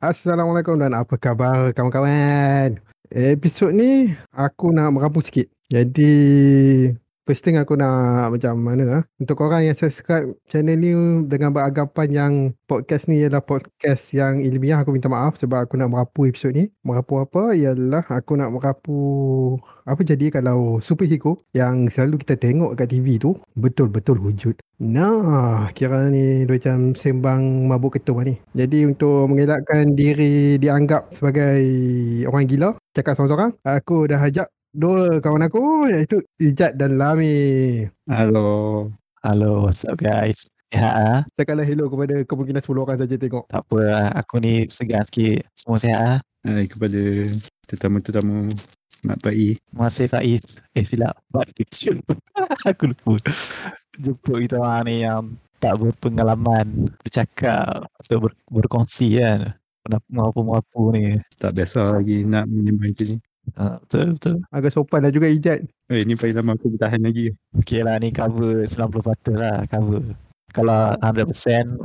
Assalamualaikum 0.00 0.80
dan 0.80 0.96
apa 0.96 1.12
khabar 1.20 1.76
kawan-kawan? 1.76 2.80
Episod 3.12 3.68
ni 3.76 4.08
aku 4.32 4.72
nak 4.72 4.96
merampung 4.96 5.20
sikit. 5.20 5.44
Jadi 5.68 6.08
first 7.30 7.46
thing 7.46 7.54
aku 7.62 7.78
nak 7.78 8.34
macam 8.34 8.58
mana 8.58 8.84
ah 8.98 9.02
untuk 9.22 9.38
korang 9.38 9.62
yang 9.62 9.78
subscribe 9.78 10.26
channel 10.50 10.74
ni 10.74 10.90
dengan 11.30 11.54
beranggapan 11.54 12.08
yang 12.10 12.32
podcast 12.66 13.06
ni 13.06 13.22
adalah 13.22 13.46
podcast 13.46 14.10
yang 14.10 14.42
ilmiah 14.42 14.82
aku 14.82 14.90
minta 14.90 15.06
maaf 15.06 15.38
sebab 15.38 15.62
aku 15.62 15.78
nak 15.78 15.94
merapu 15.94 16.26
episod 16.26 16.50
ni. 16.50 16.74
Merapu 16.82 17.22
apa? 17.22 17.54
Ialah 17.54 18.02
aku 18.10 18.34
nak 18.34 18.50
merapu 18.50 18.98
apa 19.86 20.02
jadi 20.02 20.34
kalau 20.34 20.82
superhero 20.82 21.38
yang 21.54 21.86
selalu 21.86 22.18
kita 22.26 22.34
tengok 22.34 22.74
kat 22.74 22.90
TV 22.90 23.22
tu 23.22 23.38
betul-betul 23.54 24.18
wujud. 24.18 24.58
Nah 24.82 25.70
kira 25.70 26.10
ni 26.10 26.50
macam 26.50 26.98
sembang 26.98 27.70
mabuk 27.70 28.02
ketum 28.02 28.26
ni. 28.26 28.42
Jadi 28.58 28.90
untuk 28.90 29.30
mengelakkan 29.30 29.94
diri 29.94 30.58
dianggap 30.58 31.14
sebagai 31.14 31.62
orang 32.26 32.50
gila 32.50 32.70
cakap 32.90 33.14
seorang-seorang 33.14 33.54
aku 33.62 34.10
dah 34.10 34.18
ajak 34.18 34.50
dua 34.70 35.18
kawan 35.18 35.50
aku 35.50 35.90
iaitu 35.90 36.22
Ijat 36.38 36.78
dan 36.78 36.94
Lami. 36.94 37.82
Halo. 38.06 38.86
Halo, 39.20 39.66
what's 39.66 39.82
up 39.84 39.98
guys? 39.98 40.46
Ya, 40.70 40.86
ah. 40.86 41.20
Cakaplah 41.34 41.66
hello 41.66 41.90
kepada 41.90 42.22
kemungkinan 42.22 42.62
10 42.62 42.78
orang 42.78 42.98
saja 43.02 43.16
tengok. 43.18 43.44
tak 43.50 43.66
apa 43.66 43.78
lah. 43.82 44.06
Aku 44.22 44.38
ni 44.38 44.70
segan 44.70 45.02
sikit. 45.02 45.42
Semua 45.58 45.82
sihat 45.82 45.98
ah. 45.98 46.18
Hai 46.46 46.70
kepada 46.70 47.00
tetamu-tetamu 47.66 48.54
Mak 49.02 49.18
Pai. 49.18 49.58
Terima 49.58 49.90
kasih 49.90 50.06
Faiz. 50.06 50.62
Eh 50.72 50.86
silap. 50.86 51.18
Aku 52.70 52.94
lupa. 52.94 53.18
Jumpa 53.98 54.32
kita 54.38 54.56
orang 54.62 54.86
ni 54.86 55.02
yang 55.02 55.34
tak 55.58 55.76
berpengalaman 55.82 56.88
bercakap 57.02 57.90
atau 57.98 58.16
ber, 58.22 58.32
berkongsi 58.46 59.18
kan. 59.18 59.50
Mengapu-mengapu 60.06 60.94
ni. 60.94 61.18
Tak 61.42 61.58
biasa 61.58 61.98
lagi 61.98 62.22
nak 62.22 62.46
menyembah 62.46 62.94
itu 62.94 63.10
ni. 63.10 63.16
Ha, 63.56 63.80
betul, 63.82 64.06
betul. 64.18 64.36
Agak 64.52 64.72
sopan 64.74 65.00
lah 65.02 65.12
juga 65.12 65.26
Ijat. 65.26 65.64
Eh 65.90 66.02
ni 66.06 66.14
paling 66.14 66.36
lama 66.38 66.54
aku 66.54 66.70
bertahan 66.74 67.02
lagi. 67.02 67.34
Okay 67.58 67.82
lah 67.82 67.98
ni 67.98 68.14
cover 68.14 68.62
90% 68.62 69.34
lah 69.34 69.66
cover. 69.66 70.04
Kalau 70.50 70.94
100% 70.98 71.78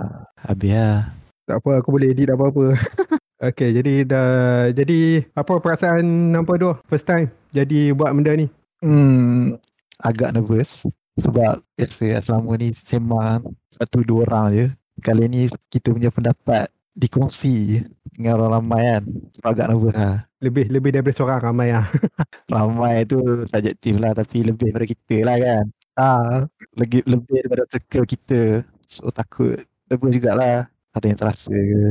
habis 0.46 0.72
lah. 0.74 1.10
Tak 1.46 1.62
apa 1.62 1.72
aku 1.82 1.90
boleh 1.94 2.14
edit 2.14 2.34
apa-apa. 2.34 2.74
okay 3.50 3.70
jadi 3.74 4.06
dah 4.06 4.30
jadi 4.74 5.26
apa 5.38 5.62
perasaan 5.62 6.34
nampak 6.34 6.58
tu 6.58 6.74
first 6.90 7.06
time 7.06 7.30
jadi 7.56 7.96
buat 7.96 8.12
benda 8.12 8.36
ni? 8.36 8.52
Hmm, 8.84 9.56
agak 10.04 10.36
nervous. 10.36 10.84
Sebab 11.16 11.64
biasa 11.80 12.20
selama 12.20 12.60
ni 12.60 12.76
sembang 12.76 13.40
satu 13.72 14.04
dua 14.04 14.28
orang 14.28 14.46
je. 14.52 14.66
Kali 15.00 15.32
ni 15.32 15.48
kita 15.72 15.96
punya 15.96 16.12
pendapat 16.12 16.68
dikongsi 16.92 17.84
dengan 18.12 18.44
orang 18.44 18.52
ramai 18.60 18.84
kan. 18.84 19.04
Sebab 19.40 19.50
agak 19.56 19.68
nervous 19.72 19.96
lah. 19.96 20.18
Lebih 20.46 20.70
lebih 20.70 20.90
daripada 20.94 21.16
seorang 21.16 21.42
ramai 21.42 21.74
lah. 21.74 21.86
Ramai 22.54 23.10
tu 23.10 23.18
subjektif 23.50 23.98
lah 23.98 24.14
tapi 24.14 24.46
lebih 24.46 24.70
daripada 24.70 24.86
kita 24.86 25.18
lah 25.26 25.36
kan. 25.42 25.64
ah, 25.98 26.38
Lagi, 26.78 27.02
lebih 27.04 27.36
daripada 27.42 27.64
circle 27.66 28.06
kita. 28.06 28.42
So 28.86 29.10
takut 29.10 29.58
nervous 29.90 30.14
jugalah. 30.14 30.70
Ada 30.94 31.06
yang 31.10 31.20
terasa 31.20 31.52
ke. 31.52 31.82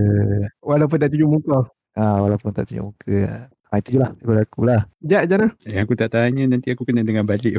walaupun 0.63 0.97
tak 0.97 1.11
tunjuk 1.13 1.29
muka. 1.29 1.67
Ha, 1.93 2.23
walaupun 2.23 2.51
tak 2.51 2.71
tunjuk 2.71 2.89
muka. 2.89 3.21
Ha, 3.69 3.83
itu 3.83 3.89
je 3.95 3.99
lah 3.99 4.11
daripada 4.15 4.41
aku 4.47 4.61
lah. 4.63 4.81
Ijat 5.03 5.23
Jana. 5.27 5.47
Eh 5.67 5.77
aku 5.77 5.93
tak 5.93 6.15
tanya 6.15 6.47
nanti 6.47 6.71
aku 6.71 6.87
kena 6.87 7.03
dengar 7.03 7.27
balik. 7.27 7.59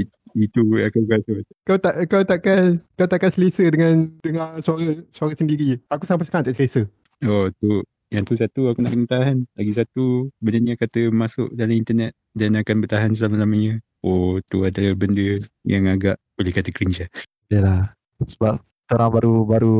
It- 0.00 0.16
itu 0.30 0.62
aku 0.78 0.98
rasa. 1.10 1.32
Kau 1.66 1.74
tak 1.76 2.06
kau 2.06 2.22
takkan 2.22 2.78
kau 2.94 3.08
takkan 3.10 3.30
selesa 3.34 3.66
dengan 3.66 4.14
dengar 4.22 4.62
suara 4.62 5.02
suara 5.10 5.34
sendiri. 5.34 5.82
Aku 5.90 6.06
sampai 6.06 6.22
sekarang 6.22 6.46
tak 6.46 6.54
selesa. 6.54 6.86
Oh 7.26 7.50
tu 7.58 7.82
yang 8.10 8.26
tu 8.26 8.34
satu 8.34 8.74
aku 8.74 8.82
nak 8.82 8.92
kena 8.94 9.06
tahan. 9.06 9.36
Lagi 9.54 9.72
satu 9.74 10.28
benda 10.42 10.58
ni 10.58 10.74
kata 10.74 11.14
masuk 11.14 11.54
dalam 11.54 11.78
internet 11.78 12.10
dan 12.34 12.58
akan 12.58 12.82
bertahan 12.82 13.14
selama-lamanya. 13.14 13.78
Oh 14.02 14.42
tu 14.50 14.66
ada 14.66 14.94
benda 14.98 15.38
yang 15.62 15.86
agak 15.86 16.18
boleh 16.34 16.52
kata 16.52 16.74
cringe 16.74 17.06
lah. 17.06 17.10
Yalah. 17.50 17.82
Sebab 18.20 18.58
orang 18.90 19.10
baru 19.14 19.34
baru 19.46 19.78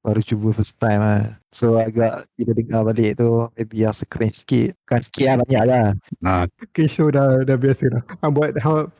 baru 0.00 0.20
cuba 0.24 0.52
first 0.52 0.76
time 0.76 1.00
lah. 1.00 1.24
So 1.52 1.80
agak 1.80 2.28
bila 2.36 2.52
dengar 2.52 2.80
balik 2.84 3.16
tu 3.16 3.28
maybe 3.56 3.84
rasa 3.88 4.04
cringe 4.04 4.44
sikit. 4.44 4.76
Bukan 4.84 5.00
sikit 5.00 5.24
lah 5.24 5.36
banyak 5.40 5.64
lah. 5.64 5.86
Ah, 6.24 6.44
Cringe 6.76 6.94
tu 6.96 7.06
dah, 7.08 7.28
dah 7.44 7.56
biasa 7.56 7.84
dah. 7.88 8.02
Hang 8.20 8.32
buat, 8.36 8.50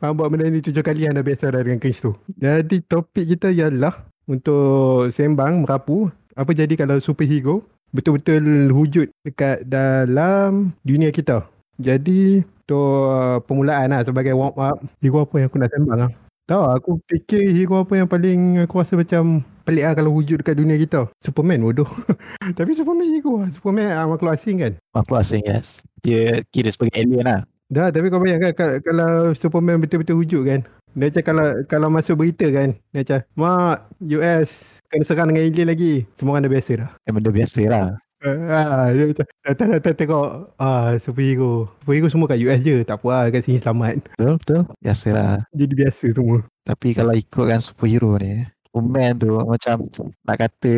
hang 0.01 0.13
buat 0.17 0.27
benda 0.29 0.49
ni 0.49 0.61
tujuh 0.61 0.81
kali 0.81 1.05
hang 1.05 1.17
dah 1.17 1.25
biasa 1.25 1.53
dah 1.53 1.61
dengan 1.61 1.77
cringe 1.77 2.01
tu. 2.01 2.11
Jadi 2.33 2.81
topik 2.85 3.29
kita 3.37 3.53
ialah 3.53 3.93
untuk 4.25 5.09
sembang 5.13 5.65
merapu. 5.65 6.09
Apa 6.31 6.55
jadi 6.55 6.73
kalau 6.79 6.97
superhero 7.03 7.67
betul-betul 7.91 8.71
wujud 8.71 9.07
dekat 9.23 9.67
dalam 9.67 10.75
dunia 10.83 11.11
kita. 11.11 11.45
Jadi 11.77 12.43
untuk 12.71 12.87
uh, 13.11 13.37
permulaan 13.43 13.91
lah 13.91 14.01
sebagai 14.07 14.31
warm 14.31 14.55
up. 14.55 14.79
Hero 15.03 15.27
apa 15.27 15.35
yang 15.43 15.47
aku 15.51 15.57
nak 15.59 15.71
sembang 15.75 15.99
lah. 16.07 16.11
Tahu 16.47 16.63
aku 16.71 16.91
fikir 17.07 17.51
hero 17.51 17.83
apa 17.83 17.93
yang 17.99 18.07
paling 18.07 18.63
aku 18.63 18.79
rasa 18.79 18.95
macam 18.95 19.43
pelik 19.67 19.83
lah 19.87 19.93
kalau 19.93 20.11
wujud 20.15 20.39
dekat 20.39 20.55
dunia 20.55 20.79
kita. 20.79 21.11
Superman 21.19 21.59
bodoh. 21.59 21.87
Tapi 22.57 22.71
Superman 22.71 23.11
hero 23.11 23.43
lah. 23.43 23.49
Superman 23.51 23.87
uh, 23.91 24.07
makhluk 24.15 24.31
asing 24.35 24.63
kan. 24.63 24.73
Makhluk 24.95 25.19
asing 25.19 25.43
yes. 25.43 25.83
Dia 25.99 26.39
kira 26.49 26.71
sebagai 26.71 26.95
alien 26.95 27.27
lah. 27.27 27.41
Dah, 27.71 27.87
tapi 27.87 28.11
kau 28.11 28.19
bayangkan 28.19 28.51
ka- 28.51 28.83
kalau 28.83 29.31
Superman 29.31 29.79
betul-betul 29.79 30.19
wujud 30.19 30.43
kan. 30.43 30.59
Dia 30.91 31.07
macam 31.07 31.23
kalau 31.23 31.47
kalau 31.67 31.87
masuk 31.87 32.15
berita 32.19 32.47
kan. 32.51 32.75
Dia 32.91 32.99
macam, 33.03 33.19
Mak, 33.39 33.77
US 34.19 34.49
kena 34.91 35.03
serang 35.07 35.27
dengan 35.31 35.43
alien 35.47 35.67
lagi. 35.71 35.93
Semua 36.19 36.35
orang 36.35 36.43
dah 36.45 36.53
biasa 36.53 36.71
dah. 36.75 36.89
Yang 37.07 37.13
benda 37.15 37.31
biasa 37.31 37.61
lah. 37.71 37.87
Ah, 38.21 38.93
dia 38.93 39.03
macam, 39.09 39.25
datang-datang 39.41 39.95
tengok, 39.97 40.27
ah, 40.61 40.93
superhero. 41.01 41.73
Superhero 41.81 42.07
semua 42.11 42.29
kat 42.29 42.39
US 42.45 42.59
je. 42.61 42.77
Tak 42.85 43.01
apa 43.01 43.07
lah, 43.09 43.23
kat 43.33 43.41
sini 43.41 43.57
selamat. 43.57 44.05
Betul 44.13 44.33
betul. 44.37 44.61
Biasa 44.77 45.07
lah. 45.15 45.33
Jadi 45.55 45.73
biasa 45.73 46.05
semua. 46.13 46.37
Tapi 46.61 46.87
kalau 46.93 47.13
ikutkan 47.17 47.57
superhero 47.57 48.13
ni, 48.21 48.45
Superman 48.71 49.19
tu 49.19 49.35
macam 49.35 49.83
nak 50.23 50.37
kata 50.39 50.73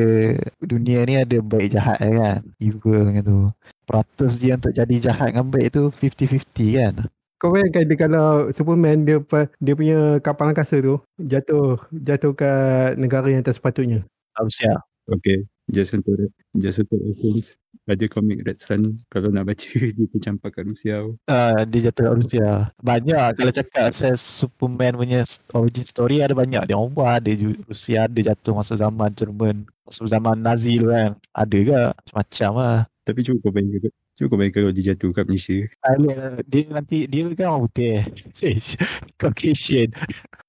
dunia 0.66 1.06
ni 1.06 1.14
ada 1.14 1.38
baik 1.46 1.78
jahat 1.78 2.02
kan. 2.02 2.42
Evil 2.58 3.06
dengan 3.06 3.22
tu. 3.22 3.40
Peratus 3.86 4.34
dia 4.42 4.58
untuk 4.58 4.74
jadi 4.74 4.96
jahat 4.98 5.30
dengan 5.30 5.46
baik 5.54 5.70
tu 5.78 5.84
50-50 5.94 6.80
kan. 6.82 6.94
Kau 7.44 7.52
bayangkan 7.52 7.84
dia 7.84 7.98
kalau 8.00 8.48
Superman 8.56 9.04
dia 9.04 9.20
dia 9.60 9.74
punya 9.76 10.16
kapal 10.24 10.56
angkasa 10.56 10.80
tu 10.80 10.96
jatuh 11.20 11.76
jatuh 11.92 12.32
kat 12.32 12.96
negara 12.96 13.28
yang 13.28 13.44
tak 13.44 13.60
sepatutnya. 13.60 14.08
Harusnya. 14.40 14.80
okay. 15.12 15.44
Just 15.68 15.92
untuk 15.92 16.32
just 16.56 16.80
untuk 16.80 17.04
reference 17.04 17.60
pada 17.84 18.08
komik 18.08 18.48
Red 18.48 18.56
Sun 18.56 18.96
kalau 19.12 19.28
nak 19.28 19.52
baca 19.52 19.60
dia 20.00 20.08
tercampak 20.16 20.56
kat 20.56 20.72
Rusia. 20.72 21.04
Uh, 21.28 21.60
dia 21.68 21.92
jatuh 21.92 22.04
kat 22.08 22.16
Rusia. 22.16 22.50
Banyak 22.80 23.28
kalau 23.36 23.52
cakap 23.52 23.92
saya 23.92 24.16
Superman 24.16 24.96
punya 24.96 25.28
origin 25.52 25.84
story 25.84 26.24
ada 26.24 26.32
banyak. 26.32 26.64
Dia 26.64 26.80
ubah 26.80 27.20
ada 27.20 27.28
Rusia 27.68 28.08
ada 28.08 28.20
jatuh 28.24 28.56
masa 28.56 28.80
zaman 28.80 29.12
Jerman. 29.12 29.68
Masa 29.84 30.08
zaman 30.08 30.40
Nazi 30.40 30.80
tu 30.80 30.88
kan. 30.88 31.20
Ada 31.36 31.58
ke 31.60 31.80
macam-macam 31.92 32.52
lah. 32.56 32.80
Tapi 33.04 33.20
cuba 33.20 33.44
kau 33.44 33.52
bayangkan 33.52 33.92
cuba 34.14 34.28
kau 34.30 34.38
bayangkan 34.38 34.62
kalau 34.62 34.74
dia 34.74 34.86
jatuh 34.94 35.10
kat 35.10 35.26
Malaysia. 35.26 35.58
Alien, 35.90 36.38
dia 36.46 36.62
nanti 36.70 36.98
dia 37.10 37.26
kan 37.34 37.48
orang 37.50 37.64
putih. 37.66 38.06
Caucasian. 39.20 39.90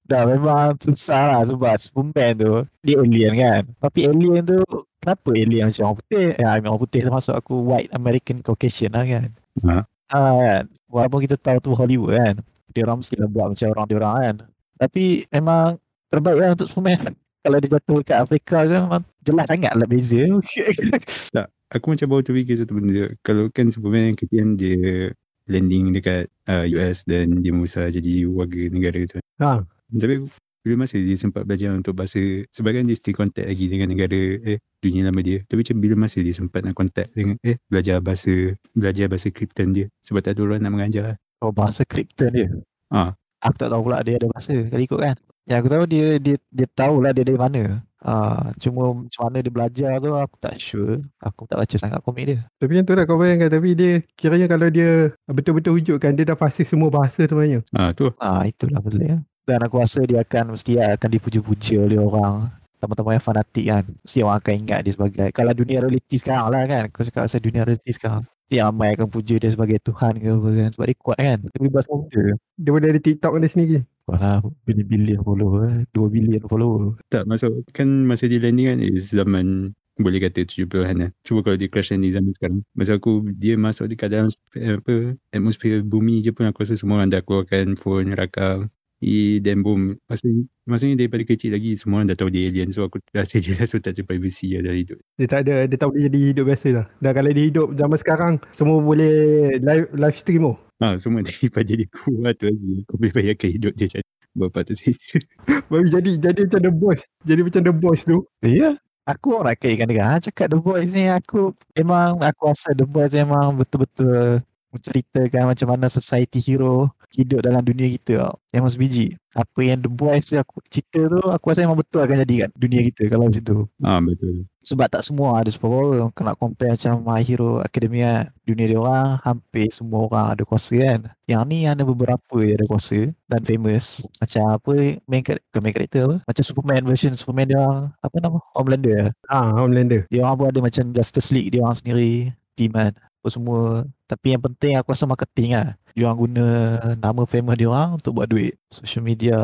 Dah 0.05 0.21
memang 0.29 0.77
susah 0.77 1.23
lah 1.33 1.41
sebab 1.49 1.73
Superman 1.81 2.31
tu 2.37 2.53
dia 2.85 3.01
alien 3.01 3.33
kan. 3.33 3.61
Tapi 3.81 4.05
alien 4.05 4.45
tu 4.45 4.61
kenapa 5.01 5.29
alien 5.33 5.65
macam 5.65 5.83
orang 5.89 5.97
putih? 5.97 6.25
Ya, 6.37 6.47
I 6.53 6.57
mean, 6.61 6.69
orang 6.69 6.81
putih 6.85 7.01
termasuk 7.01 7.33
aku 7.33 7.55
white 7.65 7.89
American 7.89 8.45
Caucasian 8.45 8.93
lah 8.93 9.01
kan. 9.01 9.29
Ha. 9.65 9.81
Ah 10.13 10.33
kan. 10.37 10.63
Walaupun 10.85 11.19
kita 11.25 11.35
tahu 11.41 11.57
tu 11.57 11.71
Hollywood 11.73 12.13
kan. 12.13 12.35
Dia 12.69 12.85
orang 12.85 13.01
mesti 13.01 13.17
lah 13.17 13.29
buat 13.31 13.47
macam 13.49 13.67
orang 13.73 13.85
dia 13.89 13.97
orang 13.97 14.15
kan. 14.21 14.35
Tapi 14.77 15.03
memang 15.33 15.81
terbaik 16.13 16.37
lah 16.37 16.49
untuk 16.53 16.69
Superman. 16.69 17.17
Kalau 17.41 17.57
dia 17.61 17.69
jatuh 17.77 17.97
kat 18.05 18.17
Afrika 18.21 18.65
tu 18.65 18.77
memang 18.77 19.01
jelas 19.25 19.45
sangat 19.49 19.73
lah 19.73 19.87
beza. 19.89 20.21
Aku 21.73 21.95
macam 21.95 22.07
baru 22.13 22.21
terfikir 22.21 22.61
satu 22.61 22.77
benda. 22.77 23.09
Kalau 23.25 23.49
kan 23.49 23.71
Superman 23.73 24.13
ketian 24.13 24.53
dia 24.53 25.09
landing 25.49 25.93
dekat 25.93 26.29
uh, 26.49 26.65
US 26.77 27.05
dan 27.09 27.41
dia 27.41 27.49
membesar 27.53 27.89
jadi 27.89 28.29
warga 28.29 28.69
negara 28.69 29.01
tu. 29.09 29.17
Ha. 29.41 29.65
Tapi 29.65 30.25
bila 30.65 30.81
masa 30.81 30.97
dia 30.97 31.13
sempat 31.13 31.45
belajar 31.45 31.77
untuk 31.77 31.93
bahasa 31.93 32.17
sebagian 32.49 32.89
dia 32.89 32.97
still 32.97 33.13
contact 33.13 33.45
lagi 33.45 33.69
dengan 33.69 33.93
negara 33.93 34.17
eh 34.41 34.57
dunia 34.81 35.05
lama 35.05 35.21
dia. 35.21 35.45
Tapi 35.45 35.61
macam 35.61 35.77
bila 35.77 35.95
masa 36.05 36.17
dia 36.25 36.33
sempat 36.33 36.65
nak 36.65 36.73
contact 36.73 37.13
dengan 37.13 37.37
eh 37.45 37.57
belajar 37.69 38.01
bahasa 38.01 38.57
belajar 38.73 39.05
bahasa 39.05 39.29
Krypton 39.29 39.77
dia 39.77 39.85
sebab 40.01 40.25
tak 40.25 40.37
ada 40.37 40.41
orang 40.41 40.65
nak 40.65 40.73
mengajar. 40.73 41.21
Oh 41.45 41.53
bahasa 41.53 41.85
Krypton 41.85 42.33
dia. 42.33 42.49
Ah. 42.89 43.13
Aku 43.45 43.61
tak 43.61 43.69
tahu 43.69 43.85
pula 43.85 44.01
dia 44.01 44.17
ada 44.17 44.25
bahasa 44.25 44.57
kalau 44.57 44.81
ikut 44.81 44.99
kan. 45.01 45.15
Yang 45.45 45.57
aku 45.61 45.69
tahu 45.69 45.83
dia 45.85 46.05
dia 46.17 46.35
dia 46.49 46.67
tahulah 46.73 47.13
dia 47.13 47.21
dari 47.21 47.37
mana. 47.37 47.61
Ah, 48.05 48.53
cuma 48.61 48.93
macam 48.93 49.21
mana 49.25 49.41
dia 49.41 49.49
belajar 49.49 49.91
tu 49.97 50.13
aku 50.13 50.37
tak 50.37 50.55
sure. 50.61 51.01
Aku 51.17 51.49
tak 51.49 51.57
baca 51.57 51.75
sangat 51.81 51.99
komik 52.05 52.25
dia. 52.29 52.39
Tapi 52.61 52.77
yang 52.77 52.85
tu 52.85 52.93
lah 52.93 53.09
kau 53.09 53.17
bayangkan. 53.17 53.49
Tapi 53.49 53.73
dia 53.73 53.91
kiranya 54.13 54.45
kalau 54.45 54.69
dia 54.69 55.09
betul-betul 55.25 55.81
wujudkan, 55.81 56.13
dia 56.13 56.29
dah 56.29 56.37
fasih 56.37 56.69
semua 56.69 56.93
bahasa 56.93 57.25
tu 57.25 57.33
banyak. 57.33 57.65
Ah 57.73 57.89
tu. 57.97 58.13
Ah 58.21 58.45
itulah 58.45 58.77
pelik. 58.77 59.25
Dan 59.45 59.59
aku 59.65 59.81
rasa 59.81 60.05
dia 60.05 60.21
akan 60.21 60.53
mesti 60.53 60.77
akan 60.77 61.09
dipuja-puja 61.09 61.81
oleh 61.81 61.97
orang. 61.97 62.45
teman-teman 62.75 63.17
yang 63.17 63.23
fanatik 63.23 63.65
kan 63.65 63.83
Mesti 64.03 64.17
orang 64.21 64.37
akan 64.43 64.53
ingat 64.61 64.79
dia 64.85 64.93
sebagai 64.93 65.27
Kalau 65.33 65.53
dunia 65.55 65.79
realiti 65.81 66.21
sekarang 66.21 66.51
lah 66.53 66.61
kan 66.69 66.83
Kau 66.91 67.01
cakap 67.07 67.25
pasal 67.25 67.41
dunia 67.41 67.63
realiti 67.65 67.91
sekarang 67.95 68.21
ramai 68.51 68.93
akan 68.93 69.07
puja 69.09 69.35
dia 69.41 69.49
sebagai 69.49 69.81
Tuhan 69.81 70.21
ke 70.21 70.29
apa 70.29 70.49
kan 70.53 70.69
Sebab 70.73 70.85
dia 70.85 70.97
kuat 71.01 71.17
kan 71.17 71.39
Dia 71.41 71.61
bebas 71.65 71.85
muda 71.89 72.23
Dia 72.57 72.69
boleh 72.69 72.87
ada 72.93 73.01
TikTok 73.01 73.33
dia 73.41 73.49
sendiri. 73.49 73.79
Walah 74.05 74.45
bilion-bilion 74.69 75.21
follower 75.25 75.65
2 75.89 76.13
bilion 76.13 76.43
follower 76.45 77.01
Tak 77.09 77.25
masuk 77.25 77.65
kan 77.73 78.05
masa 78.05 78.29
dia 78.29 78.37
landing 78.37 78.69
kan 78.69 78.79
is 78.85 79.09
zaman 79.09 79.73
boleh 79.95 80.19
kata 80.19 80.43
70-an 80.43 81.07
lah. 81.07 81.11
Cuba 81.23 81.39
kalau 81.39 81.55
dia 81.55 81.71
crash 81.71 81.95
landing 81.95 82.11
zaman 82.11 82.31
sekarang. 82.35 82.61
Masa 82.75 82.99
aku 82.99 83.23
dia 83.31 83.55
masuk 83.55 83.87
dekat 83.87 84.11
dalam 84.11 84.27
apa 84.51 85.15
atmosfer 85.31 85.79
bumi 85.87 86.19
je 86.19 86.35
pun 86.35 86.51
aku 86.51 86.67
rasa 86.67 86.75
semua 86.75 86.99
orang 86.99 87.11
dah 87.11 87.23
keluarkan 87.23 87.79
phone 87.79 88.11
rakam. 88.11 88.67
I, 89.03 89.43
then 89.43 89.59
boom. 89.59 89.99
Maksudnya, 90.07 90.47
maksudnya 90.63 90.95
daripada 91.03 91.23
kecil 91.27 91.51
lagi 91.51 91.75
semua 91.75 92.01
orang 92.01 92.15
dah 92.15 92.17
tahu 92.17 92.31
dia 92.31 92.47
alien. 92.47 92.71
So 92.71 92.87
aku 92.87 93.03
rasa 93.11 93.43
dia 93.43 93.53
rasa 93.59 93.77
tak 93.83 93.99
ada 93.99 94.03
privacy 94.07 94.55
lah 94.55 94.71
dalam 94.71 94.79
hidup. 94.79 94.99
Dia 95.19 95.27
tak 95.27 95.39
ada, 95.47 95.55
dia 95.67 95.77
tak 95.77 95.87
boleh 95.91 96.03
jadi 96.07 96.19
hidup 96.31 96.45
biasa 96.47 96.67
lah. 96.71 96.85
Dah 97.03 97.11
kalau 97.11 97.31
dia 97.35 97.45
hidup 97.47 97.67
zaman 97.75 97.97
sekarang, 97.99 98.33
semua 98.55 98.77
boleh 98.79 99.15
live, 99.59 99.85
live 99.91 100.17
stream 100.17 100.43
oh. 100.47 100.57
Ha, 100.83 100.99
semua 100.99 101.23
daripada 101.27 101.65
jadi 101.67 101.85
kuat 101.91 102.33
tu 102.39 102.45
lagi. 102.47 102.71
Kau 102.87 102.95
boleh 102.99 103.13
bayangkan 103.13 103.49
hidup 103.51 103.73
dia 103.75 103.87
macam 103.91 104.03
Bapak 104.35 104.67
tu 104.67 104.75
sih. 104.75 104.91
Baru 105.71 105.87
jadi 105.87 106.11
jadi 106.19 106.41
macam 106.43 106.61
the 106.63 106.73
boss. 106.75 107.01
Jadi 107.23 107.41
macam 107.43 107.61
the 107.63 107.73
boss 107.75 108.03
tu. 108.03 108.19
Ya 108.43 108.75
Aku 109.05 109.37
orang 109.37 109.53
kaitkan 109.53 109.85
dia 109.85 110.01
ha, 110.01 110.17
Cakap 110.17 110.49
The 110.49 110.57
Boys 110.57 110.89
ni 110.89 111.05
Aku 111.05 111.53
Memang 111.77 112.17
aku 112.25 112.49
rasa 112.49 112.73
The 112.73 112.89
Boys 112.89 113.13
memang 113.13 113.53
Betul-betul 113.53 114.41
Menceritakan 114.75 115.55
macam 115.55 115.67
mana 115.71 115.87
Society 115.87 116.43
hero 116.43 116.91
Hidup 117.15 117.39
dalam 117.39 117.63
dunia 117.63 117.87
kita. 117.87 118.27
Tau. 118.27 118.35
Memang 118.51 118.67
sebiji 118.67 119.15
Apa 119.31 119.63
yang 119.63 119.79
The 119.79 119.87
Boys 119.87 120.27
tu 120.27 120.35
aku 120.35 120.59
Cerita 120.67 121.07
tu 121.07 121.23
Aku 121.31 121.47
rasa 121.47 121.63
memang 121.63 121.79
betul 121.79 122.03
akan 122.03 122.27
jadi 122.27 122.35
kat 122.43 122.51
dunia 122.59 122.81
kita 122.91 123.07
Kalau 123.07 123.31
macam 123.31 123.39
tu. 123.39 123.59
Ha, 123.79 124.03
betul. 124.03 124.43
Sebab 124.65 124.89
tak 124.89 125.05
semua 125.05 125.39
ada 125.39 125.47
superpower. 125.47 126.09
Kau 126.11 126.25
nak 126.25 126.35
compare 126.35 126.73
macam 126.73 126.99
My 127.05 127.23
Hero 127.23 127.63
Academia 127.63 128.27
Dunia 128.43 128.65
dia 128.67 128.75
orang 128.75 129.15
Hampir 129.23 129.71
semua 129.71 130.03
orang 130.11 130.25
ada 130.35 130.43
kuasa 130.43 130.75
kan? 130.75 130.99
Yang 131.23 131.41
ni 131.47 131.59
ada 131.63 131.83
beberapa 131.87 132.35
yang 132.43 132.59
ada 132.59 132.67
kuasa 132.67 132.99
Dan 133.31 133.41
famous. 133.47 134.03
Macam 134.19 134.43
apa 134.59 134.71
Main, 135.07 135.21
bukan 135.23 135.61
main 135.63 135.71
character 135.71 136.01
apa? 136.09 136.15
Macam 136.27 136.43
Superman 136.43 136.83
version. 136.83 137.13
Superman 137.15 137.47
dia 137.47 137.57
orang 137.63 137.95
Apa 138.03 138.15
nama? 138.19 138.37
Homelander 138.59 139.15
Ah, 139.31 139.55
Homelander. 139.55 140.03
Dia 140.11 140.27
orang 140.27 140.35
pun 140.35 140.47
ada 140.51 140.59
macam 140.59 140.83
Justice 140.91 141.31
League 141.31 141.55
Dia 141.55 141.63
orang 141.63 141.77
sendiri 141.79 142.35
Team 142.57 142.75
kan? 142.75 142.91
Apa 142.91 143.27
semua 143.31 143.87
Tapi 144.05 144.37
yang 144.37 144.43
penting 144.45 144.77
aku 144.77 144.93
rasa 144.93 145.09
marketing 145.09 145.57
lah 145.57 145.73
Dia 145.97 146.05
orang 146.05 146.19
guna 146.29 146.45
Nama 146.93 147.21
famous 147.25 147.57
dia 147.57 147.67
orang 147.73 147.97
Untuk 147.97 148.13
buat 148.13 148.29
duit 148.29 148.53
Social 148.69 149.01
media 149.01 149.37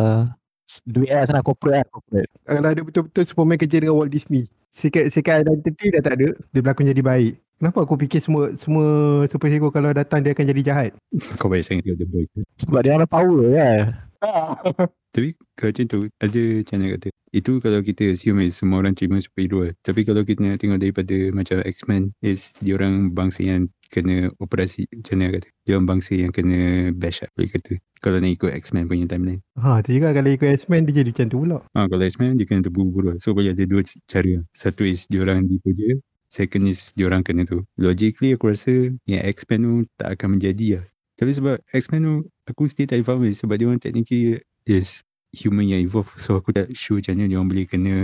Duit 0.85 1.09
lah 1.09 1.25
sana 1.25 1.41
corporate 1.41 1.81
lah 1.81 1.85
corporate 1.89 2.29
Kalau 2.45 2.69
ada 2.69 2.81
betul-betul 2.81 3.23
Superman 3.25 3.57
kerja 3.59 3.81
dengan 3.81 3.97
Walt 3.97 4.13
Disney. 4.13 4.47
Sikit 4.71 5.11
sikit 5.11 5.43
identity 5.43 5.91
dah 5.91 5.99
tak 5.99 6.15
ada, 6.15 6.31
dia 6.31 6.59
berlakon 6.63 6.87
jadi 6.87 7.03
baik. 7.03 7.35
Kenapa 7.59 7.83
aku 7.83 7.93
fikir 7.93 8.23
semua 8.23 8.55
semua 8.55 8.87
superhero 9.27 9.67
kalau 9.69 9.91
datang 9.91 10.23
dia 10.23 10.31
akan 10.31 10.45
jadi 10.47 10.61
jahat? 10.63 10.91
Kau 11.43 11.51
baik 11.51 11.67
sangat 11.67 11.93
The 11.93 12.07
Boy. 12.07 12.25
Sebab 12.63 12.79
dia 12.81 12.95
ada 12.95 13.05
power 13.05 13.51
kan 13.53 13.77
Tapi 15.13 15.35
kalau 15.59 15.69
macam 15.75 15.85
tu, 15.91 15.99
ada 16.23 16.41
macam 16.41 16.75
mana 16.79 16.87
kata. 16.95 17.09
Itu 17.35 17.51
kalau 17.59 17.79
kita 17.83 18.15
assume 18.15 18.47
is 18.47 18.55
semua 18.57 18.79
orang 18.79 18.95
terima 18.95 19.19
superhero 19.19 19.67
lah. 19.67 19.73
Tapi 19.83 20.07
kalau 20.07 20.23
kita 20.23 20.39
nak 20.39 20.63
tengok 20.63 20.79
daripada 20.79 21.17
macam 21.35 21.59
X-Men, 21.67 22.15
is 22.23 22.55
dia 22.63 22.79
orang 22.79 23.11
bangsa 23.11 23.43
yang 23.43 23.67
kena 23.91 24.31
operasi, 24.39 24.87
macam 24.95 25.15
mana 25.19 25.37
kata. 25.37 25.47
Dia 25.67 25.71
orang 25.75 25.87
bangsa 25.91 26.11
yang 26.15 26.31
kena 26.31 26.89
bash 26.95 27.21
lah, 27.21 27.29
boleh 27.35 27.51
kata. 27.51 27.73
Kalau 28.01 28.17
nak 28.17 28.31
ikut 28.31 28.51
X-Men 28.55 28.87
punya 28.87 29.05
timeline. 29.05 29.43
Ha, 29.59 29.83
tu 29.83 29.93
juga 29.93 30.15
kalau 30.15 30.31
ikut 30.31 30.49
X-Men 30.57 30.87
dia 30.87 31.03
jadi 31.03 31.11
macam 31.11 31.27
tu 31.27 31.37
pula. 31.43 31.57
Ha, 31.75 31.79
kalau 31.85 32.03
X-Men 32.07 32.39
dia 32.39 32.47
kena 32.47 32.65
terburu-buru 32.65 33.13
lah. 33.13 33.17
So 33.19 33.35
boleh 33.35 33.53
ada 33.53 33.63
dua 33.67 33.83
cara. 34.09 34.41
Satu 34.55 34.87
is 34.87 35.05
dia 35.11 35.21
orang 35.21 35.45
dipuja. 35.45 35.99
Second 36.31 36.63
is 36.71 36.95
dia 36.95 37.11
orang 37.11 37.27
kena 37.27 37.43
tu. 37.43 37.59
Logically 37.75 38.33
aku 38.33 38.55
rasa 38.55 38.89
yang 39.05 39.21
X-Men 39.27 39.59
tu 39.67 39.73
tak 39.99 40.15
akan 40.15 40.39
menjadi 40.39 40.79
lah. 40.79 40.85
Tapi 41.19 41.31
sebab 41.35 41.55
X-Men 41.75 42.01
tu 42.07 42.15
aku 42.47 42.65
still 42.71 42.87
tak 42.87 43.03
faham 43.03 43.27
eh. 43.27 43.35
Sebab 43.35 43.59
dia 43.59 43.67
orang 43.67 43.83
technically 43.83 44.39
is 44.65 45.03
human 45.35 45.67
yang 45.67 45.83
evolve. 45.83 46.09
So 46.17 46.39
aku 46.39 46.55
tak 46.55 46.71
sure 46.71 47.03
macam 47.03 47.19
mana 47.19 47.27
dia 47.27 47.37
orang 47.37 47.49
boleh 47.51 47.67
kena 47.67 47.95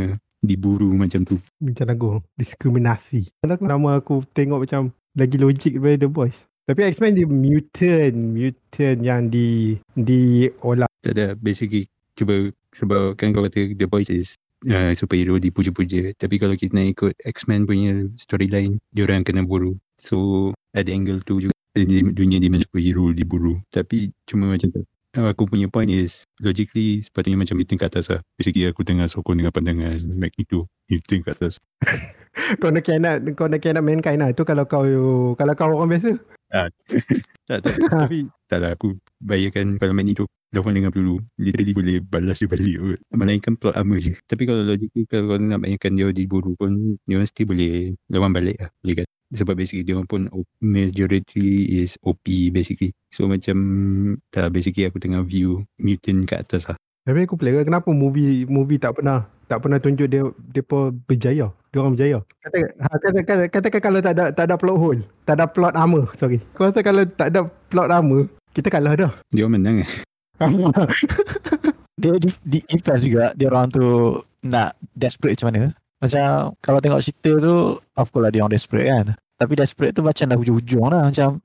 diburu 0.44 0.94
macam 0.94 1.26
tu. 1.26 1.42
Macam 1.58 1.88
aku 1.90 2.10
diskriminasi. 2.38 3.34
Kalau 3.42 3.58
nama 3.66 3.98
aku 3.98 4.22
tengok 4.36 4.68
macam 4.68 4.94
lagi 5.18 5.36
logik 5.42 5.74
daripada 5.82 6.06
The 6.06 6.10
Boys. 6.10 6.38
Tapi 6.68 6.84
X-Men 6.84 7.16
dia 7.16 7.28
mutant, 7.28 8.16
mutant 8.16 9.00
yang 9.00 9.32
di 9.32 9.80
diolah. 9.96 10.92
Tak 11.00 11.16
ada 11.16 11.34
basically 11.40 11.88
cuba 12.20 12.52
sebab 12.76 13.16
kan 13.16 13.32
kau 13.32 13.48
kata 13.48 13.72
The 13.74 13.88
Boys 13.88 14.12
is 14.12 14.36
uh, 14.68 14.92
superhero 14.92 15.40
dipuja-puja. 15.40 16.12
Tapi 16.20 16.36
kalau 16.38 16.60
kita 16.60 16.76
nak 16.76 16.92
ikut 16.92 17.14
X-Men 17.24 17.64
punya 17.64 18.06
storyline, 18.20 18.78
dia 18.92 19.08
orang 19.08 19.24
kena 19.24 19.48
buru. 19.48 19.80
So 19.96 20.52
ada 20.76 20.92
angle 20.92 21.24
tu 21.24 21.40
juga 21.40 21.56
di 21.78 22.04
dunia 22.04 22.42
di 22.42 22.52
mana 22.52 22.68
superhero 22.68 23.16
diburu. 23.16 23.56
Tapi 23.72 24.12
cuma 24.28 24.52
macam 24.52 24.70
tu. 24.76 24.84
Aku 25.18 25.50
punya 25.50 25.66
point 25.66 25.90
is 25.90 26.30
logically 26.46 27.02
sepatutnya 27.02 27.42
macam 27.42 27.58
mutant 27.58 27.82
kat 27.82 27.90
atas 27.90 28.14
lah. 28.14 28.22
Basically 28.38 28.70
aku 28.70 28.86
tengah 28.86 29.10
sokong 29.10 29.42
dengan 29.42 29.50
pandangan 29.50 29.98
Magneto. 30.14 30.70
Mutant 30.86 31.22
kat 31.26 31.34
atas. 31.42 31.54
Kau 32.62 32.70
nak 32.70 32.86
kianat, 32.86 33.26
kau 33.34 33.50
nak 33.50 33.60
kianat 33.60 33.82
mankind 33.82 34.22
lah. 34.22 34.30
Tu 34.32 34.46
kalau 34.46 34.70
kau 34.70 34.86
kalau 35.34 35.54
kau 35.58 35.74
orang 35.74 35.98
biasa. 35.98 36.14
Tak, 37.48 37.64
tak, 37.64 37.76
tapi 37.92 38.28
tak 38.52 38.60
lah 38.60 38.76
aku 38.76 38.96
bayangkan 39.24 39.80
kalau 39.80 39.96
Magneto 39.96 40.28
lawan 40.52 40.76
dengan 40.76 40.92
peluru 40.92 41.20
literally 41.40 41.72
boleh 41.72 41.96
balas 42.04 42.40
dia 42.40 42.48
balik 42.52 42.76
kot. 42.80 43.00
Melainkan 43.16 43.54
plot 43.56 43.76
armor 43.76 44.00
je. 44.00 44.16
Tapi 44.28 44.44
kalau 44.48 44.64
logically 44.68 45.08
kalau 45.08 45.36
kau 45.36 45.40
nak 45.40 45.64
bayangkan 45.64 45.96
dia 45.96 46.08
diburu 46.12 46.56
pun 46.60 47.00
dia 47.08 47.20
mesti 47.20 47.44
boleh 47.48 47.96
lawan 48.12 48.32
balik 48.32 48.60
lah. 48.60 48.70
Boleh 48.84 49.04
kata. 49.04 49.17
Sebab 49.36 49.60
basically 49.60 49.84
dia 49.84 50.00
orang 50.00 50.08
pun 50.08 50.22
O- 50.32 50.48
majority 50.64 51.68
is 51.84 52.00
OP 52.08 52.24
basically. 52.56 52.96
So 53.12 53.28
macam 53.28 53.58
tak 54.32 54.56
basically 54.56 54.88
aku 54.88 55.04
tengah 55.04 55.24
view 55.28 55.68
mutant 55.80 56.24
kat 56.28 56.48
atas 56.48 56.72
lah. 56.72 56.78
Tapi 57.08 57.24
aku 57.24 57.40
pelik 57.40 57.68
kenapa 57.68 57.92
movie 57.92 58.44
movie 58.48 58.80
tak 58.80 59.00
pernah 59.00 59.28
tak 59.48 59.64
pernah 59.64 59.80
tunjuk 59.80 60.08
dia 60.12 60.28
depa 60.52 60.92
berjaya. 60.92 61.52
Dia 61.72 61.78
orang 61.80 61.96
berjaya. 61.96 62.20
Kata, 62.44 62.58
ha, 62.84 62.96
kata, 63.00 63.20
kata, 63.24 63.44
katakan 63.48 63.82
kalau 63.84 64.00
tak 64.04 64.14
ada 64.20 64.26
tak 64.36 64.46
ada 64.52 64.56
plot 64.60 64.78
hole, 64.80 65.02
tak 65.24 65.40
ada 65.40 65.46
plot 65.48 65.76
armor, 65.76 66.12
sorry. 66.20 66.44
Kau 66.52 66.68
rasa 66.68 66.84
kalau 66.84 67.08
tak 67.08 67.32
ada 67.32 67.48
plot 67.72 67.88
armor, 67.88 68.28
kita 68.52 68.68
kalah 68.68 68.96
dah. 68.96 69.12
Dia 69.32 69.48
orang 69.48 69.56
menang 69.60 69.78
eh. 69.88 69.90
Dia 71.98 72.14
di, 72.22 72.30
di 72.46 72.60
impress 72.78 73.02
juga 73.02 73.34
Dia 73.34 73.50
orang 73.50 73.74
tu 73.74 73.82
Nak 74.46 74.78
desperate 74.94 75.34
macam 75.42 75.50
mana 75.50 75.74
Macam 75.98 76.54
Kalau 76.62 76.80
tengok 76.82 77.02
cerita 77.02 77.32
tu 77.42 77.56
Of 77.98 78.08
course 78.14 78.24
lah 78.28 78.32
dia 78.32 78.42
orang 78.46 78.54
desperate 78.54 78.88
kan. 78.88 79.06
Tapi 79.38 79.54
desperate 79.54 79.94
tu 79.94 80.02
macam 80.02 80.26
dah 80.30 80.38
hujung-hujung 80.38 80.86
lah. 80.90 81.10
Macam 81.10 81.42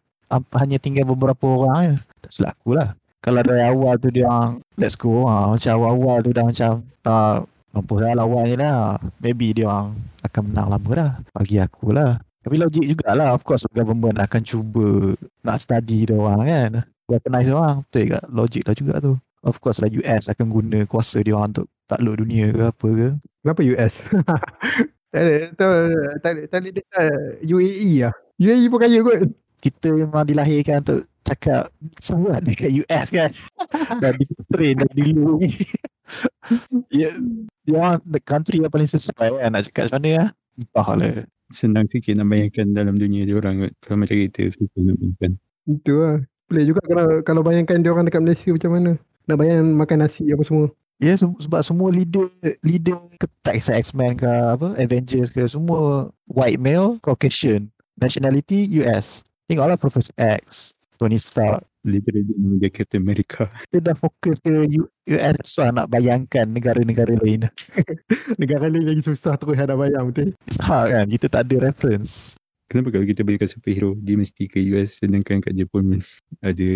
Hanya 0.56 0.78
tinggal 0.80 1.08
beberapa 1.08 1.44
orang 1.44 1.92
je. 1.92 1.94
Tak 2.24 2.30
silap 2.32 2.54
aku 2.60 2.76
lah. 2.76 2.88
Kalau 3.22 3.40
dari 3.46 3.62
awal 3.62 3.94
tu 4.02 4.08
dia 4.10 4.26
orang 4.28 4.60
Let's 4.76 4.96
go 4.98 5.28
ha. 5.28 5.52
Macam 5.52 5.70
awal-awal 5.78 6.18
tu 6.24 6.30
dah 6.34 6.44
macam 6.44 6.70
uh, 7.06 7.36
Mampu 7.72 7.94
lah 8.04 8.12
lawan 8.12 8.44
je 8.48 8.56
lah. 8.60 9.00
Maybe 9.24 9.56
dia 9.56 9.68
orang 9.68 9.96
Akan 10.20 10.52
menang 10.52 10.68
lama 10.68 10.90
dah. 10.92 11.12
Bagi 11.32 11.56
aku 11.60 11.96
lah. 11.96 12.20
Tapi 12.42 12.58
logik 12.58 12.84
jugalah 12.84 13.32
Of 13.32 13.46
course 13.46 13.64
government 13.72 14.20
akan 14.20 14.42
cuba 14.44 15.16
Nak 15.44 15.56
study 15.56 16.08
dia 16.10 16.16
orang 16.16 16.42
kan. 16.44 16.70
Recognize 17.08 17.46
dia 17.48 17.56
orang 17.56 17.76
Betul 17.88 18.04
ke 18.08 18.18
Logik 18.28 18.64
lah 18.68 18.74
juga 18.76 18.94
tu. 19.00 19.12
Of 19.42 19.58
course 19.58 19.82
lah 19.82 19.90
US 19.90 20.30
akan 20.30 20.46
guna 20.46 20.78
kuasa 20.86 21.18
dia 21.18 21.34
orang 21.34 21.50
untuk 21.50 21.66
takluk 21.90 22.22
dunia 22.22 22.54
ke 22.54 22.62
apa 22.70 22.88
ke. 22.94 23.08
Kenapa 23.42 23.60
US? 23.66 23.94
tak 25.12 25.20
ada, 25.26 25.34
tak, 25.58 25.68
tak, 26.22 26.30
ada- 26.30 26.46
tak 26.46 26.58
ada 26.62 26.68
dekat 26.70 27.10
UAE 27.42 28.06
lah. 28.06 28.14
UAE 28.38 28.64
pun 28.70 28.78
kaya 28.78 28.98
kot. 29.02 29.20
Kita 29.62 29.94
memang 29.94 30.26
dilahirkan 30.26 30.82
untuk 30.82 31.06
cakap 31.26 31.70
sangat 31.98 32.42
dekat 32.46 32.70
US 32.82 33.06
kan. 33.10 33.30
dan 34.02 34.12
di 34.14 34.24
train 34.50 34.74
dan 34.78 34.90
dilindungi. 34.94 35.50
ya, 37.02 37.10
dia 37.66 37.74
orang 37.78 37.98
the 38.06 38.22
country 38.22 38.62
yang 38.62 38.70
paling 38.70 38.86
sesuai 38.86 39.38
kan 39.38 39.50
nak 39.50 39.62
cakap 39.66 39.90
macam 39.90 39.98
mana 39.98 40.10
lah. 40.14 40.28
Entah 40.58 40.88
lah. 40.94 41.14
Senang 41.52 41.86
sikit 41.90 42.14
nak 42.16 42.26
bayangkan 42.30 42.66
dalam 42.72 42.94
dunia 42.96 43.26
dia 43.26 43.34
orang 43.36 43.66
kot. 43.66 43.72
Kalau 43.82 43.96
macam 44.00 44.16
kita 44.16 44.54
susah 44.54 44.80
nak 44.86 44.96
bayangkan. 45.02 45.32
Itu 45.66 45.94
lah. 45.98 46.16
Boleh 46.46 46.64
juga 46.68 46.80
kalau 46.84 47.06
kalau 47.26 47.42
bayangkan 47.42 47.82
dia 47.82 47.90
orang 47.90 48.06
dekat 48.06 48.22
Malaysia 48.22 48.50
macam 48.54 48.70
mana. 48.70 48.90
Nak 49.26 49.36
bayang 49.38 49.66
makan 49.78 49.98
nasi 50.02 50.26
apa 50.30 50.42
semua. 50.42 50.66
Ya 51.02 51.18
se- 51.18 51.26
sebab 51.42 51.66
semua 51.66 51.90
leader 51.90 52.30
leader 52.62 52.94
ke 53.18 53.26
tak 53.42 53.58
kisah 53.58 53.74
X-Men 53.82 54.14
ke 54.14 54.30
apa 54.30 54.78
Avengers 54.78 55.34
ke 55.34 55.42
semua 55.50 56.14
white 56.30 56.62
male 56.62 57.02
Caucasian 57.02 57.74
nationality 57.98 58.70
US. 58.78 59.26
Tengoklah 59.50 59.74
Professor 59.74 60.14
X, 60.14 60.78
Tony 60.96 61.18
Stark, 61.18 61.66
Literally 61.82 62.22
nama 62.38 62.62
dia 62.62 62.70
Captain 62.70 63.02
America. 63.02 63.50
kita 63.66 63.90
dah 63.90 63.96
fokus 63.98 64.38
ke 64.38 64.70
US 65.10 65.34
susah 65.42 65.74
nak 65.74 65.90
bayangkan 65.90 66.46
negara-negara 66.46 67.18
lain. 67.18 67.50
Negara 68.42 68.70
lain 68.70 68.86
lagi 68.86 69.02
susah 69.02 69.34
terus 69.34 69.58
nak 69.58 69.74
bayang 69.74 70.14
betul. 70.14 70.30
Susah 70.46 70.86
kan, 70.86 71.04
kita 71.10 71.26
tak 71.26 71.50
ada 71.50 71.66
reference. 71.66 72.38
Kenapa 72.70 72.94
kalau 72.94 73.02
kita 73.02 73.26
belikan 73.26 73.50
superhero, 73.50 73.98
dia 73.98 74.14
mesti 74.14 74.46
ke 74.46 74.62
US 74.72 75.02
sedangkan 75.02 75.42
kat 75.42 75.58
Jepun 75.58 75.98
ada 76.38 76.70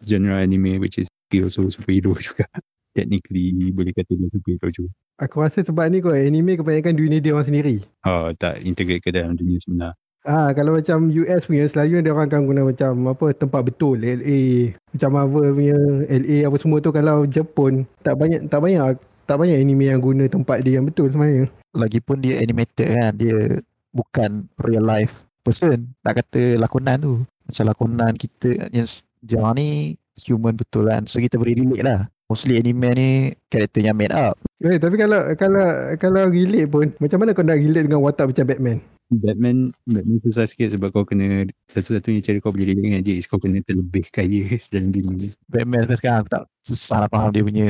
genre 0.00 0.40
anime 0.40 0.80
which 0.80 0.96
is 0.96 1.06
also 1.36 1.68
superhero 1.68 2.16
juga. 2.16 2.48
Technically 2.96 3.52
boleh 3.76 3.92
kata 3.92 4.16
dia 4.16 4.28
superhero 4.32 4.68
juga. 4.72 4.90
Aku 5.20 5.44
rasa 5.44 5.60
sebab 5.60 5.84
ni 5.92 6.00
kot 6.00 6.16
anime 6.16 6.56
kebanyakan 6.56 6.96
dunia 6.96 7.20
dia 7.20 7.36
orang 7.36 7.48
sendiri. 7.48 7.76
Oh, 8.08 8.32
tak 8.32 8.64
integrate 8.64 9.04
ke 9.04 9.12
dalam 9.12 9.36
dunia 9.36 9.60
sebenar. 9.60 9.92
Ah 10.26 10.50
kalau 10.56 10.74
macam 10.74 11.06
US 11.06 11.46
punya 11.46 11.70
selalu 11.70 12.02
dia 12.02 12.10
orang 12.10 12.26
akan 12.26 12.42
guna 12.50 12.60
macam 12.66 13.14
apa 13.14 13.30
tempat 13.30 13.62
betul 13.62 13.94
LA 14.02 14.74
macam 14.90 15.10
Marvel 15.14 15.54
punya 15.54 15.78
LA 16.10 16.42
apa 16.42 16.56
semua 16.58 16.82
tu 16.82 16.90
kalau 16.90 17.22
Jepun 17.30 17.86
tak 18.02 18.18
banyak 18.18 18.50
tak 18.50 18.58
banyak 18.58 18.98
tak 19.26 19.36
banyak 19.42 19.58
anime 19.58 19.90
yang 19.90 19.98
guna 19.98 20.30
tempat 20.30 20.62
dia 20.62 20.78
yang 20.78 20.86
betul 20.86 21.10
sebenarnya. 21.10 21.50
Lagipun 21.74 22.22
dia 22.22 22.38
animated 22.38 22.88
kan. 22.94 23.12
Dia 23.18 23.58
bukan 23.90 24.46
real 24.62 24.86
life 24.86 25.26
person. 25.42 25.90
Tak 26.00 26.22
kata 26.22 26.62
lakonan 26.62 26.96
tu. 27.02 27.14
Macam 27.46 27.64
lakonan 27.66 28.14
kita 28.14 28.70
yang 28.70 28.86
jangan 29.26 29.58
ni 29.58 29.98
human 30.30 30.54
betul 30.54 30.86
kan. 30.86 31.04
So 31.10 31.18
kita 31.18 31.36
boleh 31.42 31.58
relate 31.58 31.84
lah. 31.84 32.00
Mostly 32.26 32.58
anime 32.58 32.88
ni 32.98 33.08
karakter 33.46 33.86
yang 33.86 33.94
made 33.94 34.10
up. 34.10 34.34
Eh, 34.58 34.82
tapi 34.82 34.98
kalau 34.98 35.30
kalau 35.38 35.66
kalau 35.94 36.22
relate 36.26 36.66
pun 36.66 36.90
macam 36.98 37.22
mana 37.22 37.30
kau 37.30 37.46
nak 37.46 37.62
relate 37.62 37.86
dengan 37.86 38.02
watak 38.02 38.34
macam 38.34 38.46
Batman? 38.50 38.78
Batman 39.06 39.70
Batman 39.86 40.18
susah 40.26 40.50
sikit 40.50 40.74
sebab 40.74 40.90
kau 40.90 41.06
kena 41.06 41.46
satu-satunya 41.70 42.18
cara 42.26 42.42
kau 42.42 42.50
boleh 42.50 42.74
relate 42.74 42.82
dengan 42.82 43.02
dia 43.06 43.14
is 43.14 43.30
kau 43.30 43.38
kena 43.38 43.62
terlebih 43.62 44.10
kaya 44.10 44.42
dalam 44.74 44.90
dunia 44.90 45.14
ni. 45.14 45.28
Batman 45.46 45.86
sampai 45.86 45.98
sekarang 46.02 46.18
aku 46.26 46.30
tak 46.34 46.44
susah 46.66 46.96
nak 47.06 47.10
faham 47.14 47.30
dia 47.30 47.42
punya 47.46 47.68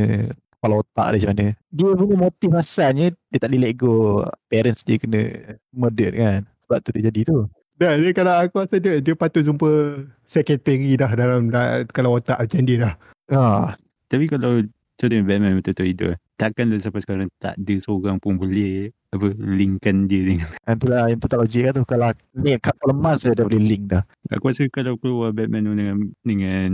kepala 0.56 0.74
otak 0.80 1.06
dia 1.12 1.16
macam 1.20 1.30
mana. 1.36 1.46
Dia 1.68 1.88
punya 1.92 2.16
motif 2.16 2.50
asalnya 2.56 3.06
dia 3.12 3.38
tak 3.38 3.48
boleh 3.52 3.60
let 3.60 3.74
go 3.76 4.24
parents 4.48 4.80
dia 4.88 4.96
kena 4.96 5.20
murder 5.68 6.12
kan. 6.16 6.40
Sebab 6.64 6.78
tu 6.80 6.90
dia 6.96 7.02
jadi 7.12 7.20
tu. 7.28 7.38
Dah, 7.76 7.92
dia 7.92 8.16
kalau 8.16 8.32
aku 8.40 8.64
rasa 8.64 8.80
dia 8.80 9.04
dia 9.04 9.12
patut 9.12 9.44
jumpa 9.44 9.68
secretary 10.24 10.96
dah 10.96 11.12
dalam 11.12 11.52
dah, 11.52 11.84
kalau 11.92 12.16
otak 12.16 12.40
macam 12.40 12.64
dia 12.64 12.76
dah. 12.80 12.94
Ah, 13.28 13.76
Tapi 14.06 14.24
kalau 14.30 14.62
contohnya 14.96 15.24
Batman 15.26 15.58
betul-betul 15.60 15.86
hidup 15.92 16.16
takkan 16.36 16.68
dah 16.68 16.80
sampai 16.80 17.00
sekarang 17.00 17.28
tak 17.40 17.56
ada 17.56 17.74
seorang 17.80 18.20
pun 18.20 18.36
boleh 18.36 18.92
apa 19.16 19.32
linkkan 19.40 20.04
dia 20.04 20.20
dengan 20.28 20.48
yang 20.68 20.76
tu 20.76 20.86
lah 20.92 21.08
yang 21.08 21.18
tu 21.20 21.28
tak 21.32 21.40
logik 21.40 21.62
kan 21.68 21.72
tu. 21.72 21.84
Kalau 21.88 22.08
ni 22.36 22.52
kat 22.60 22.76
lemas 22.84 23.18
dia 23.24 23.32
dah 23.32 23.44
boleh 23.48 23.62
link 23.64 23.84
dah. 23.88 24.02
aku 24.28 24.44
rasa 24.52 24.62
kalau 24.68 24.94
keluar 25.00 25.32
Batman 25.32 25.64
tu 25.64 25.72
dengan 25.72 25.96
dengan 26.22 26.70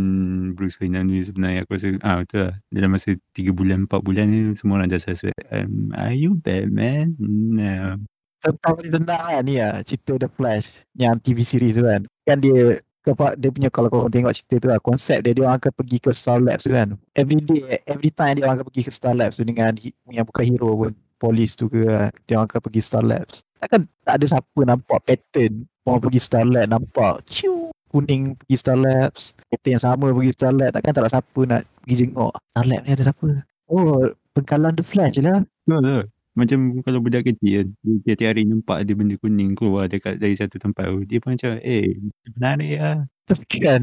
Bruce 0.58 0.76
Wayne 0.82 1.06
ni 1.06 1.22
sebenarnya 1.22 1.62
aku 1.62 1.78
rasa 1.78 1.88
ah 2.02 2.22
betul 2.22 2.50
lah 2.50 2.54
dalam 2.74 2.90
masa 2.90 3.14
3 3.38 3.54
bulan 3.54 3.86
4 3.86 4.02
bulan 4.02 4.26
ni 4.26 4.40
semua 4.58 4.82
orang 4.82 4.90
dah 4.90 5.00
suspect 5.00 5.38
um, 5.54 5.94
are 5.94 6.14
you 6.14 6.34
Batman 6.34 7.14
no. 7.22 8.02
Tentang 8.42 8.74
ni 8.82 8.88
tendang 8.90 9.22
kan 9.22 9.42
ni 9.46 9.54
lah. 9.62 9.86
Cerita 9.86 10.18
The 10.18 10.26
Flash. 10.26 10.82
Yang 10.98 11.14
TV 11.22 11.38
series 11.46 11.78
tu 11.78 11.86
kan. 11.86 12.02
Kan 12.26 12.42
dia 12.42 12.82
kepa, 13.02 13.34
dia 13.34 13.50
punya 13.50 13.68
kalau 13.68 13.90
kau 13.90 14.06
tengok 14.06 14.30
cerita 14.30 14.54
tu 14.62 14.66
lah 14.70 14.78
konsep 14.78 15.18
dia 15.26 15.34
dia 15.34 15.42
orang 15.44 15.58
akan 15.58 15.72
pergi 15.74 15.98
ke 15.98 16.10
Star 16.14 16.38
Labs 16.38 16.64
tu 16.64 16.72
kan. 16.72 16.94
Every 17.18 17.38
day 17.42 17.82
every 17.90 18.14
time 18.14 18.38
dia 18.38 18.46
orang 18.46 18.62
akan 18.62 18.66
pergi 18.70 18.82
ke 18.86 18.92
Star 18.94 19.14
Labs 19.18 19.36
tu 19.36 19.44
dengan 19.44 19.74
yang 20.08 20.24
bukan 20.26 20.44
hero 20.46 20.70
pun 20.78 20.92
polis 21.18 21.58
tu 21.58 21.66
ke 21.66 21.82
dia 22.26 22.34
orang 22.38 22.46
akan 22.46 22.60
pergi 22.62 22.80
Star 22.82 23.02
Labs. 23.02 23.42
Takkan 23.58 23.86
tak 24.06 24.14
ada 24.18 24.24
siapa 24.26 24.60
nampak 24.62 24.98
pattern 25.02 25.66
orang 25.84 26.00
pergi 26.06 26.20
Star 26.22 26.46
Labs 26.46 26.70
nampak 26.70 27.14
ciu 27.26 27.74
kuning 27.90 28.38
pergi 28.38 28.56
Star 28.56 28.78
Labs 28.78 29.34
pattern 29.50 29.72
yang 29.76 29.84
sama 29.84 30.06
pergi 30.14 30.32
Star 30.32 30.52
Labs 30.54 30.72
takkan 30.78 30.92
tak 30.94 31.02
ada 31.02 31.10
siapa 31.10 31.40
nak 31.44 31.62
pergi 31.82 31.94
jenguk 32.06 32.32
Star 32.54 32.64
Labs 32.70 32.82
ni 32.86 32.90
ada 32.94 33.02
siapa? 33.04 33.28
Oh 33.66 34.00
pengkalan 34.32 34.72
The 34.72 34.84
Flash 34.84 35.20
lah. 35.20 35.44
No, 35.68 35.78
no. 35.78 36.02
Macam 36.32 36.80
kalau 36.80 37.04
budak 37.04 37.28
kecil 37.28 37.64
kan, 37.64 37.66
dia 38.08 38.14
tiap 38.16 38.32
hari 38.32 38.48
nampak 38.48 38.88
ada 38.88 38.92
benda 38.96 39.14
kuning 39.20 39.52
keluar 39.52 39.84
dekat 39.84 40.16
dari 40.16 40.32
satu 40.32 40.56
tempat 40.56 40.88
tu. 40.88 41.04
Dia 41.04 41.20
pun 41.20 41.36
macam, 41.36 41.60
eh, 41.60 41.92
menarik 42.36 42.76
lah. 42.80 42.98
kan? 43.64 43.82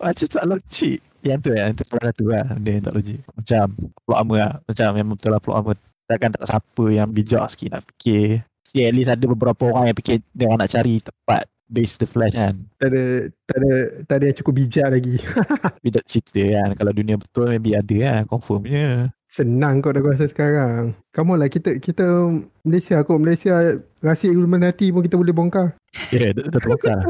Macam 0.00 0.26
tak 0.28 0.44
logik. 0.44 0.98
Yang 1.26 1.38
tu 1.42 1.50
yang 1.58 1.74
tu 1.74 1.82
salah 1.82 2.04
satu 2.12 2.24
lah 2.30 2.44
benda 2.54 2.70
yang 2.70 2.84
tak 2.86 2.94
logik. 2.94 3.20
Macam 3.34 3.64
plot 4.06 4.18
armor 4.18 4.38
lah. 4.38 4.52
Macam 4.62 4.88
yang 4.94 5.08
betul 5.10 5.30
lah 5.32 5.40
plot 5.42 5.56
armor. 5.58 5.76
Takkan 6.06 6.30
tak 6.30 6.44
siapa 6.46 6.84
yang 6.94 7.08
bijak 7.10 7.44
sikit 7.50 7.68
nak 7.74 7.82
fikir. 7.82 8.46
Si 8.62 8.78
at 8.82 8.94
least 8.94 9.10
ada 9.10 9.24
beberapa 9.26 9.62
orang 9.74 9.90
yang 9.90 9.96
fikir 9.98 10.22
dia 10.30 10.46
orang 10.46 10.60
nak 10.62 10.70
cari 10.70 11.02
tempat 11.02 11.42
base 11.66 11.98
the 11.98 12.06
flash 12.06 12.34
kan. 12.38 12.54
Tak 12.78 12.88
ada 12.94 13.04
tak 13.42 13.56
ada 13.58 13.72
tak 14.06 14.16
ada 14.22 14.24
yang 14.30 14.36
cukup 14.38 14.54
bijak 14.54 14.86
lagi. 14.86 15.16
tapi 15.82 15.88
tak 15.90 16.04
cerita 16.06 16.42
kan. 16.46 16.68
Kalau 16.78 16.92
dunia 16.94 17.16
betul 17.18 17.46
maybe 17.50 17.74
ada 17.74 17.96
kan 17.98 18.22
confirm 18.30 18.62
je 18.70 19.10
Senang 19.36 19.84
kot 19.84 19.92
aku 19.92 20.16
rasa 20.16 20.32
sekarang. 20.32 20.96
On 20.96 21.36
lah 21.36 21.52
kita 21.52 21.76
kita 21.76 22.32
Malaysia 22.64 23.04
kot 23.04 23.20
Malaysia 23.20 23.52
rahsia 24.00 24.32
Illuminati 24.32 24.88
pun 24.88 25.04
kita 25.04 25.20
boleh 25.20 25.36
bongkar. 25.36 25.76
kira 26.08 26.32
dah, 26.32 26.48
dah 26.48 26.56
terbongkar 26.56 27.04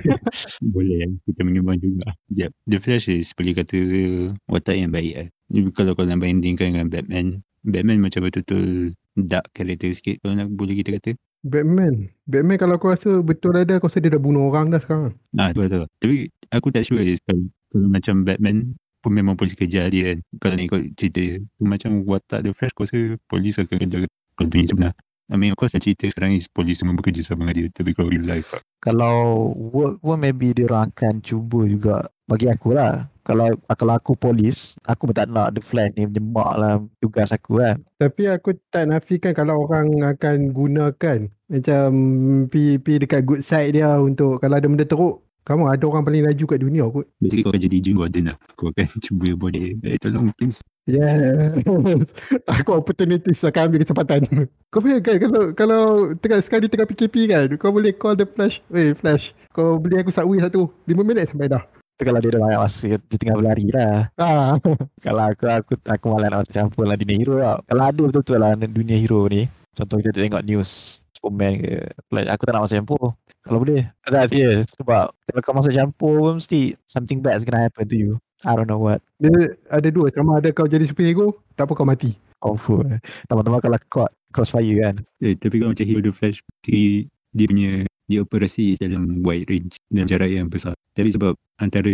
Boleh 0.74 1.10
kita 1.26 1.42
menyumbang 1.42 1.82
juga. 1.82 2.14
Yep. 2.30 2.50
The 2.70 2.78
Flash 2.78 3.10
is 3.10 3.34
boleh 3.34 3.58
kata 3.58 3.78
watak 4.46 4.78
yang 4.78 4.94
baik 4.94 5.12
lah. 5.18 5.28
Jadi 5.50 5.74
Kalau 5.74 5.98
kau 5.98 6.06
nak 6.06 6.22
bandingkan 6.22 6.70
dengan 6.70 6.86
Batman, 6.86 7.42
Batman 7.66 7.98
macam 7.98 8.22
betul-betul 8.22 8.94
dark 9.18 9.50
character 9.50 9.90
sikit 9.90 10.22
kalau 10.22 10.38
nak 10.38 10.54
boleh 10.54 10.78
kita 10.78 10.94
kata. 11.02 11.18
Batman. 11.42 12.14
Batman 12.30 12.62
kalau 12.62 12.78
aku 12.78 12.94
rasa 12.94 13.26
betul 13.26 13.58
ada 13.58 13.82
aku 13.82 13.90
rasa 13.90 13.98
dia 13.98 14.14
dah 14.14 14.22
bunuh 14.22 14.46
orang 14.46 14.70
dah 14.70 14.78
sekarang. 14.78 15.18
Ah, 15.34 15.50
betul 15.50 15.66
betul. 15.66 15.84
Tapi 15.98 16.16
aku 16.54 16.70
tak 16.70 16.86
sure 16.86 17.02
je 17.02 17.18
kalau, 17.26 17.50
kalau 17.74 17.90
macam 17.90 18.22
Batman 18.22 18.78
pun 19.06 19.14
memang 19.14 19.38
polis 19.38 19.54
kejar 19.54 19.86
dia 19.94 20.10
kan. 20.10 20.18
Kalau 20.42 20.54
nak 20.58 20.66
ikut 20.66 20.82
cerita 20.98 21.18
dia. 21.22 21.38
Macam 21.62 22.02
watak 22.02 22.42
The 22.42 22.50
Flash 22.50 22.74
aku 22.74 22.90
rasa 22.90 22.98
polis 23.30 23.54
akan 23.62 23.78
kejar 23.78 24.00
kalau 24.34 24.50
sebenar. 24.66 24.92
I 25.30 25.38
mean 25.38 25.54
of 25.54 25.58
course 25.58 25.78
cerita 25.78 26.10
sekarang 26.10 26.34
is 26.34 26.50
polis 26.50 26.82
semua 26.82 26.98
bekerja 26.98 27.22
sama 27.22 27.46
dengan 27.46 27.54
dia. 27.54 27.66
Tapi 27.70 27.94
kalau 27.94 28.10
real 28.10 28.26
life 28.26 28.50
lah. 28.50 28.62
kalau 28.86 29.50
work 29.74 29.98
pun 29.98 30.18
maybe 30.22 30.54
dia 30.54 30.70
orang 30.70 30.94
akan 30.94 31.18
cuba 31.18 31.66
juga 31.66 32.06
bagi 32.30 32.46
aku 32.46 32.74
lah 32.74 33.10
kalau 33.26 33.50
kalau 33.74 33.98
aku 33.98 34.14
polis 34.14 34.78
aku 34.86 35.10
pun 35.10 35.14
tak 35.18 35.26
nak 35.26 35.58
the 35.58 35.62
flash 35.62 35.90
ni 35.98 36.06
menyemak 36.06 36.54
lah 36.54 36.78
tugas 37.02 37.34
aku 37.34 37.58
kan 37.58 37.82
Tapi 37.98 38.30
aku 38.30 38.54
tak 38.70 38.86
nafikan 38.86 39.34
kalau 39.34 39.66
orang 39.66 39.90
akan 40.06 40.54
gunakan 40.54 41.26
macam 41.50 41.88
pi 42.46 42.78
pi 42.78 43.02
dekat 43.02 43.26
good 43.26 43.42
side 43.42 43.74
dia 43.74 43.98
untuk 43.98 44.38
kalau 44.38 44.54
ada 44.54 44.70
benda 44.70 44.86
teruk 44.86 45.25
kamu 45.46 45.62
ada 45.70 45.84
orang 45.86 46.02
paling 46.02 46.26
laju 46.26 46.44
kat 46.44 46.58
dunia 46.58 46.84
kot. 46.90 47.06
Basically 47.22 47.46
kau 47.46 47.54
akan 47.54 47.62
jadi 47.62 47.76
Jim 47.78 47.94
Gordon 47.94 48.24
lah. 48.26 48.36
Kau 48.58 48.66
akan 48.68 48.86
cuba 49.06 49.28
buat 49.38 49.54
dia. 49.54 49.78
Eh 49.86 49.96
tolong 49.96 50.34
please. 50.34 50.58
Yes. 50.86 52.10
aku 52.58 52.70
opportunities 52.74 53.42
akan 53.42 53.70
ambil 53.70 53.82
kesempatan. 53.82 54.20
Kau 54.70 54.78
bayangkan 54.78 55.18
kalau 55.18 55.42
kalau 55.54 55.82
tengah 56.14 56.38
sekali 56.38 56.66
tengah 56.66 56.84
PKP 56.84 57.14
kan, 57.26 57.46
kau 57.56 57.70
boleh 57.70 57.90
call 57.90 58.14
the 58.14 58.22
flash. 58.22 58.62
Weh 58.68 58.92
flash. 58.92 59.34
Kau 59.50 59.78
beli 59.78 59.98
aku 59.98 60.10
subway 60.10 60.38
satu. 60.38 60.70
5 60.84 60.94
minit 61.00 61.26
sampai 61.26 61.48
dah. 61.48 61.62
tu 61.96 62.04
kalau 62.04 62.20
dia 62.20 62.28
dah 62.28 62.40
banyak 62.44 62.60
masa 62.60 63.00
dia 63.00 63.16
tengah 63.16 63.36
berlari 63.40 63.66
lah 63.72 64.04
Ah. 64.20 64.52
kalau 65.00 65.32
aku 65.32 65.48
aku 65.48 65.72
aku 65.80 66.06
malas 66.12 66.28
nak 66.28 66.38
masuk 66.44 66.52
campur 66.52 66.84
lah 66.84 66.92
dunia 66.92 67.16
hero 67.16 67.34
tau 67.40 67.56
kalau 67.64 67.82
ada 67.88 68.00
betul-betul 68.04 68.36
lah 68.36 68.52
dunia 68.52 68.96
hero 69.00 69.24
ni 69.32 69.48
contoh 69.72 69.96
kita 70.04 70.20
tengok 70.20 70.44
news 70.44 71.00
Superman 71.26 71.52
ke. 71.58 71.74
Flash 72.06 72.28
aku 72.30 72.42
tak 72.46 72.52
nak 72.54 72.62
masuk 72.62 72.76
campur 72.78 73.02
kalau 73.42 73.58
boleh. 73.62 73.82
Tak 74.06 74.30
serius 74.30 74.70
sebab 74.78 75.10
kalau 75.10 75.40
kau 75.42 75.54
masuk 75.58 75.74
campur 75.74 76.14
pun 76.22 76.34
mesti 76.38 76.78
something 76.86 77.18
bad 77.18 77.34
is 77.34 77.42
gonna 77.42 77.66
happen 77.66 77.82
to 77.82 77.98
you. 77.98 78.12
I 78.46 78.54
don't 78.54 78.70
know 78.70 78.78
what. 78.78 79.02
Dia 79.18 79.58
ada 79.74 79.88
dua. 79.90 80.06
Sama 80.14 80.38
ada 80.38 80.54
kau 80.54 80.70
jadi 80.70 80.86
superhero, 80.86 81.42
tak 81.58 81.66
apa 81.66 81.74
kau 81.74 81.88
mati. 81.88 82.14
Confirm 82.38 83.00
Teman-teman 83.26 83.58
kalau 83.58 83.80
caught 83.90 84.12
Crossfire 84.30 84.76
kan. 84.78 84.94
Eh, 85.24 85.34
tapi 85.34 85.58
kalau 85.58 85.72
macam 85.72 85.86
Hero 85.88 86.04
the 86.04 86.12
Flash, 86.12 86.44
dia, 86.62 87.08
dia 87.32 87.46
punya 87.48 87.72
dia 88.06 88.22
operasi 88.22 88.78
dalam 88.78 89.24
wide 89.26 89.50
range 89.50 89.82
dan 89.90 90.06
jarak 90.06 90.30
yang 90.30 90.46
besar. 90.46 90.76
Tapi 90.94 91.10
sebab 91.10 91.34
antara 91.58 91.90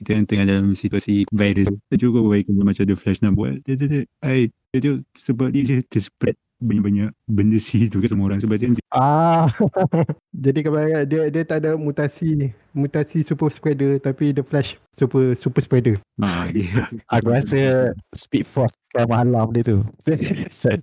kita 0.00 0.10
yang 0.16 0.26
tengah 0.26 0.46
dalam 0.48 0.72
situasi 0.72 1.24
virus, 1.30 1.70
tak 1.92 1.98
juga 2.00 2.24
baik 2.24 2.48
kalau 2.50 2.64
macam 2.66 2.84
The 2.88 2.96
Flash 2.96 3.20
nak 3.22 3.36
buat. 3.38 3.60
Dia, 3.62 3.78
dia, 3.78 3.86
dia, 3.86 4.02
ai, 4.24 4.48
dia, 4.74 4.78
dia, 4.82 4.92
sebab 5.14 5.52
dia, 5.54 5.62
dia 5.64 5.78
terspread 5.86 6.34
banyak-banyak 6.60 7.08
benda 7.24 7.58
si 7.58 7.88
tu 7.88 7.98
kat 8.04 8.12
semua 8.12 8.28
orang. 8.30 8.40
Sebab 8.40 8.56
dia, 8.60 8.68
Ah. 8.92 9.48
jadi 10.44 10.60
kebanyakan 10.66 11.02
dia 11.08 11.20
dia 11.32 11.42
tak 11.48 11.64
ada 11.64 11.74
mutasi 11.80 12.36
ni. 12.36 12.48
Mutasi 12.70 13.26
super 13.26 13.50
spreader 13.50 13.98
tapi 13.98 14.30
the 14.30 14.46
flash 14.46 14.78
super 14.94 15.34
super 15.34 15.58
spreader. 15.58 15.98
ha, 16.22 16.46
dia, 16.52 16.86
Aku 17.18 17.34
rasa 17.34 17.90
Speed 18.14 18.46
Force 18.46 18.74
Kan 18.94 19.10
malam 19.10 19.50
dia 19.50 19.62
tu 19.66 19.78
Saya 20.50 20.78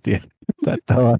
Tak 0.63 0.77
tahu. 0.87 1.15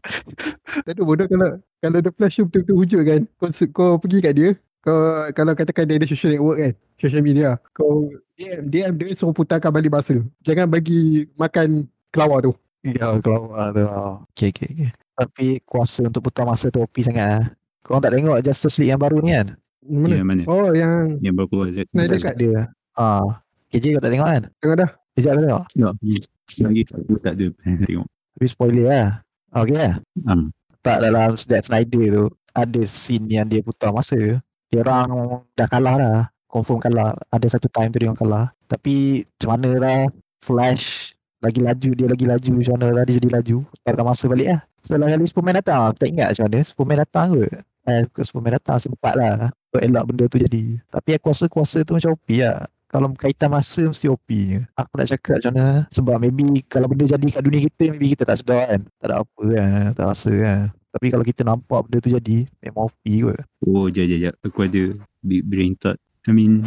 Tak 0.84 0.92
ada 0.92 1.02
bodoh 1.04 1.28
kalau 1.28 1.60
kalau 1.84 2.00
the 2.02 2.12
flash 2.12 2.40
tu 2.40 2.48
betul-betul 2.50 2.76
wujud 2.76 3.02
kan. 3.06 3.22
Kau 3.38 3.50
kau 3.72 3.92
pergi 4.02 4.20
kat 4.24 4.34
dia, 4.34 4.50
kau 4.82 4.98
kalau 5.36 5.54
katakan 5.54 5.86
dia 5.86 5.96
ada 6.02 6.08
social 6.10 6.34
network 6.34 6.58
kan, 6.58 6.74
social 6.98 7.24
media, 7.24 7.60
kau 7.76 8.10
DM 8.38 8.70
DM 8.72 8.92
dia 8.98 9.14
suruh 9.14 9.36
putarkan 9.36 9.70
balik 9.70 9.94
masa. 9.94 10.18
Jangan 10.42 10.68
bagi 10.72 11.28
makan 11.38 11.86
kelawar 12.10 12.42
tu. 12.44 12.54
Ya 12.96 13.12
keluar 13.20 13.75
tu. 13.75 13.84
Okay 14.32 14.56
okay 14.56 14.67
okay. 14.72 14.89
Tapi 15.17 15.48
kuasa 15.65 16.08
untuk 16.08 16.29
putar 16.29 16.48
masa 16.48 16.70
tu 16.70 16.79
OP 16.79 16.94
sangat 17.01 17.25
lah 17.25 17.44
Korang 17.82 18.03
tak 18.03 18.13
tengok 18.13 18.38
Justice 18.44 18.77
League 18.77 18.94
yang 18.94 19.01
baru 19.01 19.17
ni 19.24 19.32
kan? 19.34 19.48
Mana? 19.88 20.15
yang 20.20 20.27
mana? 20.27 20.44
Oh 20.51 20.75
yang 20.75 21.15
Yang 21.24 21.34
baru 21.39 21.48
keluar 21.48 21.67
Z. 21.72 21.88
Snyder 21.89 22.20
Dekat 22.20 22.36
dia. 22.36 22.60
Ah, 23.00 23.24
KJ 23.72 23.96
kau 23.96 24.03
tak 24.03 24.12
tengok 24.12 24.27
kan? 24.27 24.44
Tengok 24.60 24.77
dah. 24.84 24.89
Sekejap 25.15 25.32
kau 25.32 25.44
tengok. 25.48 25.63
Tak, 25.72 26.63
lagi 26.67 26.82
aku 26.91 27.13
tak 27.24 27.34
ada. 27.34 27.48
Tengok. 27.88 28.08
Tapi 28.08 28.46
spoiler 28.46 28.86
lah 28.86 29.08
Okay 29.56 29.77
lah 29.79 29.94
Um, 30.27 30.53
Tak 30.86 30.98
dalam 31.01 31.34
Zack 31.34 31.65
Snyder 31.65 32.06
tu 32.13 32.25
Ada 32.53 32.82
scene 32.84 33.27
yang 33.32 33.48
dia 33.48 33.63
putar 33.63 33.96
masa. 33.96 34.20
Dia 34.67 34.84
orang 34.84 35.41
dah 35.56 35.67
kalah 35.72 35.96
dah. 35.96 36.20
Confirm 36.51 36.84
kalah. 36.84 37.15
Ada 37.32 37.56
satu 37.56 37.72
time 37.72 37.88
tu 37.96 38.03
dia 38.03 38.12
orang 38.12 38.20
kalah. 38.20 38.46
Tapi 38.67 39.24
macam 39.24 39.50
mana 39.56 39.70
lah 39.79 40.00
Flash 40.44 41.07
lagi 41.38 41.60
laju 41.62 41.89
dia 41.94 42.08
lagi 42.10 42.25
laju 42.25 42.51
macam 42.58 42.74
mana 42.77 42.86
tadi 43.03 43.12
jadi 43.22 43.29
laju 43.38 43.58
tak 43.86 44.06
masa 44.06 44.25
balik 44.25 44.48
lah 44.53 44.62
setelah 44.82 45.08
kali 45.13 45.25
Superman 45.29 45.56
datang 45.62 45.79
aku 45.86 45.98
tak 46.01 46.10
ingat 46.10 46.27
macam 46.34 46.46
mana 46.50 46.60
Superman 46.65 46.98
datang 47.03 47.27
ke 47.36 47.44
eh 47.88 48.01
Superman 48.25 48.51
datang 48.58 48.77
sempat 48.82 49.13
lah 49.15 49.34
untuk 49.53 49.82
elak 49.86 50.03
benda 50.10 50.24
tu 50.25 50.38
jadi 50.41 50.63
tapi 50.89 51.10
aku 51.15 51.25
rasa 51.32 51.46
kuasa 51.48 51.77
tu 51.86 51.94
macam 51.96 52.17
OP 52.17 52.29
lah 52.41 52.65
kalau 52.88 53.12
berkaitan 53.12 53.51
masa 53.51 53.84
mesti 53.84 54.08
OP. 54.08 54.29
Aku 54.74 54.91
nak 54.96 55.08
cakap 55.12 55.44
macam 55.44 55.51
mana 55.53 55.84
sebab 55.91 56.15
maybe 56.24 56.63
kalau 56.72 56.88
benda 56.88 57.03
jadi 57.03 57.27
kat 57.36 57.44
dunia 57.44 57.62
kita 57.67 57.84
maybe 57.91 58.15
kita 58.15 58.24
tak 58.24 58.39
sedar 58.39 58.63
kan. 58.63 58.82
Tak 58.98 59.08
ada 59.12 59.15
apa 59.27 59.44
kan, 59.44 59.86
tak 59.91 60.06
rasa 60.08 60.32
kan. 60.32 60.60
Tapi 60.96 61.08
kalau 61.12 61.25
kita 61.27 61.41
nampak 61.44 61.79
benda 61.86 61.98
tu 62.00 62.10
jadi 62.10 62.38
memang 62.63 62.88
OP 62.88 63.06
kot. 63.27 63.39
Oh, 63.67 63.91
jap, 63.91 64.08
jap, 64.08 64.20
jap. 64.24 64.34
Aku 64.39 64.65
ada 64.65 64.84
big 65.20 65.44
brain 65.46 65.75
thought. 65.75 66.00
I 66.27 66.32
mean, 66.32 66.63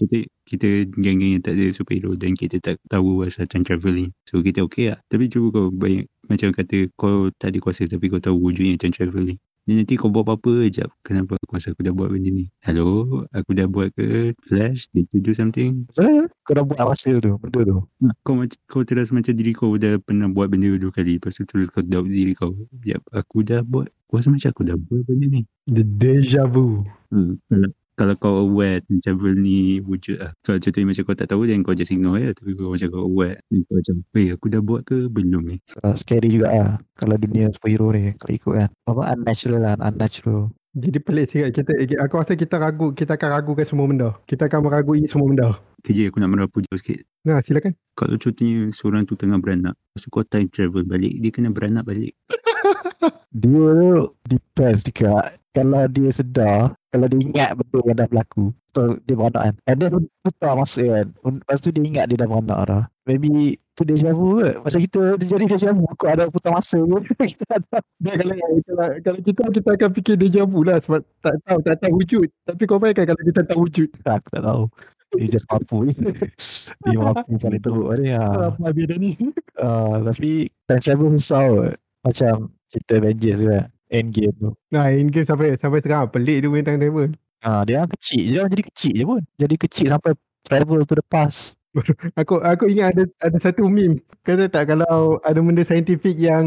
kita, 0.00 0.16
kita 0.48 0.68
geng-geng 0.96 1.36
yang 1.36 1.42
tak 1.44 1.60
ada 1.60 1.68
superhero 1.70 2.16
dan 2.16 2.32
kita 2.32 2.56
tak 2.64 2.80
tahu 2.88 3.20
pasal 3.20 3.44
time 3.44 3.64
travelling. 3.68 4.10
So, 4.24 4.40
kita 4.40 4.64
okay 4.64 4.96
lah. 4.96 4.98
Tapi 5.12 5.28
cuba 5.28 5.52
kau 5.52 5.66
banyak 5.68 6.08
macam 6.32 6.54
kata 6.56 6.88
kau 6.96 7.28
tak 7.36 7.52
ada 7.52 7.58
kuasa 7.60 7.84
tapi 7.84 8.08
kau 8.08 8.22
tahu 8.22 8.40
wujudnya 8.40 8.80
time 8.80 8.94
travelling. 8.94 9.36
Ni 9.68 9.76
nanti 9.76 9.92
kau 10.00 10.08
buat 10.08 10.24
apa-apa 10.24 10.64
Sekejap 10.64 10.88
Kenapa 11.04 11.36
aku 11.36 11.52
rasa 11.52 11.76
aku 11.76 11.84
dah 11.84 11.92
buat 11.92 12.08
benda 12.08 12.32
ni 12.32 12.48
Hello 12.64 13.20
Aku 13.36 13.52
dah 13.52 13.68
buat 13.68 13.92
ke 13.92 14.32
Flash 14.48 14.88
Did 14.96 15.04
you 15.12 15.20
do 15.20 15.36
something 15.36 15.84
Eh, 16.00 16.24
Kau 16.48 16.56
dah 16.56 16.64
buat 16.64 16.80
masa 16.80 17.20
tu, 17.20 17.36
benda 17.36 17.68
tu. 17.68 17.76
Kau 18.24 18.40
macam 18.40 18.56
kau 18.64 18.80
terasa 18.88 19.12
macam 19.12 19.36
diri 19.36 19.52
kau 19.52 19.76
dah 19.76 20.00
pernah 20.00 20.32
buat 20.32 20.48
benda 20.48 20.72
dua 20.80 20.88
kali 20.88 21.20
Lepas 21.20 21.36
tu 21.36 21.44
terus 21.44 21.68
kau 21.68 21.84
doubt 21.84 22.08
diri 22.08 22.32
kau 22.32 22.56
Sekejap 22.72 23.04
Aku 23.12 23.44
dah 23.44 23.60
buat 23.60 23.84
Aku 24.08 24.12
rasa 24.16 24.32
macam 24.32 24.48
aku 24.48 24.62
dah 24.64 24.76
buat 24.80 25.04
benda 25.04 25.28
ni 25.28 25.40
The 25.68 25.84
deja 25.84 26.48
vu. 26.48 26.80
hmm. 27.12 27.36
Kalau 28.00 28.16
kau 28.16 28.48
aware 28.48 28.80
macam 28.88 29.12
benda 29.20 29.44
ni 29.44 29.76
wujud 29.84 30.16
lah. 30.24 30.32
Kalau 30.40 30.56
contohnya 30.56 30.88
macam 30.88 31.02
kau 31.04 31.16
tak 31.20 31.28
tahu 31.28 31.44
dan 31.44 31.60
kau 31.60 31.76
just 31.76 31.92
ignore 31.92 32.16
ya. 32.16 32.32
Tapi 32.32 32.56
kau 32.56 32.72
macam 32.72 32.88
kau 32.88 33.04
aware. 33.04 33.36
Dan 33.52 33.60
kau 33.68 33.76
macam, 33.76 33.96
weh 34.16 34.32
aku 34.32 34.46
dah 34.48 34.60
buat 34.64 34.80
ke 34.88 35.12
belum 35.12 35.44
ni? 35.44 35.60
Uh, 35.84 35.92
scary 35.92 36.32
juga 36.32 36.48
lah. 36.48 36.80
Kalau 36.96 37.20
dunia 37.20 37.52
superhero 37.52 37.92
ni, 37.92 38.16
kalau 38.16 38.32
ikut 38.32 38.52
kan. 38.56 38.68
Apa 38.88 39.02
unnatural 39.12 39.60
lah, 39.60 39.76
unnatural. 39.84 40.48
Jadi 40.72 40.98
pelik 41.02 41.26
sikit 41.28 41.50
kita 41.50 41.70
aku 42.00 42.14
rasa 42.14 42.38
kita 42.38 42.54
ragu 42.54 42.94
kita 42.96 43.20
akan 43.20 43.28
ragukan 43.36 43.66
semua 43.68 43.84
benda. 43.84 44.16
Kita 44.24 44.48
akan 44.48 44.60
meragui 44.64 45.04
semua 45.04 45.28
benda. 45.28 45.52
Kerja 45.84 46.08
aku 46.08 46.24
nak 46.24 46.30
merapu 46.32 46.64
jauh 46.64 46.80
sikit. 46.80 47.04
Nah, 47.28 47.44
silakan. 47.44 47.76
Kalau 48.00 48.16
contohnya 48.16 48.72
seorang 48.72 49.04
tu 49.04 49.12
tengah 49.12 49.36
beranak. 49.36 49.76
Lepas 49.76 50.00
tu 50.00 50.08
kau 50.08 50.24
time 50.24 50.48
travel 50.48 50.88
balik. 50.88 51.20
Dia 51.20 51.28
kena 51.28 51.52
beranak 51.52 51.84
balik. 51.84 52.16
Dia 53.44 53.68
tu 53.76 54.08
depends 54.24 54.80
juga. 54.88 55.20
Kalau 55.50 55.82
dia 55.90 56.10
sedar, 56.14 56.78
kalau 56.94 57.06
dia 57.10 57.18
ingat 57.18 57.50
benda 57.58 57.78
yang 57.82 57.96
dah 57.98 58.06
berlaku, 58.06 58.54
so 58.70 58.94
dia 59.02 59.14
beranak 59.18 59.42
kan. 59.50 59.54
And 59.66 59.78
then 59.82 59.92
putar 60.22 60.54
masa 60.54 60.82
kan. 60.86 61.06
Lepas 61.26 61.58
tu 61.58 61.74
dia 61.74 61.82
ingat 61.82 62.04
dia 62.06 62.16
dah 62.22 62.28
beranak 62.30 62.60
dah. 62.70 62.82
Maybe 63.02 63.58
tu 63.74 63.82
deja 63.82 64.14
vu 64.14 64.38
ke? 64.38 64.62
Macam 64.62 64.78
kita 64.78 65.00
dia 65.18 65.26
jadi 65.26 65.44
deja 65.50 65.70
vu 65.74 65.90
kau 65.98 66.06
ada 66.06 66.30
putar 66.30 66.54
masa 66.54 66.78
ke? 66.78 66.98
kita 67.34 67.44
tak 67.50 67.60
tahu. 67.66 67.82
Dia 67.98 68.12
kalau 68.14 68.34
kalau, 68.38 68.86
kalau 69.02 69.20
kita 69.26 69.42
kita 69.58 69.68
akan 69.74 69.90
fikir 69.90 70.14
deja 70.22 70.42
vu 70.46 70.60
lah 70.62 70.78
sebab 70.78 71.02
tak 71.18 71.34
tahu 71.42 71.58
tak 71.66 71.76
tahu 71.82 71.92
wujud. 71.98 72.28
Tapi 72.46 72.62
kau 72.70 72.78
bayangkan 72.78 73.04
kalau 73.10 73.22
kita 73.26 73.40
tahu 73.42 73.60
wujud. 73.66 73.88
Aku 74.06 74.28
tak 74.30 74.42
tahu. 74.46 74.62
Dia 75.10 75.26
just 75.26 75.46
mampu 75.50 75.90
Dia 76.86 76.98
mampu 77.02 77.34
paling 77.42 77.58
teruk 77.58 77.90
ni 77.98 78.14
ha. 78.14 78.54
Apa 78.54 78.70
dah 78.70 78.98
ni? 79.02 79.18
uh, 79.58 79.98
Tapi 80.06 80.46
time 80.70 80.78
travel 80.78 81.10
susah 81.18 81.42
kot. 81.50 81.74
Macam 82.06 82.34
cerita 82.70 83.02
Avengers 83.02 83.38
tu 83.42 83.46
kan 83.50 83.66
Endgame 83.90 84.34
tu 84.38 84.50
Nah, 84.70 84.86
in 84.94 85.10
game 85.10 85.26
sampai 85.26 85.58
sampai 85.58 85.82
sekarang 85.82 86.08
pelik 86.14 86.46
dia 86.46 86.48
punya 86.48 86.64
time 86.70 86.78
travel. 86.78 87.10
Ah, 87.42 87.66
dia 87.66 87.88
kecil 87.88 88.24
je, 88.36 88.42
jadi 88.46 88.62
kecil 88.68 88.92
je 88.94 89.04
pun. 89.08 89.22
Jadi 89.34 89.54
kecil 89.58 89.86
sampai 89.90 90.12
travel 90.46 90.84
to 90.86 90.94
the 90.94 91.04
past. 91.04 91.56
Aku 92.20 92.42
aku 92.42 92.66
ingat 92.66 92.98
ada 92.98 93.04
ada 93.22 93.38
satu 93.38 93.70
meme. 93.70 94.02
Kata 94.26 94.50
tak 94.50 94.74
kalau 94.74 95.22
ada 95.22 95.38
benda 95.38 95.62
saintifik 95.62 96.18
yang 96.18 96.44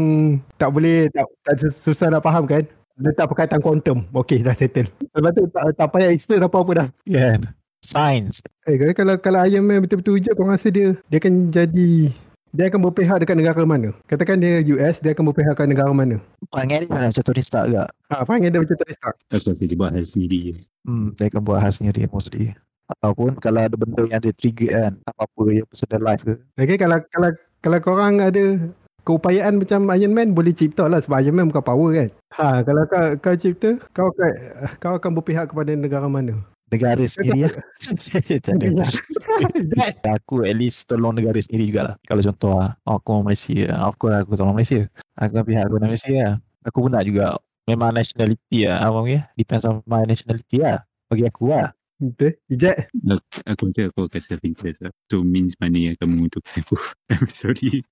tak 0.60 0.68
boleh 0.68 1.08
tak, 1.08 1.24
tak 1.40 1.72
susah 1.72 2.12
nak 2.12 2.20
faham 2.20 2.44
kan? 2.44 2.64
Letak 3.00 3.26
perkataan 3.26 3.64
quantum. 3.64 4.04
Okay, 4.12 4.44
dah 4.44 4.54
settle. 4.54 4.86
Lepas 4.86 5.32
tu 5.34 5.42
tak, 5.50 5.64
tak 5.74 5.88
payah 5.90 6.12
explain 6.12 6.44
apa-apa 6.44 6.72
dah. 6.76 6.88
Kan? 7.08 7.40
Science. 7.82 8.44
Eh, 8.68 8.76
kalau 8.78 8.94
kalau, 8.94 9.14
kalau 9.18 9.38
Iron 9.48 9.64
Man 9.66 9.82
betul-betul 9.82 10.20
wujud, 10.20 10.32
kau 10.36 10.46
rasa 10.46 10.68
dia 10.70 10.94
dia 11.08 11.18
akan 11.18 11.50
jadi 11.50 11.90
dia 12.54 12.70
akan 12.70 12.80
berpihak 12.86 13.18
dekat 13.18 13.34
negara 13.34 13.66
mana? 13.66 13.90
Katakan 14.06 14.38
dia 14.38 14.62
US, 14.78 15.02
dia 15.02 15.10
akan 15.10 15.34
berpihak 15.34 15.58
dekat 15.58 15.66
negara 15.74 15.90
mana? 15.90 16.22
Panggil 16.54 16.86
dia 16.86 17.10
macam 17.10 17.24
Tony 17.26 17.42
Stark 17.42 17.66
juga. 17.66 17.90
Ah, 18.06 18.22
faham 18.22 18.46
dia 18.46 18.54
macam 18.54 18.78
Tony 18.78 18.94
Stark. 18.94 19.16
Aku 19.34 19.50
akan 19.50 19.66
dia 19.66 19.74
buat 19.74 19.90
hal 19.90 20.06
sendiri 20.06 20.38
je. 20.38 20.52
Hmm, 20.86 21.10
dia 21.18 21.26
akan 21.34 21.42
buat 21.42 21.58
hal 21.58 21.74
sendiri 21.74 22.06
mostly. 22.14 22.54
Ataupun 22.86 23.42
kalau 23.42 23.58
ada 23.58 23.74
benda 23.74 24.06
yang 24.06 24.22
dia 24.22 24.30
trigger 24.30 24.70
kan, 24.70 24.92
apa-apa 25.02 25.42
yang 25.50 25.66
personal 25.66 26.02
life 26.06 26.22
ke. 26.22 26.34
Okay, 26.54 26.78
kalau 26.78 27.02
kalau 27.10 27.30
kalau 27.58 27.78
korang 27.82 28.22
ada 28.22 28.44
keupayaan 29.02 29.58
macam 29.58 29.90
Iron 29.90 30.14
Man 30.14 30.30
boleh 30.30 30.54
cipta 30.54 30.86
lah 30.86 31.02
sebab 31.02 31.26
Iron 31.26 31.34
Man 31.34 31.50
bukan 31.50 31.64
power 31.66 31.90
kan. 31.90 32.08
Ha, 32.38 32.62
kalau 32.62 32.82
kau, 32.86 33.06
kau 33.18 33.34
cipta, 33.34 33.82
kau 33.90 34.14
akan 34.14 34.30
kau 34.78 34.94
akan 34.94 35.10
berpihak 35.18 35.50
kepada 35.50 35.74
negara 35.74 36.06
mana? 36.06 36.38
Negara 36.74 37.02
sendiri 37.06 37.46
lah. 37.46 37.54
tak 38.42 38.54
ada. 38.58 38.68
aku 40.18 40.42
at 40.42 40.56
least 40.58 40.90
tolong 40.90 41.14
negara 41.14 41.38
sendiri 41.38 41.70
jugalah. 41.70 41.94
Kalau 42.02 42.22
contoh 42.26 42.52
lah, 42.58 42.74
oh, 42.90 42.98
aku 42.98 43.08
orang 43.14 43.30
Malaysia. 43.30 43.70
Of 43.86 43.94
course 43.94 44.18
aku 44.18 44.34
tolong 44.34 44.58
Malaysia. 44.58 44.82
Aku 45.14 45.30
kan 45.38 45.44
pihak 45.46 45.62
aku 45.70 45.74
orang 45.78 45.90
Malaysia 45.94 46.10
lah. 46.10 46.34
Aku 46.66 46.76
pun 46.82 46.90
nak 46.90 47.06
juga. 47.06 47.38
Memang 47.70 47.94
nationality 47.94 48.66
lah. 48.66 48.82
Abang 48.82 49.06
ya. 49.06 49.30
Depends 49.38 49.62
on 49.62 49.80
my 49.86 50.02
nationality 50.02 50.58
lah. 50.58 50.82
Bagi 51.06 51.24
aku 51.30 51.54
lah. 51.54 51.70
Betul? 52.02 52.34
Ijat? 52.50 52.90
Aku 53.46 53.70
macam 53.70 53.82
aku 53.88 54.00
akan 54.10 54.20
self-interest 54.20 54.82
lah. 54.82 54.92
So 55.08 55.22
means 55.22 55.54
mana 55.62 55.78
yang 55.78 55.94
akan 55.96 56.08
menguntungkan 56.10 56.60
aku. 56.60 56.76
I'm 57.14 57.30
sorry. 57.30 57.86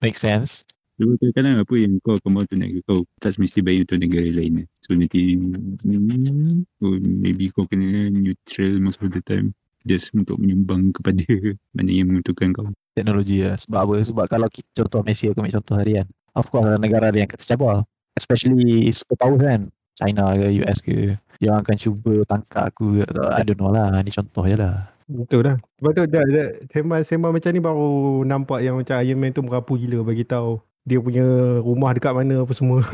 Make 0.00 0.16
sense. 0.16 0.64
Cuma 1.02 1.18
kadang-kadang 1.18 1.66
apa 1.66 1.74
yang 1.74 1.92
kau 2.06 2.14
akan 2.14 2.30
mahu 2.30 2.46
tu 2.46 2.54
negara 2.54 2.78
kau 2.86 3.02
tak 3.18 3.34
semesti 3.34 3.58
baik 3.58 3.90
untuk 3.90 3.98
negara 4.06 4.30
lain. 4.30 4.62
lah. 4.62 4.66
So 4.86 4.94
nanti 4.94 5.34
hmm, 5.34 6.62
oh, 6.78 6.94
maybe 7.02 7.50
kau 7.50 7.66
kena 7.66 8.06
neutral 8.14 8.78
most 8.78 9.02
of 9.02 9.10
the 9.10 9.18
time. 9.18 9.50
Just 9.82 10.14
untuk 10.14 10.38
menyumbang 10.38 10.94
kepada 10.94 11.26
mana 11.74 11.90
yang 11.90 12.06
menguntungkan 12.06 12.54
kau. 12.54 12.70
Teknologi 12.94 13.42
lah. 13.42 13.58
Sebab 13.58 13.80
apa? 13.82 13.94
Sebab 14.06 14.24
kalau 14.30 14.46
kita 14.46 14.86
contoh 14.86 15.02
Malaysia 15.02 15.26
aku 15.34 15.38
ambil 15.42 15.54
contoh 15.58 15.74
harian. 15.74 16.06
Of 16.38 16.46
course 16.54 16.70
ada 16.70 16.78
negara 16.78 17.10
ada 17.10 17.18
yang 17.18 17.30
tercabar. 17.34 17.82
Especially 18.14 18.94
superpower 18.94 19.42
kan. 19.42 19.60
China 19.98 20.38
ke 20.38 20.54
US 20.62 20.78
ke. 20.78 21.18
Yang 21.42 21.54
akan 21.66 21.76
cuba 21.82 22.14
tangkap 22.30 22.70
aku. 22.70 23.02
I 23.34 23.42
don't 23.42 23.58
know 23.58 23.74
lah. 23.74 23.90
Ni 24.06 24.14
contoh 24.14 24.46
je 24.46 24.54
lah. 24.54 24.94
Betul 25.10 25.50
dah. 25.50 25.58
Sebab 25.82 25.90
tu 25.98 26.02
dah, 26.06 26.22
dah 26.30 26.48
sembang-sembang 26.70 27.32
macam 27.34 27.50
ni 27.50 27.58
baru 27.58 27.90
nampak 28.22 28.62
yang 28.62 28.78
macam 28.78 29.02
Iron 29.02 29.18
Man 29.18 29.34
tu 29.34 29.42
merapu 29.42 29.74
gila 29.74 30.06
bagi 30.06 30.22
tahu 30.22 30.62
dia 30.82 30.98
punya 30.98 31.24
rumah 31.62 31.94
dekat 31.94 32.12
mana 32.12 32.42
apa 32.42 32.52
semua. 32.54 32.82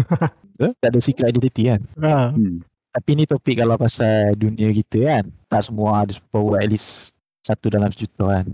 Eh? 0.59 0.74
Tak 0.83 0.90
ada 0.90 0.98
secret 0.98 1.31
identity 1.31 1.70
kan. 1.70 1.79
ha. 2.03 2.35
Hmm. 2.35 2.59
Tapi 2.90 3.14
ni 3.14 3.31
topik 3.31 3.62
kalau 3.62 3.79
pasal 3.79 4.35
dunia 4.35 4.74
kita 4.74 5.07
kan. 5.07 5.24
Tak 5.46 5.70
semua 5.70 6.03
ada 6.03 6.11
superpower 6.11 6.59
at 6.59 6.66
least 6.66 7.14
satu 7.46 7.70
dalam 7.70 7.87
sejuta 7.94 8.27
kan. 8.27 8.46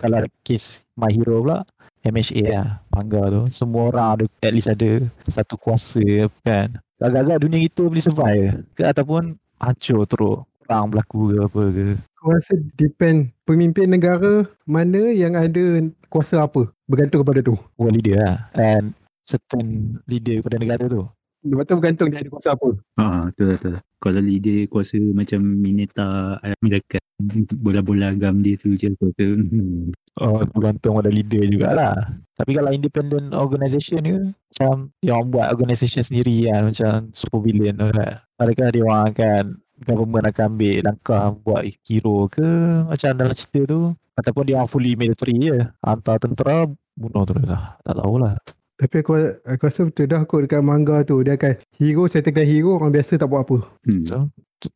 Kalau 0.00 0.24
case 0.40 0.88
My 0.96 1.12
Hero 1.12 1.44
pula. 1.44 1.60
MHA 2.08 2.56
lah. 2.56 2.80
Manga 2.88 3.20
tu. 3.28 3.42
Semua 3.52 3.92
orang 3.92 4.08
ada 4.16 4.24
at 4.48 4.52
least 4.56 4.72
ada 4.72 5.04
satu 5.28 5.60
kuasa 5.60 6.00
kan. 6.40 6.72
Agak-agak 6.96 7.44
dunia 7.44 7.60
kita 7.68 7.84
boleh 7.84 8.00
survive 8.00 8.64
ke 8.72 8.82
ataupun 8.88 9.36
hancur 9.60 10.08
teruk. 10.08 10.40
Perang 10.64 10.88
berlaku 10.88 11.34
ke 11.34 11.36
apa 11.36 11.62
ke. 11.68 11.86
Aku 12.16 12.26
rasa 12.32 12.54
depend 12.80 13.28
pemimpin 13.46 13.90
negara 13.90 14.46
mana 14.64 15.10
yang 15.10 15.34
ada 15.34 15.82
kuasa 16.08 16.44
apa. 16.44 16.70
Bergantung 16.86 17.24
kepada 17.24 17.40
tu. 17.42 17.56
World 17.78 17.96
leader 17.98 18.16
lah. 18.22 18.36
And 18.54 18.94
certain 19.24 19.98
leader 20.06 20.42
kepada 20.42 20.56
negara 20.58 20.84
tu. 20.86 21.06
Lepas 21.42 21.66
tu 21.66 21.74
bergantung 21.74 22.08
dia 22.14 22.22
ada 22.22 22.30
kuasa 22.30 22.54
apa. 22.54 22.68
Ha, 23.02 23.26
betul 23.26 23.46
lah, 23.50 23.56
betul 23.58 23.70
lah. 23.74 23.82
Kalau 23.98 24.20
leader 24.22 24.58
kuasa 24.70 24.98
macam 25.10 25.40
Mineta 25.42 26.38
Mirakat, 26.62 27.02
bola-bola 27.62 28.14
agam 28.14 28.38
dia 28.38 28.54
tu 28.54 28.74
je 28.78 28.90
tu. 28.94 29.10
Hmm. 29.18 29.90
Oh, 30.20 30.44
bergantung 30.52 31.00
pada 31.00 31.08
leader 31.08 31.40
jugalah. 31.48 31.96
Tapi 32.36 32.52
kalau 32.52 32.68
independent 32.68 33.32
organisation 33.32 34.04
ni, 34.04 34.20
macam 34.20 34.92
dia 35.00 35.16
orang 35.16 35.32
buat 35.32 35.48
organisation 35.48 36.04
sendiri 36.04 36.52
kan, 36.52 36.68
macam 36.68 37.08
super 37.16 37.40
villain 37.40 37.80
tu 37.80 37.88
kan. 37.88 38.20
Adakah 38.36 38.68
dia 38.76 38.84
orang 38.84 39.04
akan, 39.08 39.44
government 39.84 40.24
akan 40.30 40.44
ambil 40.54 40.76
langkah 40.86 41.24
buat 41.42 41.62
hero 41.84 42.30
ke, 42.30 42.48
macam 42.86 43.10
dalam 43.18 43.34
cerita 43.34 43.60
tu. 43.66 43.82
Ataupun 44.12 44.44
dia 44.44 44.62
fully 44.68 44.92
military 44.94 45.40
je. 45.40 45.58
Hantar 45.80 46.20
tentera, 46.20 46.68
bunuh 46.94 47.24
terus 47.24 47.44
lah. 47.48 47.80
Tak 47.80 47.96
tahulah. 47.96 48.36
Tapi 48.82 48.96
aku, 48.98 49.12
aku 49.46 49.62
rasa 49.62 49.80
betul 49.86 50.06
dah 50.10 50.22
kot 50.26 50.40
dekat 50.44 50.60
manga 50.60 51.06
tu. 51.06 51.22
Dia 51.22 51.38
akan 51.38 51.54
hero 51.78 52.02
settlekan 52.10 52.42
hero 52.42 52.76
orang 52.76 52.90
biasa 52.90 53.14
tak 53.14 53.30
buat 53.30 53.46
apa. 53.46 53.58
Hmm. 53.86 54.04
So, 54.04 54.18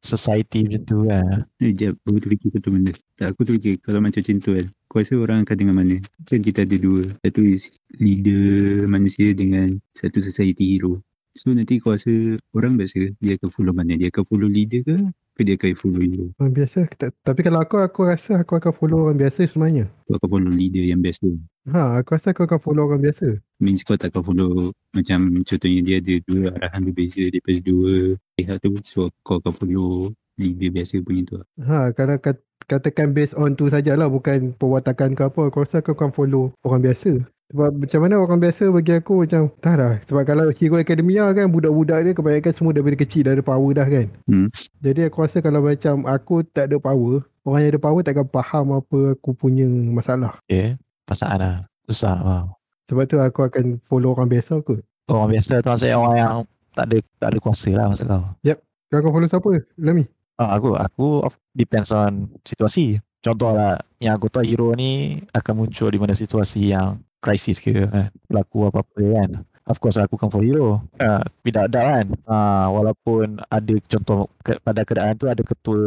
society 0.03 0.66
macam 0.66 0.83
tu 0.87 0.99
kan. 1.11 1.42
Eh, 1.62 1.75
jap, 1.75 1.99
baru 2.07 2.19
terfikir 2.23 2.49
satu 2.55 2.69
benda. 2.71 2.92
Tak, 3.19 3.35
aku 3.35 3.40
terfikir 3.47 3.75
kalau 3.83 3.99
macam 3.99 4.21
macam 4.23 4.37
tu 4.38 4.51
kan. 4.55 4.66
Kau 4.87 4.99
rasa 5.03 5.14
orang 5.19 5.38
akan 5.42 5.57
dengan 5.59 5.75
mana? 5.75 5.97
Kan 6.23 6.40
kita 6.42 6.62
ada 6.62 6.77
dua. 6.79 7.03
Satu 7.27 7.40
is 7.42 7.75
leader 7.99 8.87
manusia 8.87 9.35
dengan 9.35 9.75
satu 9.90 10.23
society 10.23 10.79
hero. 10.79 11.03
So 11.37 11.53
nanti 11.53 11.77
kau 11.79 11.92
rasa 11.92 12.11
orang 12.57 12.81
biasa 12.81 13.12
dia 13.20 13.37
akan 13.37 13.51
follow 13.53 13.77
mana? 13.77 13.92
Dia 13.94 14.09
akan 14.09 14.25
follow 14.25 14.49
leader 14.49 14.81
ke? 14.83 14.96
Ke 15.37 15.44
dia 15.44 15.61
akan 15.61 15.77
follow 15.77 16.01
hero? 16.01 16.33
Orang 16.40 16.53
biasa. 16.57 16.88
Ta- 16.96 17.12
Tapi 17.12 17.40
kalau 17.44 17.61
aku, 17.61 17.77
aku 17.77 18.09
rasa 18.09 18.40
aku 18.40 18.57
akan 18.57 18.72
follow 18.72 19.05
orang 19.05 19.20
biasa 19.20 19.44
sebenarnya. 19.44 19.85
Kau 20.09 20.16
akan 20.16 20.29
follow 20.33 20.53
leader 20.53 20.81
yang 20.81 21.05
biasa. 21.05 21.29
Ha, 21.68 22.01
aku 22.01 22.16
rasa 22.16 22.33
aku 22.33 22.49
akan 22.49 22.57
follow 22.57 22.88
orang 22.88 23.05
biasa. 23.05 23.29
Means 23.61 23.85
kau 23.85 24.01
tak 24.01 24.16
akan 24.16 24.22
follow 24.25 24.53
macam 24.96 25.18
contohnya 25.44 25.81
dia 25.85 25.96
ada 26.01 26.14
dua 26.25 26.57
arahan 26.57 26.81
berbeza 26.88 27.20
daripada 27.29 27.59
dua 27.61 27.94
pihak 28.35 28.57
tu. 28.64 28.72
So 28.81 29.12
kau 29.20 29.37
akan 29.37 29.53
follow 29.53 29.92
leader 30.40 30.72
biasa 30.72 31.05
punya 31.05 31.22
tu. 31.29 31.37
Ha, 31.61 31.92
kalau 31.92 32.16
kat, 32.16 32.40
katakan 32.64 33.12
based 33.12 33.37
on 33.37 33.53
tu 33.53 33.68
sajalah 33.68 34.09
bukan 34.09 34.57
perwatakan 34.57 35.12
ke 35.12 35.29
apa. 35.29 35.53
Aku 35.53 35.61
rasa 35.61 35.85
aku 35.85 35.92
akan 35.92 36.16
follow 36.16 36.57
orang 36.64 36.81
biasa. 36.81 37.12
Sebab 37.46 37.78
macam 37.78 38.00
mana 38.02 38.14
orang 38.18 38.42
biasa 38.42 38.74
bagi 38.74 38.90
aku 38.90 39.22
macam 39.22 39.46
tak 39.62 39.78
dah. 39.78 39.94
Sebab 40.02 40.22
kalau 40.26 40.50
Hero 40.50 40.82
Academia 40.82 41.30
kan 41.30 41.46
budak-budak 41.46 41.98
dia 42.02 42.12
kebanyakan 42.12 42.52
semua 42.52 42.74
daripada 42.74 42.98
kecil 42.98 43.22
dah 43.22 43.38
ada 43.38 43.44
power 43.46 43.70
dah 43.70 43.87
kan. 43.87 44.06
Hmm. 44.26 44.50
Jadi 44.82 45.06
aku 45.06 45.22
rasa 45.22 45.38
kalau 45.38 45.62
macam 45.62 46.02
aku 46.11 46.42
tak 46.42 46.74
ada 46.74 46.82
power, 46.82 47.22
orang 47.46 47.61
yang 47.62 47.70
ada 47.78 47.80
power 47.80 48.00
takkan 48.02 48.26
faham 48.35 48.74
apa 48.74 49.14
aku 49.14 49.30
punya 49.38 49.62
masalah. 49.94 50.35
Okay. 50.50 50.74
Perasaan 51.06 51.38
lah. 51.38 51.56
Susah 51.87 52.18
lah. 52.18 52.42
Sebab 52.90 53.06
tu 53.06 53.18
aku 53.22 53.46
akan 53.46 53.78
follow 53.87 54.11
orang 54.11 54.26
biasa 54.26 54.59
kot. 54.66 54.82
Orang 55.06 55.30
biasa 55.30 55.62
tu 55.62 55.70
maksudnya 55.70 56.02
orang 56.02 56.16
yang 56.18 56.35
tak 56.74 56.85
ada 56.90 56.98
tak 57.22 57.28
ada 57.30 57.38
kuasa 57.38 57.70
lah 57.78 57.87
maksud 57.87 58.06
kau. 58.11 58.26
Kau 58.90 58.98
akan 58.98 59.11
follow 59.14 59.28
siapa? 59.30 59.52
Lami? 59.78 60.04
Ah, 60.35 60.59
aku 60.59 60.74
aku 60.74 61.06
depends 61.54 61.94
on 61.94 62.26
situasi. 62.42 62.98
Contoh 63.22 63.54
lah 63.54 63.78
yang 64.02 64.18
aku 64.18 64.26
tahu 64.26 64.42
hero 64.42 64.74
ni 64.74 65.22
akan 65.30 65.66
muncul 65.66 65.90
di 65.90 65.98
mana 65.98 66.14
situasi 66.14 66.74
yang 66.74 66.98
krisis 67.26 67.58
ke 67.58 67.90
kan. 67.90 68.14
Berlaku 68.30 68.70
apa-apa 68.70 69.02
kan. 69.02 69.30
Of 69.66 69.82
course 69.82 69.98
aku 69.98 70.14
akan 70.14 70.30
follow 70.30 70.46
hero. 70.46 70.70
Uh, 70.94 71.26
tidak 71.42 71.74
ada 71.74 71.80
kan. 71.82 72.06
Uh, 72.22 72.66
walaupun 72.70 73.42
ada 73.50 73.74
contoh 73.90 74.30
ke, 74.38 74.54
pada 74.62 74.86
keadaan 74.86 75.18
tu 75.18 75.26
ada 75.26 75.42
ketua 75.42 75.82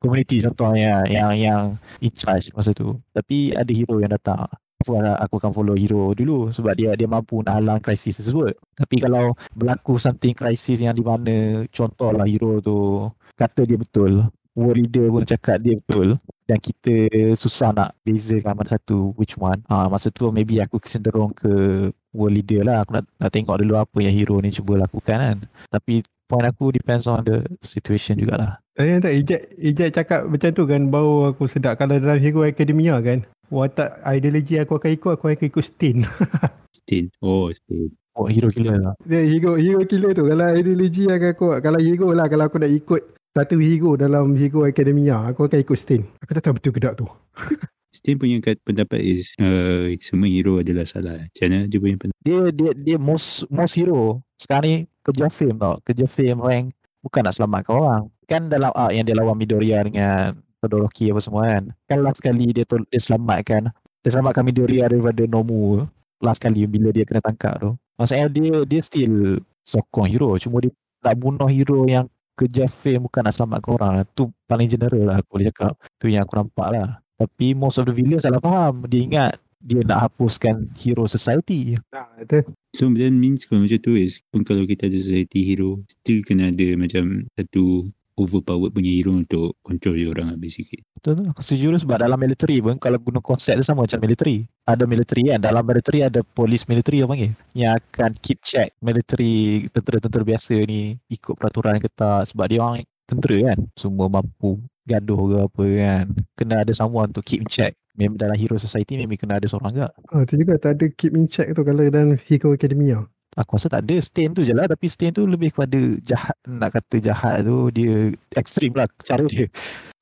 community 0.00 0.40
contohnya 0.40 1.04
yang 1.04 1.36
yang 1.36 1.62
in 2.00 2.08
charge 2.16 2.48
masa 2.56 2.72
tu. 2.72 2.96
Tapi 3.12 3.52
ada 3.52 3.68
hero 3.68 4.00
yang 4.00 4.08
datang. 4.08 4.48
Aku, 4.80 4.96
aku 4.96 5.34
akan 5.36 5.52
follow 5.52 5.76
hero 5.76 6.16
dulu 6.16 6.48
sebab 6.48 6.72
dia 6.72 6.96
dia 6.96 7.04
mampu 7.04 7.44
nak 7.44 7.60
halang 7.60 7.80
krisis 7.84 8.16
tersebut. 8.16 8.56
Tapi 8.72 8.96
kalau 8.96 9.36
berlaku 9.52 10.00
something 10.00 10.32
krisis 10.32 10.80
yang 10.80 10.96
di 10.96 11.04
mana 11.04 11.68
contohlah 11.68 12.24
hero 12.24 12.64
tu 12.64 13.04
kata 13.36 13.68
dia 13.68 13.76
betul 13.76 14.32
world 14.56 14.76
leader 14.76 15.12
pun 15.12 15.22
cakap 15.28 15.60
dia 15.62 15.78
betul 15.78 16.18
dan 16.50 16.58
kita 16.58 16.94
susah 17.38 17.70
nak 17.70 17.94
bezakan 18.02 18.58
mana 18.58 18.74
satu 18.74 19.14
which 19.14 19.38
one. 19.38 19.62
Ha, 19.70 19.86
masa 19.86 20.10
tu 20.10 20.26
maybe 20.34 20.58
aku 20.58 20.82
cenderung 20.82 21.30
ke 21.30 21.86
world 22.10 22.34
leader 22.34 22.66
lah. 22.66 22.82
Aku 22.82 22.98
nak, 22.98 23.06
nak 23.22 23.30
tengok 23.30 23.62
dulu 23.62 23.78
apa 23.78 23.98
yang 24.02 24.10
hero 24.10 24.42
ni 24.42 24.50
cuba 24.50 24.82
lakukan 24.82 25.14
kan. 25.14 25.38
Tapi 25.70 26.02
point 26.26 26.46
aku 26.50 26.74
depends 26.74 27.06
on 27.06 27.22
the 27.22 27.46
situation 27.62 28.18
jugalah. 28.18 28.58
Eh, 28.74 28.98
tak, 28.98 29.14
Ijat, 29.14 29.40
Ijat 29.62 29.88
cakap 29.94 30.20
macam 30.26 30.50
tu 30.50 30.64
kan 30.66 30.82
baru 30.90 31.30
aku 31.30 31.46
sedap. 31.46 31.78
Kalau 31.78 31.94
dalam 32.02 32.18
Hero 32.18 32.42
Academia 32.42 32.98
kan 32.98 33.22
watak 33.50 33.98
ideologi 34.06 34.58
aku 34.58 34.78
akan 34.78 34.90
ikut 34.94 35.12
aku 35.18 35.24
akan 35.26 35.46
ikut 35.50 35.64
Stain 35.66 36.06
Stain. 36.78 37.10
Oh, 37.22 37.50
Stain. 37.50 37.90
oh 38.14 38.26
hero 38.30 38.50
killer. 38.50 38.78
Lah 38.78 38.94
dia 39.06 39.26
hero 39.26 39.58
hero 39.58 39.82
killer 39.86 40.14
tu. 40.14 40.26
Kalau 40.26 40.46
ideologi 40.54 41.06
akan 41.10 41.30
aku 41.34 41.46
kalau 41.62 41.78
hero 41.82 42.08
lah 42.14 42.26
kalau 42.30 42.46
aku 42.46 42.58
nak 42.62 42.72
ikut 42.72 43.19
satu 43.30 43.62
hero 43.62 43.94
dalam 43.94 44.34
Hero 44.34 44.66
Academia 44.66 45.22
aku 45.30 45.46
akan 45.46 45.58
ikut 45.62 45.78
Stain 45.78 46.02
aku 46.18 46.30
tak 46.34 46.42
tahu 46.50 46.54
betul 46.58 46.72
ke 46.74 46.80
tak 46.82 46.94
tu. 46.98 47.06
Stain 47.90 48.14
punya 48.18 48.38
kat 48.38 48.62
pendapat 48.62 49.02
is 49.02 49.26
uh, 49.42 49.90
semua 49.98 50.30
hero 50.30 50.62
adalah 50.62 50.86
salah. 50.86 51.18
Macam 51.18 51.46
mana 51.50 51.66
dia 51.66 51.78
punya 51.82 51.96
pendapat? 51.98 52.22
dia 52.22 52.40
dia 52.54 52.70
dia 52.74 52.96
most 53.02 53.50
most 53.50 53.74
hero. 53.74 54.22
Sekarang 54.38 54.66
ni 54.66 54.76
kerja 55.02 55.26
fame 55.26 55.58
tau. 55.58 55.74
Kerja 55.82 56.06
fame 56.06 56.38
rank 56.38 56.66
bukan 57.02 57.20
nak 57.26 57.34
selamatkan 57.34 57.74
orang. 57.74 58.02
Kan 58.30 58.46
dalam 58.46 58.70
arc 58.70 58.94
yang 58.94 59.02
dia 59.02 59.18
lawan 59.18 59.34
Midoriya 59.34 59.82
dengan 59.82 60.38
Todoroki 60.62 61.10
apa 61.10 61.18
semua 61.18 61.50
kan. 61.50 61.64
Kan 61.90 61.98
last 62.06 62.22
kali 62.22 62.54
dia 62.54 62.62
tol- 62.62 62.86
dia 62.86 63.02
selamatkan 63.02 63.74
dia 64.06 64.10
selamatkan 64.14 64.46
Midoriya 64.46 64.86
daripada 64.86 65.26
Nomu. 65.26 65.82
Last 66.22 66.38
kali 66.38 66.70
bila 66.70 66.94
dia 66.94 67.02
kena 67.02 67.18
tangkap 67.18 67.58
tu. 67.58 67.74
Maksudnya 67.98 68.30
dia 68.30 68.54
dia 68.70 68.80
still 68.86 69.42
sokong 69.66 70.06
hero. 70.06 70.30
Cuma 70.38 70.62
dia 70.62 70.70
nak 71.02 71.14
bunuh 71.18 71.50
hero 71.50 71.90
yang 71.90 72.06
kerja 72.40 72.64
fame 72.64 73.04
bukan 73.04 73.20
nak 73.28 73.36
selamatkan 73.36 73.70
orang 73.76 73.92
tu 74.16 74.32
paling 74.48 74.64
general 74.64 75.04
lah 75.04 75.16
aku 75.20 75.36
boleh 75.36 75.52
cakap. 75.52 75.76
Tu 76.00 76.16
yang 76.16 76.24
aku 76.24 76.40
nampak 76.40 76.68
lah. 76.72 76.88
Tapi 77.20 77.52
most 77.52 77.76
of 77.76 77.84
the 77.84 77.92
villain 77.92 78.16
salah 78.16 78.40
faham. 78.40 78.88
Dia 78.88 79.00
ingat 79.04 79.32
dia 79.60 79.84
nak 79.84 80.08
hapuskan 80.08 80.72
hero 80.72 81.04
society. 81.04 81.76
Nah, 81.92 82.08
itu. 82.16 82.40
So 82.72 82.88
that 82.88 83.12
means 83.12 83.44
kalau 83.44 83.68
macam 83.68 83.76
tu 83.84 83.92
is 83.92 84.24
pun 84.32 84.40
kalau 84.40 84.64
kita 84.64 84.88
ada 84.88 84.96
society 84.96 85.44
hero 85.44 85.84
still 85.84 86.24
kena 86.24 86.48
ada 86.48 86.80
macam 86.80 87.28
satu 87.36 87.92
overpowered 88.20 88.72
punya 88.76 88.92
hero 88.92 89.16
untuk 89.16 89.56
control 89.64 89.96
dia 89.96 90.08
orang 90.12 90.36
habis 90.36 90.60
sikit. 90.60 90.84
Betul 91.00 91.12
tu. 91.18 91.24
Aku 91.32 91.40
setuju 91.40 91.66
tu 91.74 91.78
sebab 91.88 91.96
dalam 91.96 92.20
military 92.20 92.60
pun 92.60 92.76
kalau 92.76 93.00
guna 93.00 93.24
konsep 93.24 93.56
tu 93.56 93.64
sama 93.64 93.88
macam 93.88 93.98
military. 94.04 94.44
Ada 94.68 94.84
military 94.84 95.32
kan. 95.32 95.40
Dalam 95.40 95.64
military 95.64 96.00
ada 96.04 96.20
polis 96.22 96.68
military 96.68 97.00
apa 97.00 97.08
panggil. 97.16 97.32
Yang 97.56 97.72
akan 97.80 98.10
keep 98.20 98.38
check 98.44 98.68
military 98.84 99.66
tentera-tentera 99.72 100.22
biasa 100.22 100.54
ni 100.68 101.00
ikut 101.08 101.34
peraturan 101.34 101.80
yang 101.80 101.84
ketat 101.88 102.28
sebab 102.28 102.44
dia 102.46 102.60
orang 102.60 102.84
tentera 103.08 103.36
kan. 103.52 103.58
Semua 103.74 104.06
mampu 104.12 104.60
gaduh 104.84 105.20
ke 105.24 105.36
apa 105.40 105.64
kan. 105.80 106.04
Kena 106.36 106.54
ada 106.62 106.72
someone 106.76 107.10
to 107.10 107.24
keep 107.24 107.42
check. 107.48 107.72
Memang 107.98 108.16
dalam 108.16 108.36
hero 108.38 108.56
society 108.56 108.96
memang 108.96 109.18
kena 109.18 109.36
ada 109.40 109.46
seorang 109.50 109.72
ke. 109.76 109.82
ah, 109.84 110.22
tu 110.24 110.38
juga 110.38 110.56
tak 110.56 110.78
ada 110.78 110.86
keep 110.88 111.12
in 111.16 111.26
check 111.26 111.50
tu 111.52 111.60
kalau 111.66 111.84
dalam 111.90 112.16
Hero 112.16 112.54
Academia 112.54 113.02
Aku 113.40 113.56
rasa 113.56 113.72
tak 113.72 113.88
ada 113.88 113.96
Stain 114.04 114.30
tu 114.36 114.44
je 114.44 114.52
lah 114.52 114.68
Tapi 114.68 114.86
Stain 114.86 115.10
tu 115.16 115.24
lebih 115.24 115.56
kepada 115.56 115.80
jahat 116.04 116.36
Nak 116.44 116.70
kata 116.76 116.96
jahat 117.00 117.48
tu 117.48 117.72
Dia 117.72 118.12
ekstrim 118.36 118.76
lah 118.76 118.84
Cara 119.00 119.24
dia 119.24 119.48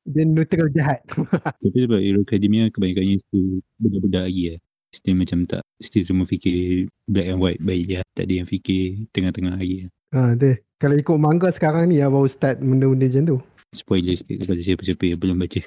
dia 0.08 0.24
neutral 0.24 0.72
jahat 0.72 1.04
Tapi 1.62 1.78
sebab 1.84 2.00
Hero 2.00 2.24
Academia 2.24 2.72
kebanyakannya 2.72 3.20
tu 3.28 3.60
budak-budak 3.76 4.24
lagi 4.24 4.56
lah. 4.56 4.58
Still 4.88 5.20
macam 5.20 5.44
tak, 5.44 5.60
still 5.84 6.00
semua 6.00 6.24
fikir 6.24 6.88
black 7.04 7.28
and 7.28 7.40
white 7.44 7.60
baik 7.60 7.84
je. 7.92 8.00
Tak 8.16 8.24
ada 8.24 8.34
yang 8.40 8.48
fikir 8.48 9.04
tengah-tengah 9.12 9.60
lagi 9.60 9.84
lah. 9.84 9.90
ha, 10.16 10.32
tu. 10.32 10.56
kalau 10.80 10.96
ikut 10.96 11.16
manga 11.20 11.52
sekarang 11.52 11.92
ni 11.92 12.00
ya, 12.00 12.08
baru 12.08 12.24
start 12.24 12.64
benda-benda 12.64 13.04
macam 13.04 13.24
tu 13.28 13.38
Spoiler 13.76 14.16
sikit 14.16 14.48
kepada 14.48 14.60
siapa-siapa 14.64 15.04
yang 15.04 15.20
belum 15.20 15.36
baca. 15.44 15.60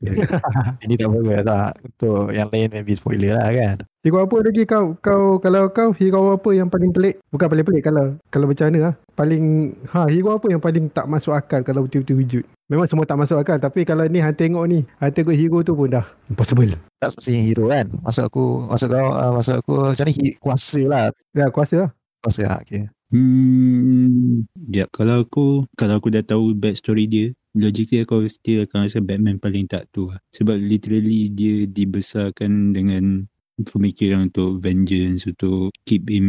Ini 0.84 0.94
tak 0.96 1.12
apa 1.12 1.44
tak 1.44 1.70
Untuk 1.84 2.32
yang 2.32 2.48
lain 2.48 2.72
Maybe 2.72 2.96
spoiler 2.96 3.36
lah 3.36 3.52
kan 3.52 3.76
Hero 4.00 4.24
apa 4.24 4.32
lagi 4.40 4.64
kau? 4.64 4.96
Kau 5.04 5.36
kalau 5.44 5.68
kau 5.76 5.92
hero 5.92 6.32
apa 6.32 6.56
yang 6.56 6.72
paling 6.72 6.88
pelik? 6.88 7.20
Bukan 7.28 7.52
paling 7.52 7.66
pelik 7.68 7.84
kalau 7.84 8.16
kalau 8.32 8.48
macam 8.48 8.72
mana 8.72 8.80
ah? 8.88 8.94
Paling 9.12 9.76
ha 9.92 10.08
hero 10.08 10.40
apa 10.40 10.48
yang 10.48 10.56
paling 10.56 10.88
tak 10.88 11.04
masuk 11.04 11.36
akal 11.36 11.60
kalau 11.60 11.84
betul-betul 11.84 12.16
wujud? 12.16 12.44
Memang 12.72 12.88
semua 12.88 13.04
tak 13.04 13.20
masuk 13.20 13.36
akal 13.36 13.60
tapi 13.60 13.84
kalau 13.84 14.08
ni 14.08 14.24
hang 14.24 14.32
tengok 14.32 14.64
ni, 14.72 14.88
hang 15.04 15.12
tengok 15.12 15.36
hero 15.36 15.60
tu 15.60 15.76
pun 15.76 15.92
dah 15.92 16.08
impossible. 16.32 16.80
Tak 16.96 17.16
semestinya 17.16 17.40
hero 17.44 17.64
kan 17.68 17.86
Masuk 18.04 18.24
aku 18.28 18.44
Masuk 18.68 18.88
kau 18.92 19.08
uh, 19.08 19.32
Masuk 19.32 19.56
aku 19.64 19.72
Macam 19.88 20.04
ni 20.04 20.36
kuasa 20.36 20.80
lah 20.84 21.04
Ya 21.32 21.48
kuasa 21.48 21.88
lah. 21.88 21.90
Kuasa 22.20 22.40
lah 22.44 22.58
okay. 22.60 22.92
Hmm, 23.10 24.46
jap. 24.70 24.86
Kalau 24.94 25.26
aku, 25.26 25.66
kalau 25.74 25.98
aku 25.98 26.14
dah 26.14 26.22
tahu 26.22 26.54
backstory 26.54 27.10
dia, 27.10 27.34
logically 27.58 28.06
aku 28.06 28.22
still 28.30 28.62
akan 28.62 28.86
rasa 28.86 29.02
Batman 29.02 29.42
paling 29.42 29.66
tak 29.66 29.90
tu 29.90 30.14
lah. 30.14 30.22
Sebab 30.30 30.54
literally 30.62 31.26
dia 31.34 31.66
dibesarkan 31.66 32.70
dengan 32.70 33.26
pemikiran 33.66 34.30
untuk 34.30 34.62
vengeance, 34.62 35.26
untuk 35.26 35.74
keep 35.90 36.06
him, 36.06 36.28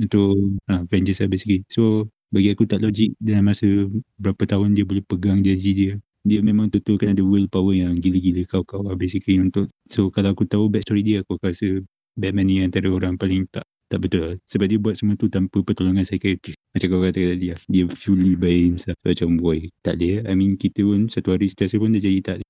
untuk 0.00 0.56
ah, 0.72 0.88
vengeance 0.88 1.20
habis 1.20 1.44
sikit. 1.44 1.68
So, 1.68 2.08
bagi 2.32 2.48
aku 2.56 2.64
tak 2.64 2.80
logik 2.80 3.12
dalam 3.20 3.52
masa 3.52 3.68
berapa 4.16 4.40
tahun 4.48 4.72
dia 4.72 4.88
boleh 4.88 5.04
pegang 5.04 5.44
janji 5.44 5.76
dia. 5.76 5.92
Dia 6.24 6.40
memang 6.40 6.72
betul 6.72 6.96
kan 6.96 7.12
ada 7.12 7.20
willpower 7.20 7.76
yang 7.76 7.92
gila-gila 8.00 8.42
kau-kau 8.48 8.80
lah 8.82 8.96
basically 8.98 9.36
untuk 9.38 9.68
So 9.86 10.08
kalau 10.10 10.32
aku 10.34 10.42
tahu 10.48 10.72
backstory 10.72 11.04
dia 11.06 11.22
aku 11.22 11.38
rasa 11.38 11.84
Batman 12.18 12.48
ni 12.50 12.64
antara 12.64 12.90
orang 12.90 13.14
paling 13.20 13.46
tak 13.52 13.62
tak 13.86 14.02
betul 14.02 14.20
lah. 14.26 14.34
Sebab 14.42 14.66
dia 14.66 14.78
buat 14.82 14.98
semua 14.98 15.14
tu 15.14 15.30
tanpa 15.30 15.62
pertolongan 15.62 16.02
psychiatrist. 16.02 16.58
Macam 16.74 16.86
kau 16.90 17.00
kata 17.06 17.20
tadi 17.34 17.46
lah. 17.54 17.58
Dia 17.70 17.84
fully 17.86 18.34
by 18.34 18.74
himself. 18.74 18.98
Macam 19.06 19.38
boy. 19.38 19.70
Tak 19.86 20.02
ada. 20.02 20.26
I 20.26 20.34
mean 20.34 20.58
kita 20.58 20.82
pun 20.82 21.06
satu 21.06 21.34
hari 21.34 21.46
setiasa 21.46 21.78
pun 21.78 21.94
dia 21.94 22.02
jadi 22.02 22.18
tak 22.22 22.34
ada. 22.42 22.44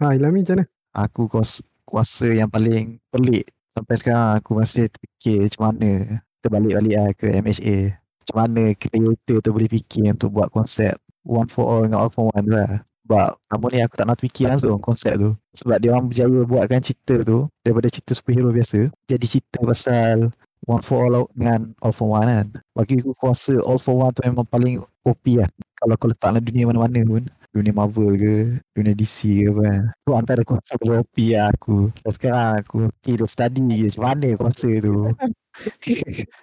Ha 0.00 0.16
Ilami 0.16 0.40
macam 0.40 0.56
mana? 0.56 0.64
Aku 0.96 1.28
kuasa, 1.28 1.60
kuasa 1.84 2.32
yang 2.32 2.48
paling 2.48 2.96
pelik 3.12 3.52
Sampai 3.76 3.94
sekarang 4.00 4.40
aku 4.40 4.56
masih 4.56 4.88
terfikir 4.88 5.44
Macam 5.44 5.62
mana 5.68 5.90
Terbalik-balik 6.40 6.94
lah 6.96 7.10
ke 7.12 7.26
MHA 7.36 7.78
Macam 8.00 8.36
mana 8.40 8.62
creator 8.74 9.38
tu 9.44 9.50
boleh 9.52 9.68
fikir 9.68 10.08
Untuk 10.16 10.32
buat 10.32 10.48
konsep 10.48 10.96
One 11.20 11.52
for 11.52 11.68
all 11.68 11.84
dengan 11.84 12.00
all 12.00 12.10
for 12.10 12.32
one 12.32 12.42
tu 12.48 12.56
lah 12.56 12.80
Sebab 12.80 13.30
Namun 13.52 13.68
ni 13.76 13.78
aku 13.84 13.94
tak 14.00 14.06
nak 14.08 14.18
fikir 14.24 14.48
langsung 14.48 14.80
konsep 14.80 15.20
tu 15.20 15.36
Sebab 15.52 15.76
dia 15.76 15.92
orang 15.92 16.08
berjaya 16.08 16.40
buatkan 16.48 16.80
cerita 16.80 17.20
tu 17.20 17.44
Daripada 17.60 17.86
cerita 17.92 18.16
superhero 18.16 18.48
biasa 18.50 18.88
Jadi 19.04 19.26
cerita 19.28 19.60
pasal 19.62 20.32
One 20.68 20.84
for 20.84 21.08
all 21.08 21.28
dengan 21.32 21.72
all 21.80 21.92
for 21.94 22.12
one 22.12 22.28
kan 22.28 22.46
Bagi 22.76 23.00
aku 23.00 23.16
kuasa 23.16 23.56
all 23.64 23.80
for 23.80 23.96
one 23.96 24.12
tu 24.12 24.20
memang 24.24 24.44
paling 24.44 24.76
OP 25.08 25.24
lah 25.40 25.48
Kalau 25.80 25.94
kau 25.96 26.08
letak 26.08 26.36
dalam 26.36 26.44
dunia 26.44 26.68
mana-mana 26.68 27.00
pun 27.06 27.24
Dunia 27.50 27.72
Marvel 27.72 28.14
ke 28.14 28.34
Dunia 28.76 28.92
DC 28.92 29.44
ke 29.44 29.48
apa 29.48 29.62
kan 29.64 29.82
Tu 30.04 30.10
antara 30.12 30.40
kuasa 30.44 30.76
paling 30.76 31.00
OP 31.00 31.16
lah 31.32 31.48
aku 31.48 31.88
Dan 32.04 32.12
sekarang 32.12 32.48
aku 32.60 32.78
Tidur 33.00 33.28
study 33.28 33.64
je 33.72 33.88
Macam 33.96 34.04
mana 34.04 34.28
kuasa 34.36 34.68
tu 34.80 34.94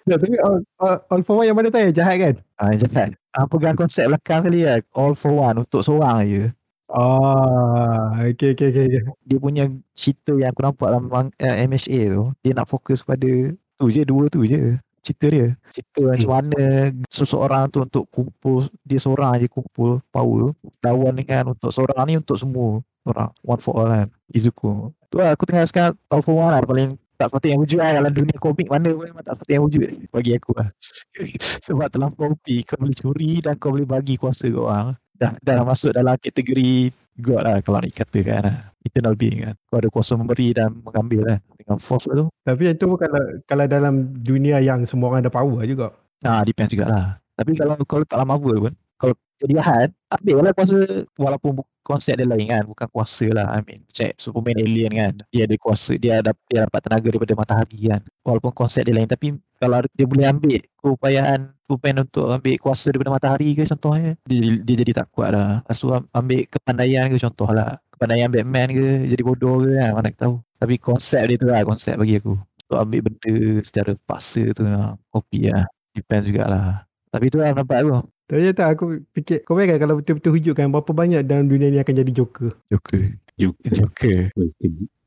Ya, 0.06 0.19
tapi 0.19 0.36
all, 0.43 0.60
all, 0.77 0.97
all 1.10 1.21
for 1.23 1.39
one 1.39 1.47
yang 1.47 1.56
mana 1.56 1.71
tu 1.71 1.80
yang 1.80 1.95
jahat 1.95 2.17
kan? 2.19 2.36
Ah, 2.60 2.75
jahat. 2.75 3.15
Ah, 3.34 3.47
pegang 3.47 3.77
konsep 3.80 4.06
belakang 4.06 4.43
sekali 4.43 4.67
lah. 4.67 4.84
All 4.93 5.15
for 5.15 5.32
one 5.32 5.63
untuk 5.63 5.82
seorang 5.82 6.27
je. 6.27 6.43
Oh, 6.88 8.15
okay, 8.23 8.56
okay, 8.56 8.71
okay. 8.71 8.86
okay. 8.88 9.03
Dia 9.27 9.38
punya 9.43 9.67
cerita 9.91 10.32
yang 10.39 10.56
aku 10.56 10.62
nampak 10.63 10.88
dalam 10.88 11.06
uh, 11.12 11.56
MHA 11.67 11.99
tu, 12.15 12.23
dia 12.39 12.51
nak 12.56 12.67
fokus 12.71 13.03
pada 13.03 13.27
tu 13.78 13.94
je, 13.94 14.02
dua 14.04 14.26
tu 14.28 14.44
je. 14.44 14.76
Cerita 15.06 15.26
dia. 15.32 15.48
Cerita 15.72 16.02
hmm. 16.04 16.10
macam 16.12 16.32
mana 16.36 16.63
seseorang 17.08 17.63
tu 17.72 17.80
untuk 17.86 18.04
kumpul, 18.12 18.68
dia 18.84 19.00
seorang 19.00 19.40
je 19.40 19.48
kumpul 19.48 20.04
power. 20.12 20.52
Lawan 20.84 21.16
dengan 21.16 21.56
untuk 21.56 21.72
seorang 21.72 22.04
ni 22.10 22.20
untuk 22.20 22.36
semua 22.36 22.84
orang. 23.08 23.32
One 23.46 23.62
for 23.62 23.74
all 23.80 23.88
kan. 23.88 24.08
Izuku. 24.28 24.92
Tu 25.08 25.16
lah 25.22 25.32
aku 25.32 25.48
tengah 25.48 25.63
sekarang 25.63 25.96
all 26.12 26.20
for 26.20 26.36
one 26.36 26.52
lah. 26.52 26.60
Paling 26.60 27.00
tak 27.18 27.34
seperti 27.34 27.48
yang 27.56 27.60
wujud 27.66 27.80
lah 27.82 27.90
dalam 27.98 28.13
dunia 28.13 28.38
komik 28.38 28.68
mana 28.70 28.94
pun 28.94 29.10
memang 29.10 29.26
tak 29.26 29.34
seperti 29.42 29.52
yang 29.58 29.63
wujud 29.66 29.82
bagi 30.13 30.32
aku 30.38 30.52
lah. 30.54 30.70
Sebab 31.66 31.88
terlampau 31.90 32.36
OP 32.36 32.46
kau 32.68 32.78
boleh 32.78 32.96
curi 32.98 33.32
dan 33.42 33.54
kau 33.58 33.74
boleh 33.74 33.88
bagi 33.88 34.20
kuasa 34.20 34.46
ke 34.52 34.60
orang. 34.60 34.94
Dah, 35.18 35.34
dah 35.42 35.66
masuk 35.66 35.98
dalam 35.98 36.13
kategori 36.22 36.94
God 37.17 37.41
lah 37.41 37.58
kalau 37.65 37.82
nak 37.82 37.93
katakan 37.93 38.41
lah. 38.45 38.58
Eternal 38.86 39.17
being 39.17 39.43
kan. 39.43 39.56
Kau 39.67 39.77
ada 39.82 39.89
kuasa 39.89 40.13
memberi 40.15 40.53
dan 40.53 40.71
mengambil 40.86 41.21
lah. 41.25 41.38
Dengan 41.58 41.77
force 41.82 42.08
tu. 42.08 42.25
Tapi 42.45 42.62
yang 42.69 42.77
tu 42.77 42.88
kalau, 42.95 43.21
kalau 43.43 43.65
dalam 43.65 43.93
dunia 44.15 44.62
yang 44.62 44.86
semua 44.86 45.12
orang 45.12 45.25
ada 45.25 45.34
power 45.34 45.65
juga. 45.65 45.91
Ah, 46.21 46.45
depends 46.45 46.71
jugalah. 46.71 47.17
Tapi 47.38 47.53
kalau 47.53 47.75
kalau 47.86 48.03
tak 48.06 48.17
lama 48.17 48.34
Marvel 48.34 48.69
pun, 48.69 48.73
kalau 48.97 49.13
jadi 49.38 49.62
jahat, 49.62 49.89
ambil 50.10 50.41
lah 50.41 50.53
kuasa 50.58 50.77
walaupun 51.13 51.62
konsep 51.88 52.19
dia 52.19 52.27
lain 52.27 52.51
kan 52.51 52.63
bukan 52.67 52.88
kuasa 52.91 53.32
lah 53.32 53.47
I 53.56 53.63
mean 53.63 53.88
check 53.88 54.19
Superman 54.19 54.60
alien 54.60 54.91
kan 54.91 55.13
dia 55.32 55.47
ada 55.47 55.56
kuasa 55.56 55.95
dia 55.95 56.19
ada 56.19 56.36
dia 56.51 56.67
dapat 56.67 56.84
tenaga 56.84 57.08
daripada 57.08 57.34
matahari 57.39 57.80
kan 57.88 58.01
walaupun 58.27 58.51
konsep 58.51 58.84
dia 58.84 58.91
lain 58.91 59.08
tapi 59.08 59.39
kalau 59.56 59.80
dia 59.95 60.03
boleh 60.03 60.27
ambil 60.27 60.60
keupayaan 60.84 61.56
Superman 61.67 62.08
untuk 62.08 62.32
ambil 62.32 62.56
kuasa 62.63 62.95
daripada 62.95 63.12
matahari 63.12 63.51
ke 63.53 63.67
contohnya 63.67 64.15
dia, 64.23 64.39
dia 64.63 64.75
jadi 64.80 65.03
tak 65.03 65.12
kuat 65.12 65.36
lah 65.36 65.60
lepas 65.62 65.77
tu 65.77 65.91
ambil 65.91 66.41
kepandaian 66.47 67.06
ke 67.12 67.17
contoh 67.19 67.49
lah 67.51 67.75
kepandaian 67.91 68.32
Batman 68.32 68.71
ke 68.71 68.88
jadi 69.12 69.21
bodoh 69.27 69.67
ke 69.67 69.75
kan 69.75 69.91
mana 69.91 70.10
tahu 70.15 70.39
tapi 70.58 70.80
konsep 70.80 71.21
dia 71.27 71.36
tu 71.36 71.47
lah 71.51 71.62
konsep 71.67 71.99
bagi 71.99 72.23
aku 72.23 72.39
untuk 72.39 72.77
ambil 72.80 72.99
benda 73.12 73.36
secara 73.62 73.91
paksa 74.08 74.56
tu 74.56 74.63
lah 74.63 74.95
kopi 75.12 75.51
lah 75.51 75.67
depends 75.91 76.25
jugalah 76.32 76.88
tapi 77.12 77.27
tu 77.27 77.43
lah 77.43 77.51
nampak 77.51 77.84
aku 77.84 78.08
tapi 78.27 78.51
tak 78.51 78.75
aku 78.75 79.08
fikir 79.15 79.47
kau 79.47 79.56
bayangkan 79.56 79.88
kalau 79.88 80.03
betul-betul 80.03 80.36
hujukkan 80.36 80.67
berapa 80.67 80.91
banyak 80.91 81.21
dalam 81.23 81.47
dunia 81.47 81.71
ni 81.71 81.80
akan 81.80 81.95
jadi 81.95 82.12
joker. 82.12 82.51
Joker. 82.67 83.03
Joker. 83.39 83.71
Joker. 83.71 84.19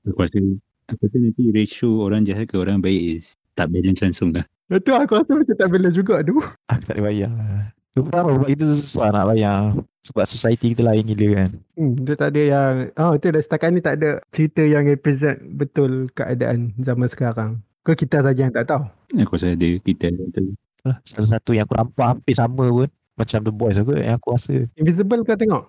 Aku 0.09 0.17
rasa, 0.25 0.41
aku 0.89 1.01
rasa 1.05 1.17
nanti 1.21 1.53
ratio 1.53 2.01
orang 2.01 2.25
jahat 2.25 2.49
ke 2.49 2.57
orang 2.57 2.81
baik 2.81 2.97
is 2.97 3.37
tak 3.53 3.69
balance 3.69 4.01
langsung 4.01 4.33
lah. 4.33 4.41
Betul 4.71 5.03
aku 5.03 5.19
rasa 5.19 5.33
macam 5.35 5.57
tak 5.59 5.69
balance 5.69 5.97
juga 5.99 6.23
tu. 6.23 6.39
Aku 6.71 6.83
tak 6.87 6.95
boleh 6.95 7.05
bayar 7.11 7.31
lah. 7.35 7.75
Tu 7.91 8.07
pertama 8.07 8.29
sebab 8.39 8.49
itu 8.55 8.65
susah 8.71 9.11
nak 9.11 9.27
bayar. 9.35 9.75
Sebab 10.07 10.25
society 10.25 10.73
kita 10.73 10.87
lain 10.87 11.03
gila 11.03 11.29
kan. 11.43 11.51
Hmm, 11.75 11.93
dia 12.07 12.15
tak 12.15 12.29
ada 12.31 12.43
yang, 12.47 12.73
oh 12.95 13.13
itu 13.19 13.27
dah 13.35 13.43
setakat 13.43 13.69
ni 13.75 13.83
tak 13.83 13.95
ada 13.99 14.23
cerita 14.31 14.63
yang 14.63 14.87
represent 14.87 15.43
betul 15.59 16.07
keadaan 16.15 16.71
zaman 16.79 17.11
sekarang. 17.11 17.51
Ke 17.83 17.99
kita 17.99 18.23
saja 18.23 18.41
yang 18.47 18.55
tak 18.55 18.71
tahu. 18.71 18.87
Aku 19.19 19.35
rasa 19.35 19.59
ada 19.59 19.69
kita 19.83 20.07
yang 20.07 20.23
betul. 20.23 20.55
Salah 21.03 21.29
satu 21.35 21.51
yang 21.51 21.67
aku 21.67 21.75
nampak 21.75 22.07
hampir 22.07 22.35
sama 22.39 22.65
pun. 22.71 22.89
Macam 23.19 23.39
The 23.45 23.53
Boys 23.53 23.77
aku 23.77 23.93
yang 23.99 24.17
aku 24.17 24.39
rasa. 24.39 24.55
Invisible 24.79 25.21
kau 25.27 25.35
tengok? 25.37 25.65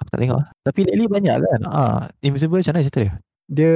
Aku 0.00 0.08
tak 0.08 0.18
tengok. 0.24 0.40
Tapi 0.64 0.80
lately 0.88 1.04
banyak 1.04 1.36
kan. 1.36 1.60
Ah, 1.68 2.08
Invisible 2.24 2.64
macam 2.64 2.72
mana 2.74 2.82
cerita 2.88 3.00
dia? 3.04 3.14
Dia 3.46 3.74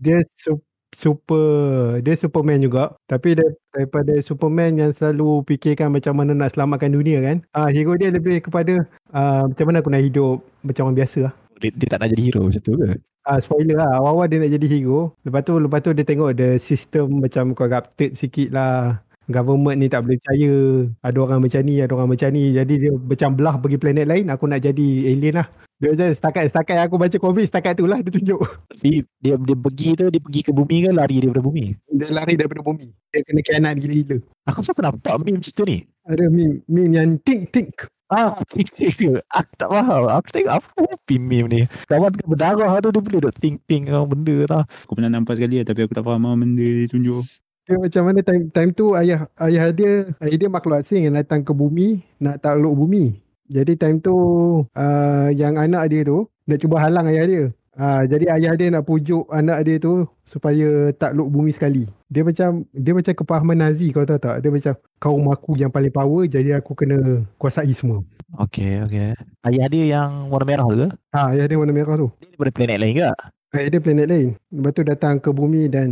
dia 0.00 0.16
su- 0.34 0.64
super 0.92 1.98
dia 2.04 2.14
Superman 2.14 2.60
juga. 2.60 2.94
Tapi 3.08 3.34
dia 3.34 3.48
daripada 3.72 4.12
Superman 4.20 4.76
yang 4.76 4.90
selalu 4.92 5.42
fikirkan 5.48 5.88
macam 5.88 6.12
mana 6.12 6.36
nak 6.36 6.52
selamatkan 6.52 6.92
dunia 6.92 7.24
kan 7.24 7.40
ah 7.56 7.72
hero 7.72 7.96
dia 7.96 8.12
lebih 8.12 8.44
kepada 8.44 8.84
ah, 9.10 9.48
macam 9.48 9.64
mana 9.64 9.80
aku 9.80 9.90
nak 9.90 10.04
hidup 10.04 10.44
macam 10.60 10.82
orang 10.88 10.98
biasa 11.00 11.18
lah. 11.26 11.34
Dia, 11.58 11.70
dia 11.72 11.86
tak 11.88 11.98
nak 12.04 12.08
jadi 12.12 12.22
hero 12.28 12.40
macam 12.44 12.62
tu 12.62 12.74
ke? 12.76 12.88
Ah 13.22 13.38
spoiler 13.38 13.76
lah. 13.78 13.90
Awal-awal 13.98 14.26
dia 14.28 14.38
nak 14.42 14.52
jadi 14.52 14.66
hero. 14.68 15.16
Lepas 15.24 15.40
tu 15.46 15.52
lepas 15.56 15.78
tu 15.80 15.90
dia 15.96 16.04
tengok 16.04 16.30
the 16.36 16.48
system 16.60 17.22
macam 17.24 17.56
corrupted 17.56 18.12
sikit 18.12 18.52
lah. 18.52 19.00
Government 19.30 19.78
ni 19.78 19.86
tak 19.86 20.04
boleh 20.04 20.18
percaya. 20.18 20.54
Ada 21.00 21.18
orang 21.22 21.40
macam 21.40 21.60
ni 21.62 21.74
ada 21.80 21.92
orang 21.94 22.10
macam 22.10 22.28
ni. 22.34 22.52
Jadi 22.52 22.74
dia 22.76 22.90
macam 22.92 23.28
belah 23.38 23.56
pergi 23.62 23.78
planet 23.80 24.06
lain 24.10 24.26
aku 24.28 24.44
nak 24.50 24.60
jadi 24.60 24.88
alien 25.08 25.40
lah 25.40 25.48
dia 25.82 25.90
macam 25.90 26.06
setakat 26.14 26.44
setakat 26.46 26.76
aku 26.86 26.94
baca 26.94 27.16
komik 27.18 27.42
setakat 27.50 27.74
tu 27.74 27.90
lah 27.90 27.98
dia 27.98 28.14
tunjuk 28.14 28.38
Tapi 28.70 29.02
dia 29.18 29.34
dia 29.34 29.56
pergi 29.58 29.88
tu 29.98 30.06
dia 30.06 30.20
pergi 30.22 30.40
ke 30.46 30.54
bumi 30.54 30.86
ke 30.86 30.90
lari 30.94 31.18
daripada 31.18 31.42
bumi? 31.42 31.74
dia 31.90 32.06
lari 32.14 32.38
daripada 32.38 32.62
bumi 32.62 32.86
dia 33.10 33.18
kena 33.26 33.40
kianat 33.42 33.74
gila-gila 33.82 34.16
Aku 34.46 34.62
rasa 34.62 34.70
aku 34.70 34.82
nampak 34.86 35.12
meme 35.18 35.42
cerita 35.42 35.66
ni. 35.66 35.82
ada 36.06 36.24
meme 36.30 36.62
meme 36.70 36.94
yang 36.94 37.18
think 37.26 37.50
think 37.50 37.74
Ah, 38.12 38.36
think-think. 38.44 39.24
Aku 39.32 39.52
tak 39.56 39.72
faham. 39.72 40.04
Aku 40.20 40.28
tengok 40.28 40.60
apa 40.60 40.84
meme 41.16 41.48
ni. 41.48 41.60
Kawan 41.88 42.12
tengah 42.12 42.28
berdarah 42.28 42.76
tu 42.84 42.92
dia 42.92 43.00
boleh 43.00 43.20
duk 43.24 43.34
think-think 43.40 43.88
orang 43.88 44.04
benda 44.12 44.36
tau. 44.44 44.62
Aku 44.84 44.92
pernah 45.00 45.08
nampak 45.08 45.40
sekali 45.40 45.56
lah, 45.56 45.64
tapi 45.64 45.88
aku 45.88 45.96
tak 45.96 46.04
faham 46.04 46.28
apa 46.28 46.36
benda 46.36 46.60
dia 46.60 46.92
tunjuk. 46.92 47.24
dia 47.64 47.80
macam 47.80 48.02
mana 48.04 48.20
time 48.20 48.52
time 48.52 48.70
tu 48.76 48.92
ayah 48.92 49.24
ayah 49.40 49.72
dia 49.72 50.12
ayah 50.20 50.36
dia 50.36 50.48
makhluk 50.52 50.84
asing 50.84 51.08
yang 51.08 51.16
datang 51.16 51.40
ke 51.40 51.56
bumi 51.56 52.04
nak 52.20 52.36
takluk 52.44 52.76
bumi 52.76 53.16
jadi 53.52 53.72
time 53.76 54.00
tu 54.00 54.16
uh, 54.64 55.28
yang 55.36 55.60
anak 55.60 55.92
dia 55.92 56.08
tu 56.08 56.24
nak 56.48 56.58
cuba 56.58 56.80
halang 56.80 57.06
ayah 57.12 57.28
dia 57.28 57.44
Uh, 57.72 58.04
jadi 58.04 58.36
ayah 58.36 58.52
dia 58.52 58.68
nak 58.68 58.84
pujuk 58.84 59.24
anak 59.32 59.64
dia 59.64 59.80
tu 59.80 60.04
supaya 60.28 60.92
takluk 60.92 61.32
bumi 61.32 61.56
sekali. 61.56 61.88
Dia 62.04 62.20
macam 62.20 62.68
dia 62.68 62.92
macam 62.92 63.16
kepahaman 63.16 63.56
Nazi 63.56 63.88
kau 63.96 64.04
tahu 64.04 64.20
tak? 64.20 64.44
Dia 64.44 64.52
macam 64.52 64.76
kaum 65.00 65.24
aku 65.32 65.56
yang 65.56 65.72
paling 65.72 65.88
power 65.88 66.28
jadi 66.28 66.60
aku 66.60 66.76
kena 66.76 67.24
kuasai 67.40 67.72
semua. 67.72 68.04
Okay, 68.44 68.84
okay. 68.84 69.16
Ayah 69.40 69.66
dia 69.72 69.84
yang 69.88 70.28
warna 70.28 70.44
merah 70.44 70.68
tu 70.68 70.76
ke? 70.84 70.88
Ha, 71.16 71.32
ayah 71.32 71.48
dia 71.48 71.56
warna 71.56 71.72
merah 71.72 71.96
tu. 71.96 72.12
Dia 72.20 72.36
daripada 72.36 72.52
planet 72.52 72.76
lain 72.76 72.92
ke? 72.92 73.08
Ayah 73.56 73.68
dia 73.72 73.80
planet 73.80 74.06
lain. 74.08 74.28
Lepas 74.52 74.72
tu 74.76 74.82
datang 74.84 75.14
ke 75.16 75.30
bumi 75.32 75.62
dan 75.72 75.88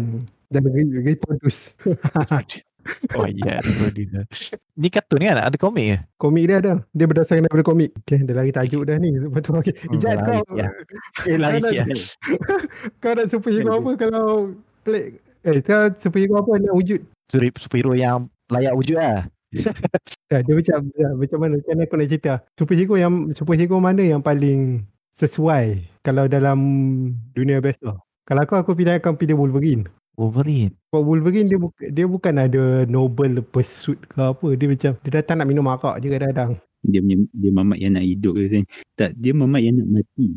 dan 0.53 0.63
re- 0.69 1.01
reproduce. 1.01 1.81
Oh. 3.17 3.27
Yeah. 3.27 3.61
Ni 4.79 4.89
kartun 4.89 5.21
kan? 5.21 5.37
Ada 5.51 5.57
komik 5.59 5.87
ke? 5.93 5.99
komik 6.17 6.45
dia 6.49 6.57
ada. 6.63 6.75
Dia 6.95 7.07
berdasarkan 7.11 7.47
daripada 7.47 7.65
komik. 7.67 7.91
Okay, 8.05 8.23
dia 8.23 8.35
lari 8.35 8.53
tajuk 8.55 8.83
dah 8.87 8.97
ni. 8.97 9.11
Lepas 9.17 9.41
tu, 9.43 9.51
okay. 9.53 9.75
Hmm, 9.75 9.95
Ijat 9.99 10.15
lari 10.17 10.27
kau, 10.27 10.41
lah. 10.57 10.71
Eh, 11.27 11.37
lari 11.37 11.59
Kau 11.59 11.69
sikit 11.69 11.87
lah. 11.87 11.99
kau 13.03 13.13
nak 13.17 13.27
superhero 13.29 13.71
apa 13.77 13.91
kalau 13.99 14.27
play 14.87 15.03
Eh, 15.41 15.61
kau 15.65 15.83
superhero 15.97 16.35
apa 16.41 16.53
nak 16.61 16.75
wujud? 16.77 17.01
Super- 17.29 17.61
Superhero 17.61 17.93
yang 17.97 18.29
layak 18.53 18.75
wujud 18.77 18.97
lah. 19.01 19.25
Ya, 20.31 20.39
dia 20.47 20.55
macam 20.55 20.79
ya, 20.95 21.09
macam 21.17 21.39
mana? 21.43 21.55
Mana 21.67 21.83
aku 21.85 21.95
nak 21.99 22.09
cerita? 22.09 22.33
Superhero 22.55 22.95
yang 22.95 23.13
superhero 23.35 23.77
mana 23.83 24.03
yang 24.07 24.23
paling 24.23 24.87
sesuai 25.11 25.91
kalau 26.07 26.31
dalam 26.31 26.59
dunia 27.35 27.59
biasa? 27.59 27.99
Kalau 28.25 28.41
aku 28.47 28.55
aku 28.55 28.73
pilih 28.79 28.95
akan 28.95 29.19
pilih 29.19 29.35
Wolverine. 29.35 29.91
Wolverine. 30.21 30.77
Sebab 30.93 31.01
Wolverine 31.01 31.49
dia 31.49 31.57
buka, 31.57 31.85
dia 31.89 32.05
bukan 32.05 32.35
ada 32.37 32.85
noble 32.85 33.41
pursuit 33.41 33.97
ke 34.05 34.21
apa. 34.21 34.53
Dia 34.53 34.69
macam 34.69 34.93
dia 35.01 35.11
datang 35.17 35.41
nak 35.41 35.49
minum 35.49 35.65
arak 35.73 36.05
je 36.05 36.13
kadang-kadang. 36.13 36.61
Dia 36.85 37.01
punya, 37.01 37.17
dia 37.33 37.51
mamat 37.57 37.79
yang 37.81 37.93
nak 37.97 38.05
hidup 38.05 38.37
ke 38.37 38.45
kan. 38.53 38.65
Tak, 39.01 39.11
dia 39.17 39.33
mamat 39.33 39.61
yang 39.65 39.75
nak 39.81 39.89
mati. 39.89 40.29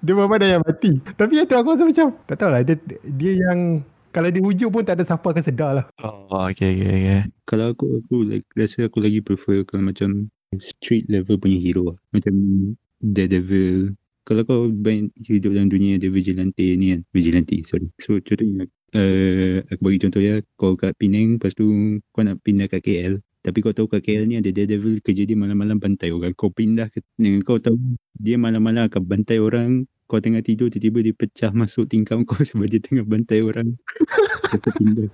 Dia 0.00 0.16
memang 0.16 0.40
ada 0.40 0.48
yang 0.48 0.64
mati. 0.64 0.96
Tapi 0.96 1.32
yang 1.36 1.44
tu 1.44 1.60
aku 1.60 1.76
rasa 1.76 1.84
macam 1.84 2.06
tak 2.24 2.40
tahulah 2.40 2.64
dia 2.64 2.80
dia 3.04 3.32
yang 3.36 3.84
kalau 4.10 4.32
dia 4.32 4.40
wujud 4.40 4.72
pun 4.72 4.80
tak 4.80 4.96
ada 4.96 5.04
siapa 5.04 5.28
akan 5.28 5.44
sedar 5.44 5.70
lah. 5.76 5.86
Oh, 6.00 6.48
okay, 6.48 6.72
okay, 6.72 6.88
okay. 6.88 7.22
Kalau 7.44 7.76
aku, 7.76 8.00
aku 8.00 8.16
like, 8.24 8.48
rasa 8.56 8.88
aku 8.88 9.04
lagi 9.04 9.20
prefer 9.20 9.60
kalau 9.68 9.92
macam 9.92 10.32
street 10.56 11.04
level 11.12 11.36
punya 11.36 11.60
hero 11.60 11.92
lah. 11.92 11.98
Macam 12.16 12.32
Daredevil. 13.04 13.92
Kalau 14.24 14.42
kau 14.48 14.72
main 14.72 15.12
hidup 15.20 15.52
dalam 15.52 15.68
dunia 15.68 16.00
dia 16.00 16.08
vigilante 16.08 16.64
ni 16.80 16.96
kan. 16.96 17.00
Vigilante, 17.12 17.60
sorry. 17.62 17.92
So 18.00 18.16
contohnya, 18.24 18.66
uh, 18.94 19.56
aku 19.70 19.80
bagi 19.82 20.00
contoh 20.02 20.22
ya. 20.22 20.40
Kau 20.58 20.74
kat 20.74 20.94
Penang, 20.98 21.38
lepas 21.38 21.52
tu 21.54 21.66
kau 22.14 22.22
nak 22.22 22.42
pindah 22.42 22.66
kat 22.70 22.82
KL. 22.82 23.20
Tapi 23.40 23.58
kau 23.64 23.72
tahu 23.72 23.88
kat 23.88 24.04
KL 24.04 24.28
ni 24.28 24.36
ada 24.36 24.52
Daredevil 24.52 25.00
kerja 25.00 25.24
dia 25.24 25.36
malam-malam 25.38 25.80
bantai 25.80 26.12
orang. 26.12 26.36
Kau 26.36 26.52
pindah 26.52 26.92
dengan 27.16 27.40
kau 27.40 27.56
tahu 27.56 27.76
dia 28.20 28.36
malam-malam 28.36 28.90
akan 28.92 29.02
bantai 29.06 29.40
orang. 29.40 29.88
Kau 30.10 30.18
tengah 30.18 30.42
tidur 30.42 30.68
tiba-tiba 30.68 31.06
dia 31.06 31.14
pecah 31.14 31.54
masuk 31.54 31.86
tingkap 31.88 32.20
kau 32.26 32.42
sebab 32.48 32.66
dia 32.68 32.80
tengah 32.82 33.06
bantai 33.06 33.40
orang. 33.40 33.78
Kau 34.60 34.72
pindah. 34.76 35.08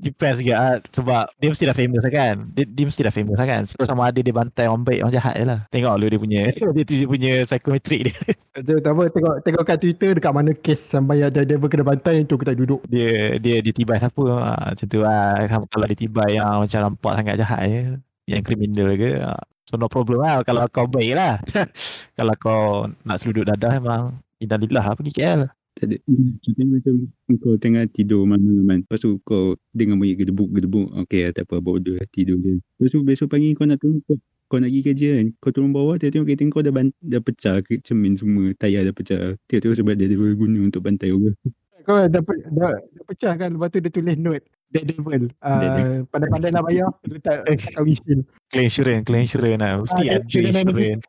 Depends 0.00 0.40
juga 0.40 0.56
ah, 0.56 0.76
sebab 0.80 1.28
dia 1.36 1.48
mesti 1.52 1.64
dah 1.68 1.76
famous 1.76 2.00
lah 2.00 2.12
kan. 2.12 2.36
Dia, 2.56 2.64
dia 2.64 2.84
mesti 2.88 3.00
dah 3.04 3.12
famous 3.12 3.36
lah 3.36 3.44
kan. 3.44 3.62
So 3.68 3.84
sama 3.84 4.08
ada 4.08 4.16
dia 4.24 4.32
bantai 4.32 4.64
orang 4.64 4.80
baik 4.80 5.04
orang 5.04 5.12
jahat 5.12 5.34
je 5.36 5.44
lah. 5.44 5.60
Tengok 5.68 5.94
lu 6.00 6.06
dia 6.08 6.16
punya 6.16 6.40
dia, 6.76 6.84
dia 6.88 7.04
punya 7.04 7.32
psychometric 7.44 8.00
dia. 8.08 8.16
Dia 8.64 8.80
tak 8.80 8.92
apa 8.96 9.02
tengok 9.12 9.34
tengok 9.44 9.62
kat 9.68 9.76
Twitter 9.76 10.10
dekat 10.16 10.32
mana 10.32 10.50
kes 10.56 10.80
sampai 10.88 11.28
ada 11.28 11.44
devil 11.44 11.68
kena 11.68 11.84
bantai 11.84 12.24
tu 12.24 12.40
kita 12.40 12.56
duduk. 12.56 12.80
Dia 12.88 13.36
dia 13.36 13.60
ditibai 13.60 14.00
siapa 14.00 14.24
ah, 14.40 14.72
macam 14.72 14.86
tu 14.88 14.98
lah. 15.04 15.44
Kalau 15.46 15.86
ditibai 15.86 16.40
yang 16.40 16.64
macam 16.64 16.80
nampak 16.80 17.12
sangat 17.20 17.34
jahat 17.36 17.60
je. 17.68 17.82
Yang 18.24 18.42
kriminal 18.48 18.88
ke. 18.96 19.20
ah. 19.20 19.36
So 19.68 19.76
no 19.76 19.92
problem 19.92 20.24
lah 20.24 20.40
kalau 20.48 20.64
kau 20.72 20.88
baik 20.88 21.12
lah. 21.12 21.36
kalau 22.16 22.34
kau 22.40 22.88
nak 23.04 23.20
seluduk 23.20 23.44
dadah 23.44 23.76
memang 23.76 24.16
Innalillah 24.40 24.80
lah 24.80 24.96
pergi 24.96 25.12
KL. 25.12 25.59
Tak 25.80 25.88
ada. 25.88 25.96
Contohnya 26.44 26.66
macam 26.76 26.94
kau 27.40 27.56
tengah 27.56 27.88
tidur 27.88 28.28
malam-malam. 28.28 28.84
Lepas 28.84 29.00
tu 29.00 29.16
kau 29.24 29.56
dengar 29.72 29.96
bunyi 29.96 30.12
gedebuk-gedebuk. 30.12 30.92
Okey 30.92 31.32
tak 31.32 31.48
apa. 31.48 31.64
Bodoh 31.64 31.96
tidur 32.12 32.36
je. 32.44 32.60
Lepas 32.76 32.92
tu 32.92 33.00
besok 33.00 33.32
pagi 33.32 33.56
kau 33.56 33.64
nak 33.64 33.80
turun. 33.80 34.04
Kau, 34.04 34.20
kau 34.52 34.60
nak 34.60 34.68
pergi 34.68 34.80
kerja 34.84 35.08
kan. 35.16 35.26
Kau 35.40 35.50
turun 35.56 35.72
bawah. 35.72 35.96
Tengok-tengok 35.96 36.26
kereta 36.28 36.44
kau 36.52 36.60
dah, 36.60 36.72
ban- 36.76 36.98
dah 37.00 37.22
pecah. 37.24 37.56
Cermin 37.64 38.12
semua. 38.12 38.52
Tayar 38.60 38.84
dah 38.84 38.92
pecah. 38.92 39.40
Tengok-tengok 39.48 39.76
sebab 39.80 39.94
dia 39.96 40.06
ada 40.12 40.16
guna 40.36 40.58
untuk 40.60 40.84
bantai 40.84 41.16
orang. 41.16 41.32
Kau 41.88 41.96
dah, 41.96 42.20
dah, 42.20 42.72
dah 42.76 43.04
pecah 43.08 43.32
kan 43.40 43.56
lepas 43.56 43.72
tu 43.72 43.80
dia 43.80 43.88
tulis 43.88 44.16
note 44.20 44.44
Dead 44.70 44.86
Devil 44.86 45.28
uh, 45.42 46.06
Pandai-pandai 46.06 46.50
lah 46.50 46.62
bayar 46.62 46.86
Letak 47.02 47.42
kat 47.42 47.82
windshield 47.82 48.22
Claim 48.50 48.66
insurance, 48.66 49.02
claim 49.02 49.22
insurance 49.22 49.58
lah. 49.58 49.72
Mesti 49.78 50.02
Ah, 50.02 50.10
ada 50.10 50.26
insurance 50.26 50.58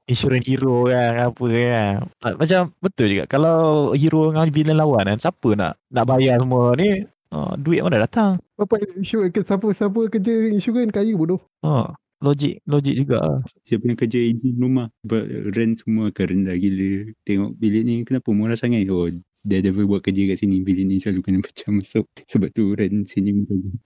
insurance. 0.06 0.46
Hero 0.46 0.76
kan, 0.86 1.14
apa 1.26 1.46
kan. 1.50 1.94
Ah, 2.22 2.34
Macam 2.38 2.62
betul 2.78 3.08
juga. 3.10 3.24
Kalau 3.26 3.58
hero 3.94 4.30
dengan 4.30 4.46
villain 4.48 4.78
lawan 4.78 5.10
kan, 5.10 5.18
siapa 5.18 5.50
nak 5.54 5.74
nak 5.90 6.06
bayar 6.06 6.38
semua 6.38 6.78
ni? 6.78 7.02
Oh, 7.34 7.50
duit 7.56 7.82
mana 7.82 8.06
datang? 8.06 8.38
Apa 8.56 8.78
insurance 8.94 9.32
ke- 9.32 9.42
Siapa-siapa 9.42 10.00
kerja 10.12 10.34
insurance 10.52 10.92
Kaya 10.92 11.18
bodoh 11.18 11.42
Oh, 11.66 11.90
logik, 12.22 12.62
logik 12.68 12.94
juga. 12.94 13.42
Siapa 13.66 13.90
yang 13.90 13.98
kerja 13.98 14.20
rumah. 14.54 14.94
Sebab 15.02 15.24
rent 15.50 15.74
semua 15.80 16.14
akan 16.14 16.26
rendah 16.28 16.56
gila. 16.56 16.92
Tengok 17.26 17.52
bilik 17.56 17.82
ni 17.82 17.94
kenapa 18.06 18.30
murah 18.30 18.54
sangat. 18.54 18.86
Oh, 18.86 19.10
Daredevil 19.42 19.90
buat 19.90 20.02
kerja 20.06 20.30
kat 20.34 20.38
sini. 20.42 20.62
Bilik 20.62 20.86
ni 20.86 21.02
selalu 21.02 21.22
kena 21.26 21.40
pecah 21.46 21.70
masuk. 21.74 22.06
Sebab 22.30 22.50
tu 22.54 22.78
rent 22.78 23.06
sini. 23.10 23.34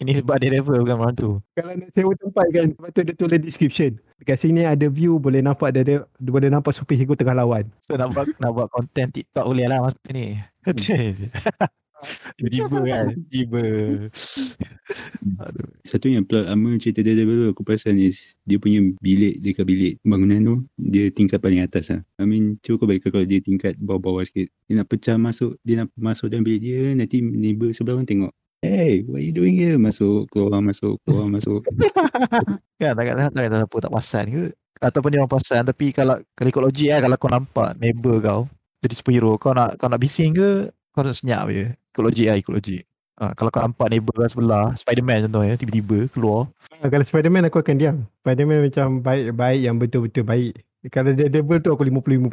Ini 0.03 0.11
sebab 0.19 0.35
level 0.43 0.83
bukan 0.83 0.97
orang 0.99 1.15
tu. 1.15 1.31
Kalau 1.55 1.73
nak 1.75 1.89
sewa 1.95 2.13
tempat 2.19 2.45
kan 2.51 2.67
Lepas 2.75 2.91
tu 2.91 3.01
dia 3.07 3.15
tulis 3.15 3.39
description 3.39 3.91
Dekat 4.19 4.37
sini 4.39 4.67
ada 4.67 4.87
view 4.91 5.15
Boleh 5.19 5.39
nampak 5.39 5.71
dia, 5.71 5.83
dia 5.87 5.97
Boleh 6.19 6.51
nampak 6.51 6.75
superhero 6.75 7.15
tengah 7.15 7.35
lawan 7.35 7.63
So 7.83 7.95
nak 7.95 8.11
buat 8.11 8.27
nak 8.39 8.51
buat 8.51 8.67
konten 8.67 9.07
TikTok 9.11 9.47
boleh 9.47 9.65
lah 9.71 9.79
masuk 9.79 10.03
sini. 10.11 10.39
Tiba-tiba 12.35 12.79
kan, 12.83 13.05
tiba. 13.31 13.63
Satu 15.89 16.11
yang 16.11 16.27
plot 16.27 16.45
lama 16.51 16.75
cerita 16.77 17.01
Daredevil 17.01 17.47
tu 17.47 17.47
aku 17.55 17.61
perasan 17.65 17.97
is 17.97 18.37
dia 18.45 18.59
punya 18.59 18.83
bilik 18.99 19.39
dekat 19.41 19.65
bilik 19.65 19.93
bangunan 20.03 20.43
tu 20.43 20.55
dia 20.77 21.07
tingkat 21.09 21.39
paling 21.39 21.63
atas 21.63 21.89
lah. 21.89 22.01
I 22.19 22.27
mean 22.27 22.59
cuba 22.61 22.83
kau 22.83 22.87
bayangkan 22.89 23.09
kalau 23.15 23.25
dia 23.25 23.39
tingkat 23.41 23.73
bawah-bawah 23.81 24.27
sikit. 24.27 24.51
Dia 24.67 24.83
nak 24.83 24.87
pecah 24.91 25.15
masuk, 25.15 25.55
dia 25.63 25.85
nak 25.85 25.89
masuk 25.95 26.27
dalam 26.29 26.43
bilik 26.43 26.61
dia 26.61 26.93
nanti 26.93 27.23
neighbor 27.23 27.71
sebelah 27.71 28.01
orang 28.01 28.09
tengok. 28.09 28.31
Hey, 28.65 29.05
what 29.05 29.21
you 29.21 29.29
doing 29.29 29.53
here? 29.53 29.77
Masuk, 29.77 30.25
keluar, 30.33 30.57
masuk, 30.57 30.97
keluar, 31.05 31.29
masuk. 31.29 31.61
Kan 32.81 32.91
tak 32.97 33.03
tak 33.05 33.29
tak 33.31 33.45
tak 33.47 33.59
apa 33.69 33.77
tak 33.77 33.91
perasan 33.93 34.25
ke? 34.33 34.43
Ataupun 34.81 35.09
dia 35.13 35.19
orang 35.23 35.31
perasan 35.31 35.63
tapi 35.63 35.95
kalau 35.95 36.19
kalau 36.35 36.49
ikut 36.51 36.63
logik 36.65 36.89
lah 36.91 36.99
kalau 36.99 37.15
kau 37.15 37.31
nampak 37.31 37.69
neighbor 37.79 38.19
kau 38.19 38.41
jadi 38.83 38.93
superhero 38.93 39.39
kau 39.39 39.55
nak 39.55 39.79
kau 39.79 39.87
nak 39.87 40.01
bising 40.01 40.35
ke 40.35 40.69
kau 40.91 41.01
nak 41.01 41.15
senyap 41.15 41.47
je. 41.49 41.71
Ikut 41.95 42.03
logik 42.11 42.27
lah 42.27 42.35
ikut 42.35 42.53
logik. 42.59 42.83
Ha, 43.15 43.31
kalau 43.31 43.47
kau 43.47 43.63
nampak 43.63 43.87
neighbor 43.87 44.11
kau 44.11 44.27
sebelah 44.27 44.75
Spiderman 44.75 45.23
contohnya 45.23 45.55
tiba-tiba 45.55 46.11
keluar. 46.11 46.51
Ah, 46.83 46.91
Kalau 46.91 47.07
Spiderman 47.07 47.47
aku 47.47 47.63
akan 47.63 47.75
diam. 47.79 47.97
Spiderman 48.19 48.67
macam 48.67 48.99
baik-baik 48.99 49.59
Yang 49.63 49.75
betul-betul 49.79 50.23
baik. 50.27 50.53
Kalau 50.91 51.15
dia 51.15 51.31
devil 51.31 51.63
tu 51.63 51.71
aku 51.71 51.87
50-50 51.87 52.27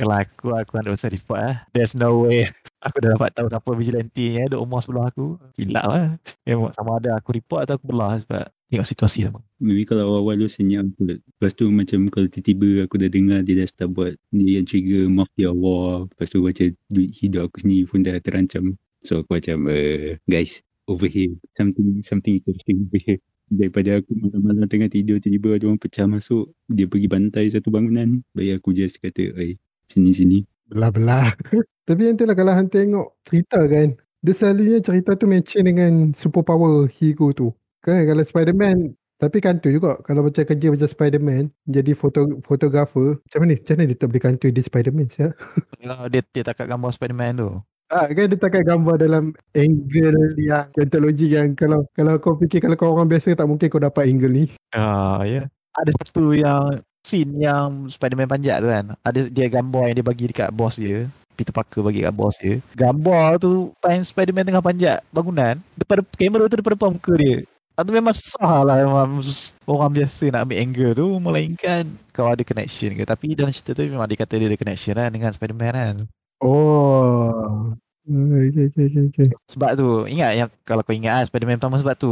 Kalau 0.00 0.16
aku 0.16 0.46
aku 0.56 0.72
100% 0.80 1.12
report 1.12 1.38
lah 1.44 1.56
There's 1.76 1.92
no 1.92 2.24
way. 2.24 2.48
Aku 2.88 2.98
dah 2.98 3.14
dapat 3.14 3.30
tahu 3.36 3.46
siapa 3.46 3.70
vigilante 3.76 4.24
ni 4.24 4.40
Ada 4.40 4.56
umur 4.56 4.80
sebelah 4.80 5.12
aku. 5.12 5.36
Gila 5.52 5.82
lah 5.84 6.16
Memang 6.48 6.72
sama 6.72 6.96
ada 6.96 7.14
aku 7.20 7.36
report 7.36 7.68
atau 7.68 7.76
aku 7.76 7.92
belah 7.92 8.16
Sebab 8.24 8.48
tengok 8.72 8.88
situasi 8.88 9.28
sama. 9.28 9.44
Maybe 9.60 9.84
kalau 9.84 10.08
awal-awal 10.08 10.40
tu 10.40 10.48
senyap 10.48 10.88
pula. 10.96 11.20
Lepas 11.20 11.52
tu 11.52 11.68
macam 11.68 12.08
kalau 12.08 12.24
tiba-tiba 12.24 12.88
aku 12.88 12.96
dah 12.96 13.12
dengar 13.12 13.44
dia 13.44 13.60
dah 13.60 13.68
start 13.68 13.92
buat 13.92 14.16
dia 14.32 14.56
yang 14.58 14.64
trigger 14.64 15.12
Mafia 15.12 15.52
War. 15.52 16.08
Lepas 16.08 16.32
tu 16.32 16.40
macam 16.40 16.72
duit 16.88 17.12
hidup 17.12 17.52
aku 17.52 17.60
sendiri 17.60 17.84
pun 17.84 18.00
dah 18.00 18.16
terancam. 18.24 18.72
So 19.02 19.26
aku 19.26 19.42
macam 19.42 19.66
uh, 19.66 20.16
guys 20.30 20.62
over 20.86 21.10
here. 21.10 21.34
Something 21.58 22.02
something 22.06 22.38
interesting 22.38 22.86
over 22.86 23.00
here. 23.02 23.20
Daripada 23.52 24.00
aku 24.00 24.16
malam-malam 24.16 24.64
tengah 24.70 24.88
tidur 24.88 25.20
tiba-tiba 25.20 25.58
ada 25.60 25.64
orang 25.68 25.82
pecah 25.82 26.06
masuk. 26.08 26.54
Dia 26.70 26.88
pergi 26.88 27.10
bantai 27.10 27.50
satu 27.50 27.68
bangunan. 27.68 28.22
Baik 28.32 28.62
aku 28.62 28.72
just 28.72 29.02
kata 29.02 29.34
oi 29.36 29.58
sini-sini. 29.90 30.46
Belah-belah 30.72 31.28
Tapi 31.88 32.00
yang 32.08 32.16
tu 32.16 32.24
lah 32.24 32.32
Kalau 32.32 32.52
hang 32.56 32.72
tengok 32.72 33.20
Cerita 33.28 33.60
kan 33.68 33.92
Dia 34.24 34.32
selalunya 34.32 34.80
cerita 34.80 35.12
tu 35.20 35.28
Matching 35.28 35.68
dengan 35.68 35.92
Superpower 36.16 36.88
hero 36.88 37.28
tu 37.36 37.52
Kan 37.84 38.08
kalau 38.08 38.24
Spiderman 38.24 38.96
Tapi 39.20 39.38
kan 39.44 39.60
tu 39.60 39.68
juga 39.68 40.00
Kalau 40.00 40.24
macam 40.24 40.40
kerja 40.40 40.66
macam 40.72 40.88
Spiderman 40.88 41.44
Jadi 41.68 41.92
foto 41.92 42.40
fotografer 42.40 43.20
Macam 43.20 43.38
mana 43.44 43.52
Macam 43.60 43.74
mana 43.76 43.84
dia 43.84 43.96
tak 44.00 44.08
boleh 44.08 44.22
kantoi 44.24 44.50
Dia 44.50 44.64
Spiderman 44.64 45.06
siap? 45.12 45.36
Kalau 45.82 46.08
dia, 46.08 46.22
dia 46.24 46.42
takat 46.46 46.66
gambar 46.72 46.90
Spiderman 46.96 47.32
tu 47.36 47.50
Ah, 47.92 48.08
kan 48.08 48.24
dia 48.24 48.40
takkan 48.40 48.64
gambar 48.64 49.04
dalam 49.04 49.36
angle 49.52 50.32
yang 50.40 50.64
teknologi 50.72 51.28
yang 51.28 51.52
kalau 51.52 51.84
kalau 51.92 52.16
kau 52.16 52.40
fikir 52.40 52.64
kalau 52.64 52.72
kau 52.80 52.96
orang 52.96 53.04
biasa 53.04 53.36
tak 53.36 53.44
mungkin 53.44 53.68
kau 53.68 53.76
dapat 53.76 54.08
angle 54.08 54.32
ni. 54.32 54.44
Ah 54.72 55.20
ya. 55.28 55.44
Ada 55.76 55.92
satu 56.00 56.32
yang 56.32 56.80
scene 57.04 57.36
yang 57.36 57.84
Spiderman 57.92 58.24
panjat 58.24 58.64
tu 58.64 58.72
kan. 58.72 58.96
Ada 59.04 59.28
dia 59.28 59.52
gambar 59.52 59.92
yang 59.92 59.96
dia 60.00 60.06
bagi 60.08 60.24
dekat 60.24 60.48
bos 60.56 60.80
dia. 60.80 61.04
Peter 61.36 61.52
Parker 61.52 61.84
bagi 61.84 62.00
kat 62.00 62.16
bos 62.16 62.40
dia. 62.40 62.64
Gambar 62.72 63.36
tu 63.36 63.76
time 63.84 64.00
Spiderman 64.00 64.48
tengah 64.48 64.64
panjat 64.64 65.04
bangunan, 65.12 65.60
depan 65.76 66.00
kamera 66.16 66.48
tu 66.48 66.56
depan 66.64 66.72
depan 66.72 66.90
muka 66.96 67.12
dia. 67.20 67.44
Itu 67.72 67.90
memang 67.92 68.16
sah 68.16 68.64
lah 68.64 68.88
memang 68.88 69.20
orang 69.68 69.92
biasa 69.92 70.32
nak 70.32 70.48
ambil 70.48 70.58
angle 70.64 70.92
tu 70.96 71.06
melainkan 71.20 71.84
kau 72.16 72.24
ada 72.24 72.40
connection 72.40 72.96
ke. 72.96 73.04
Tapi 73.04 73.36
dalam 73.36 73.52
cerita 73.52 73.76
tu 73.76 73.84
memang 73.84 74.08
dia 74.08 74.16
kata 74.16 74.40
dia 74.40 74.48
ada 74.48 74.56
connection 74.56 74.96
kan 74.96 75.12
dengan 75.12 75.28
Spiderman 75.28 75.76
kan. 75.76 75.96
Oh. 76.42 77.70
Okay, 78.02 78.66
okay, 78.66 78.84
okay, 78.90 79.02
okay. 79.14 79.28
Sebab 79.46 79.78
tu 79.78 79.88
ingat 80.10 80.34
yang 80.34 80.50
kalau 80.66 80.82
kau 80.82 80.90
ingat 80.90 81.14
lah 81.14 81.24
Spiderman 81.30 81.54
pertama 81.54 81.78
sebab 81.78 81.94
tu 81.94 82.10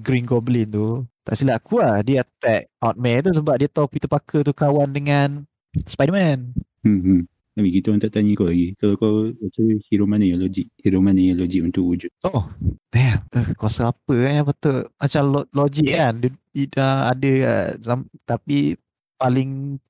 Green 0.00 0.24
Goblin 0.24 0.64
tu 0.64 1.04
tak 1.28 1.36
silap 1.36 1.60
aku 1.60 1.84
lah 1.84 2.00
dia 2.00 2.24
attack 2.24 2.72
Outman 2.80 3.20
tu 3.20 3.36
sebab 3.36 3.60
dia 3.60 3.68
tahu 3.68 3.84
Peter 3.84 4.08
Parker 4.08 4.40
tu 4.40 4.56
kawan 4.56 4.88
dengan 4.88 5.44
Spiderman. 5.76 6.56
Hmm, 6.80 7.00
hmm. 7.04 7.20
Tapi 7.56 7.68
kita 7.72 7.88
orang 7.88 8.04
tak 8.04 8.12
tanya 8.16 8.32
kau 8.36 8.48
lagi. 8.48 8.76
Kalau 8.76 8.94
kau 9.00 9.32
rasa 9.32 9.62
hero 9.88 10.04
mana 10.04 10.24
yang 10.28 10.40
logik? 10.40 10.68
Hero 10.80 11.00
mana 11.00 11.20
yang 11.20 11.40
logik 11.40 11.64
untuk 11.64 11.88
wujud? 11.88 12.12
Oh, 12.28 12.48
damn. 12.92 13.24
Uh, 13.32 13.48
kau 13.56 13.68
rasa 13.68 13.92
apa 13.92 14.12
kan 14.12 14.32
yang 14.40 14.48
betul? 14.48 14.84
Macam 14.96 15.22
lo- 15.24 15.48
logik 15.56 15.88
kan. 15.88 16.12
Dia, 16.20 16.30
dia 16.52 16.88
ada 17.12 17.32
uh, 17.48 17.68
zam- 17.80 18.12
tapi 18.28 18.76
paling 19.16 19.80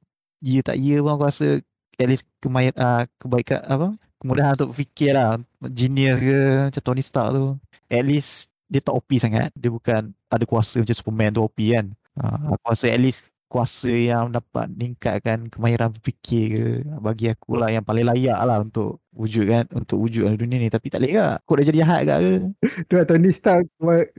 ya 0.42 0.62
tak 0.62 0.78
ya 0.78 1.02
pun 1.02 1.18
aku 1.18 1.26
rasa 1.26 1.58
at 1.96 2.06
least 2.08 2.24
kemay- 2.40 2.76
uh, 2.76 3.04
kebaikan 3.20 3.60
apa? 3.64 3.88
Kemudahan 4.16 4.56
untuk 4.56 4.72
fikir 4.72 5.12
lah. 5.12 5.36
Genius 5.60 6.18
ke 6.20 6.38
macam 6.72 6.82
Tony 6.82 7.02
Stark 7.04 7.30
tu. 7.36 7.44
At 7.86 8.04
least 8.04 8.56
dia 8.66 8.80
tak 8.80 8.96
OP 8.96 9.10
sangat. 9.20 9.52
Dia 9.52 9.68
bukan 9.68 10.10
ada 10.26 10.44
kuasa 10.48 10.80
macam 10.80 10.96
Superman 10.96 11.30
tu 11.36 11.44
OP 11.44 11.58
kan. 11.76 11.86
Uh, 12.16 12.56
aku 12.56 12.72
rasa 12.72 12.88
at 12.88 13.00
least 13.00 13.35
kuasa 13.46 13.88
yang 13.88 14.34
dapat 14.34 14.66
meningkatkan 14.74 15.46
kemahiran 15.46 15.94
berfikir 15.94 16.46
ke 16.50 16.64
bagi 16.98 17.30
aku 17.30 17.54
lah 17.54 17.70
yang 17.70 17.86
paling 17.86 18.02
layak 18.02 18.38
lah 18.42 18.58
untuk 18.58 18.98
wujud 19.14 19.46
kan 19.46 19.64
untuk 19.70 20.02
wujud 20.02 20.26
dalam 20.26 20.38
dunia 20.38 20.58
ni. 20.58 20.68
Tapi 20.68 20.90
tak 20.90 20.98
boleh 21.00 21.12
ke 21.14 21.26
kau 21.46 21.54
dah 21.54 21.64
jadi 21.64 21.78
jahat 21.86 22.00
ke 22.02 22.14
ke 22.18 22.34
Tu 22.90 22.94
lah 22.98 23.06
Tony 23.06 23.30
Stark 23.30 23.64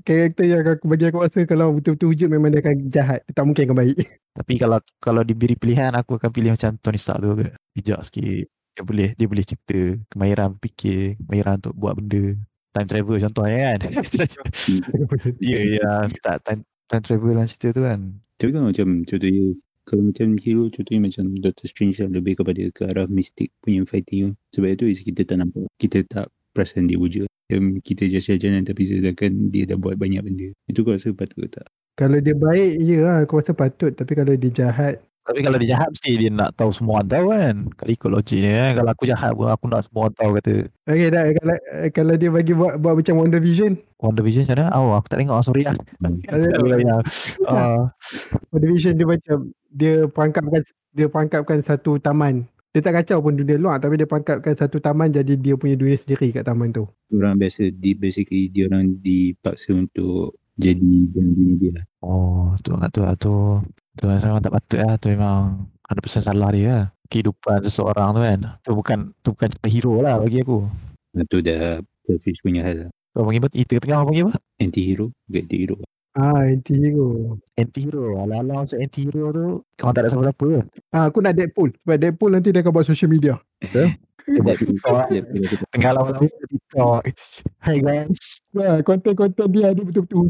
karakter 0.08 0.46
yang 0.48 0.64
aku 0.64 0.86
bagi 0.88 1.06
aku 1.12 1.20
rasa 1.20 1.44
kalau 1.44 1.76
betul-betul 1.76 2.08
wujud 2.16 2.28
memang 2.32 2.50
dia 2.56 2.64
akan 2.64 2.76
jahat. 2.88 3.20
Dia 3.28 3.34
tak 3.36 3.44
mungkin 3.44 3.64
akan 3.68 3.78
baik. 3.84 3.98
tapi 4.40 4.54
kalau 4.56 4.80
kalau 5.04 5.22
diberi 5.28 5.56
pilihan 5.60 5.92
aku 5.92 6.16
akan 6.16 6.30
pilih 6.32 6.52
macam 6.56 6.72
Tony 6.80 7.00
Stark 7.00 7.20
tu 7.20 7.36
ke. 7.36 7.48
Bijak 7.76 8.00
sikit. 8.08 8.48
Dia 8.48 8.84
boleh 8.88 9.10
dia 9.20 9.28
boleh 9.28 9.44
cipta 9.44 9.82
kemahiran 10.08 10.56
berfikir 10.56 11.20
kemahiran 11.20 11.60
untuk 11.60 11.76
buat 11.76 11.94
benda. 12.00 12.24
Time 12.72 12.88
travel 12.88 13.18
contohnya 13.28 13.60
kan? 13.76 13.80
Ya 15.44 15.60
ya. 15.60 15.90
Start 16.08 16.40
time 16.48 16.62
time 16.88 17.04
travel 17.04 17.36
dalam 17.36 17.48
cerita 17.52 17.76
tu 17.76 17.84
kan 17.84 18.24
Tapi 18.38 18.50
kan 18.54 18.70
macam 18.70 19.02
contohnya 19.02 19.58
kalau 19.88 20.02
macam 20.12 20.36
hero 20.38 20.68
contohnya 20.70 21.02
macam 21.10 21.26
Doctor 21.42 21.66
Strange 21.66 21.98
lah 22.04 22.10
lebih 22.12 22.38
kepada 22.38 22.62
ke 22.76 22.82
arah 22.86 23.08
mystic 23.10 23.50
punya 23.64 23.82
fighting. 23.88 24.38
Sebab 24.54 24.78
itu 24.78 24.94
kita 25.10 25.26
tak 25.26 25.42
nampak. 25.42 25.66
Kita 25.82 26.06
tak 26.06 26.28
perasan 26.54 26.86
dia 26.86 27.02
wujud. 27.02 27.26
Macam 27.48 27.80
kita 27.82 28.06
just 28.12 28.28
jalan 28.28 28.68
tapi 28.68 28.84
sedangkan 28.84 29.48
dia 29.48 29.64
dah 29.64 29.80
buat 29.80 29.96
banyak 29.96 30.22
benda. 30.22 30.52
Itu 30.68 30.84
kau 30.84 30.94
rasa 30.94 31.16
patut 31.16 31.48
ke 31.48 31.62
tak? 31.62 31.68
Kalau 31.98 32.22
dia 32.22 32.38
baik, 32.38 32.78
ya 32.78 32.98
lah. 33.02 33.18
Aku 33.26 33.42
rasa 33.42 33.58
patut. 33.58 33.90
Tapi 33.90 34.14
kalau 34.14 34.38
dia 34.38 34.54
jahat, 34.54 35.02
tapi 35.28 35.44
kalau 35.44 35.60
dia 35.60 35.76
jahat 35.76 35.92
mesti 35.92 36.12
dia 36.16 36.32
nak 36.32 36.56
tahu 36.56 36.72
semua 36.72 37.04
orang 37.04 37.12
tahu 37.12 37.26
kan. 37.36 37.56
Kalau 37.76 37.92
ikut 37.92 38.10
logik 38.16 38.40
dia 38.40 38.52
kan 38.56 38.72
kalau 38.80 38.90
aku 38.96 39.04
jahat 39.04 39.32
pun 39.36 39.52
aku 39.52 39.66
nak 39.68 39.82
semua 39.84 40.00
orang 40.08 40.16
tahu 40.16 40.32
kata. 40.40 40.56
Okay 40.88 41.08
dah. 41.12 41.24
Kalau, 41.36 41.56
kalau 41.92 42.14
dia 42.16 42.30
bagi 42.32 42.54
buat, 42.56 42.74
buat 42.80 42.94
macam 42.96 43.14
Wonder 43.20 43.44
Vision 43.44 43.76
Wonder 44.00 44.24
Vision 44.24 44.48
macam 44.48 44.56
mana? 44.56 44.72
Oh 44.80 44.96
aku 44.96 45.08
tak 45.12 45.20
tengok 45.20 45.44
sorry 45.44 45.68
lah. 45.68 45.76
Uh, 47.44 47.92
Wonder 48.56 48.70
Vision 48.72 48.96
dia 48.96 49.04
macam 49.04 49.38
Dia 49.68 49.94
perangkapkan 50.08 50.62
Dia 50.96 51.06
perangkapkan 51.12 51.60
satu 51.60 52.00
taman. 52.00 52.48
Dia 52.72 52.80
tak 52.80 53.04
kacau 53.04 53.20
pun 53.20 53.36
dunia 53.36 53.60
luar 53.60 53.84
Tapi 53.84 54.00
dia 54.00 54.08
perangkapkan 54.08 54.56
satu 54.56 54.80
taman 54.80 55.12
Jadi 55.12 55.36
dia 55.36 55.60
punya 55.60 55.76
dunia 55.76 56.00
sendiri 56.00 56.32
kat 56.32 56.48
taman 56.48 56.72
tu. 56.72 56.88
Orang 57.12 57.36
biasa 57.36 57.68
di 57.76 58.00
basically 58.00 58.48
dia 58.48 58.72
orang 58.72 58.96
dipaksa 59.04 59.76
untuk 59.76 60.40
jadi 60.58 61.14
dalam 61.14 61.38
dunia 61.38 61.56
dia 61.62 61.72
lah. 61.78 61.86
Oh 62.02 62.50
tu 62.66 62.74
lah 62.74 62.90
tu 62.90 63.06
lah 63.06 63.14
tu 63.14 63.62
Tu 63.98 64.06
memang 64.06 64.40
tak 64.40 64.54
patut 64.54 64.80
lah 64.80 64.96
Tu 65.02 65.08
memang 65.12 65.68
100% 65.90 66.30
salah 66.30 66.50
dia 66.54 66.66
lah 66.70 66.86
Kehidupan 67.10 67.66
seseorang 67.66 68.14
tu 68.14 68.22
kan 68.22 68.40
Tu 68.62 68.72
bukan 68.72 69.00
Tu 69.26 69.28
bukan 69.34 69.48
cerita 69.50 69.68
hero 69.68 69.94
lah 70.06 70.22
bagi 70.22 70.46
aku 70.46 70.64
Itu 71.18 71.42
dah 71.42 71.82
selfish 72.08 72.40
punya 72.40 72.64
hal 72.64 72.88
lah. 72.88 72.90
Kau 73.12 73.28
panggil 73.28 73.44
apa? 73.44 73.50
Itu 73.52 73.74
tengah 73.84 73.98
kau 74.00 74.08
panggil 74.14 74.24
apa? 74.30 74.36
Anti-hero, 74.64 75.06
get 75.28 75.44
anti-hero. 75.50 75.78
Ah, 76.18 76.42
anti-hero. 76.48 77.38
Anti-hero. 77.60 78.04
Ala-ala 78.24 78.54
macam 78.64 78.78
anti-hero 78.80 79.26
tu. 79.34 79.48
Kau 79.76 79.92
tak 79.92 80.08
ada 80.08 80.10
siapa-siapa 80.14 80.44
ke? 80.46 80.60
Ah, 80.96 81.06
aku 81.12 81.20
nak 81.22 81.34
Deadpool. 81.36 81.70
Sebab 81.84 81.98
Deadpool 81.98 82.32
nanti 82.34 82.50
dia 82.54 82.62
akan 82.64 82.72
buat 82.74 82.86
social 82.88 83.12
media. 83.12 83.36
Tengah 85.74 85.92
lawan 85.96 86.20
TikTok. 86.20 87.02
Hi 87.64 87.78
guys. 87.80 88.44
Wah, 88.52 88.82
konten-konten 88.84 89.48
dia 89.50 89.72
ada 89.72 89.82
betul-betul. 89.82 90.30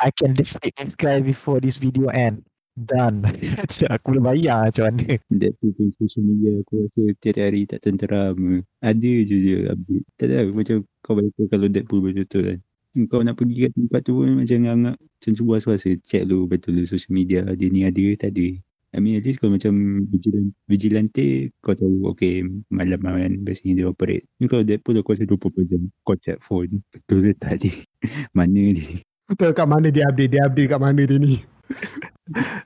I 0.00 0.10
can 0.14 0.32
defeat 0.32 0.72
this 0.78 0.96
guy 0.96 1.20
before 1.20 1.60
this 1.60 1.76
video 1.76 2.08
end. 2.10 2.42
Done. 2.74 3.22
aku 3.94 4.06
boleh 4.10 4.22
bayar 4.34 4.66
macam 4.66 4.90
mana. 4.90 5.14
Deadpool 5.30 5.70
punya 5.78 5.94
social 5.94 6.26
media 6.26 6.58
aku 6.58 6.72
rasa 6.82 7.02
tiap 7.22 7.36
hari 7.38 7.70
tak 7.70 7.86
tenteram. 7.86 8.34
Ada 8.82 9.12
je 9.22 9.36
dia 9.38 9.58
update. 9.70 10.06
Tak 10.18 10.26
ada 10.26 10.36
macam 10.50 10.76
kau 10.98 11.14
baca 11.14 11.42
kalau 11.46 11.66
Deadpool 11.70 12.02
betul-betul 12.02 12.42
kan. 12.42 12.58
Kau 13.06 13.22
nak 13.22 13.38
pergi 13.38 13.70
kat 13.70 13.72
tempat 13.78 14.00
tu 14.02 14.12
pun 14.18 14.26
macam 14.42 14.58
ngangak 14.58 14.96
macam 14.98 15.30
tu 15.38 15.42
puas-puas 15.46 15.86
check 16.02 16.22
lu 16.26 16.50
betul 16.50 16.78
social 16.82 17.14
media 17.14 17.46
dia 17.54 17.70
ni 17.70 17.86
ada 17.86 18.04
tak 18.18 18.34
ada. 18.34 18.48
I 18.94 19.02
mean 19.02 19.18
at 19.18 19.26
least 19.26 19.42
kalau 19.42 19.58
macam 19.58 19.74
vigilan, 20.10 20.54
vigilante 20.70 21.50
kau 21.58 21.74
tahu 21.74 22.10
okay 22.10 22.46
malam 22.74 23.02
kan 23.02 23.38
biasanya 23.46 23.72
dia 23.82 23.86
operate. 23.86 24.26
Ni 24.42 24.50
kalau 24.50 24.66
Deadpool 24.66 24.98
aku 24.98 25.14
rasa 25.14 25.30
24 25.30 25.70
jam 25.70 25.82
kau 26.02 26.18
check 26.18 26.42
phone 26.42 26.82
betul 26.90 27.22
ke 27.22 27.38
tak 27.38 27.54
dia. 27.62 27.74
Mana 28.36 28.74
dia. 28.74 28.98
Betul 29.30 29.54
kat 29.54 29.66
mana 29.70 29.88
dia 29.94 30.10
update. 30.10 30.30
Dia 30.34 30.42
update 30.50 30.68
kat 30.74 30.80
mana 30.82 31.02
dia 31.06 31.16
ni. 31.22 31.53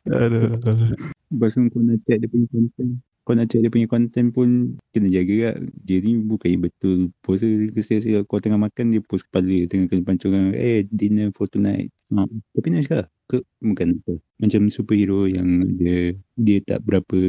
Aduh. 0.08 0.54
Lepas 1.28 1.50
tu 1.52 1.60
kau 1.68 1.82
nak 1.84 1.98
check 2.08 2.18
dia 2.22 2.28
punya 2.30 2.46
content. 2.48 2.92
Kau 3.28 3.36
nak 3.36 3.46
check 3.52 3.60
dia 3.60 3.68
punya 3.68 3.88
content 3.90 4.28
pun 4.32 4.48
kena 4.96 5.08
jaga 5.12 5.34
lah. 5.52 5.56
Dia 5.84 5.98
ni 6.00 6.24
bukan 6.24 6.48
yang 6.48 6.62
betul. 6.64 7.12
Post 7.20 7.44
kesian 7.76 8.24
kau 8.24 8.40
tengah 8.40 8.56
makan 8.56 8.94
dia 8.96 9.04
post 9.04 9.28
kepala 9.28 9.68
tengah 9.68 9.86
kena 9.90 10.02
pancungan. 10.06 10.56
Eh 10.56 10.88
dinner 10.88 11.28
for 11.36 11.50
tonight. 11.50 11.92
Ha. 12.14 12.24
Tapi 12.24 12.66
nak 12.72 12.82
cakap 12.88 13.06
ke, 13.28 13.44
bukan 13.60 14.00
apa. 14.00 14.14
Macam 14.40 14.72
superhero 14.72 15.28
yang 15.28 15.76
dia 15.76 16.16
dia 16.40 16.58
tak 16.64 16.80
berapa 16.88 17.20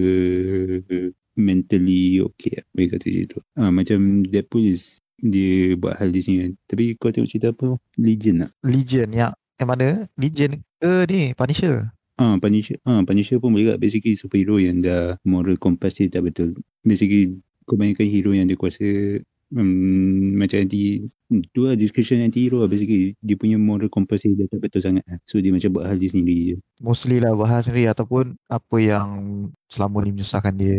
mentally 1.35 2.23
okay 2.23 2.55
lah. 2.55 2.65
Boleh 2.71 2.87
kata 2.95 3.07
macam 3.11 3.27
tu. 3.27 3.39
Ha, 3.59 3.61
macam 3.67 3.99
Deadpool 4.23 4.63
is 4.71 5.03
dia 5.19 5.75
buat 5.75 5.99
hal 5.99 6.15
di 6.15 6.23
sini 6.23 6.37
kan. 6.47 6.51
Tapi 6.71 6.95
kau 6.95 7.11
tengok 7.11 7.27
cerita 7.27 7.51
apa? 7.51 7.75
Legion 7.99 8.47
lah. 8.47 8.51
Legion 8.63 9.11
yang 9.11 9.35
yang 9.59 9.67
mana? 9.67 10.07
Legion 10.15 10.63
ke 10.79 11.05
ni? 11.11 11.31
Punisher? 11.35 11.91
Ah, 12.19 12.35
Punisher, 12.35 12.75
ah, 12.83 12.99
Punisher 13.07 13.39
pun 13.39 13.55
boleh 13.55 13.75
kat 13.75 13.79
basically 13.79 14.19
superhero 14.19 14.59
yang 14.59 14.83
dah 14.83 15.15
moral 15.23 15.55
compass 15.55 15.99
dia 15.99 16.11
tak 16.11 16.27
betul. 16.27 16.51
Basically 16.83 17.39
kebanyakan 17.63 18.07
hero 18.09 18.31
yang 18.35 18.49
dia 18.49 18.59
kuasa 18.59 18.83
um, 19.53 20.37
macam 20.37 20.65
anti 20.65 21.05
tu 21.53 21.69
lah 21.69 21.77
description 21.77 22.21
anti 22.25 22.49
hero 22.49 22.65
lah 22.65 22.69
basically 22.69 23.13
dia 23.21 23.37
punya 23.37 23.61
moral 23.61 23.89
compass 23.89 24.25
dia 24.25 24.49
tak 24.49 24.61
betul 24.61 24.81
sangat 24.81 25.05
lah. 25.05 25.21
so 25.25 25.37
dia 25.37 25.53
macam 25.53 25.69
buat 25.77 25.85
hal 25.85 25.97
dia 26.01 26.09
sendiri 26.09 26.35
je 26.53 26.55
Mostly 26.81 27.21
lah 27.21 27.37
bahas 27.37 27.69
sendiri 27.69 27.93
ataupun 27.93 28.33
apa 28.49 28.77
yang 28.81 29.07
selama 29.69 30.01
ni 30.01 30.17
menyusahkan 30.17 30.53
dia 30.57 30.75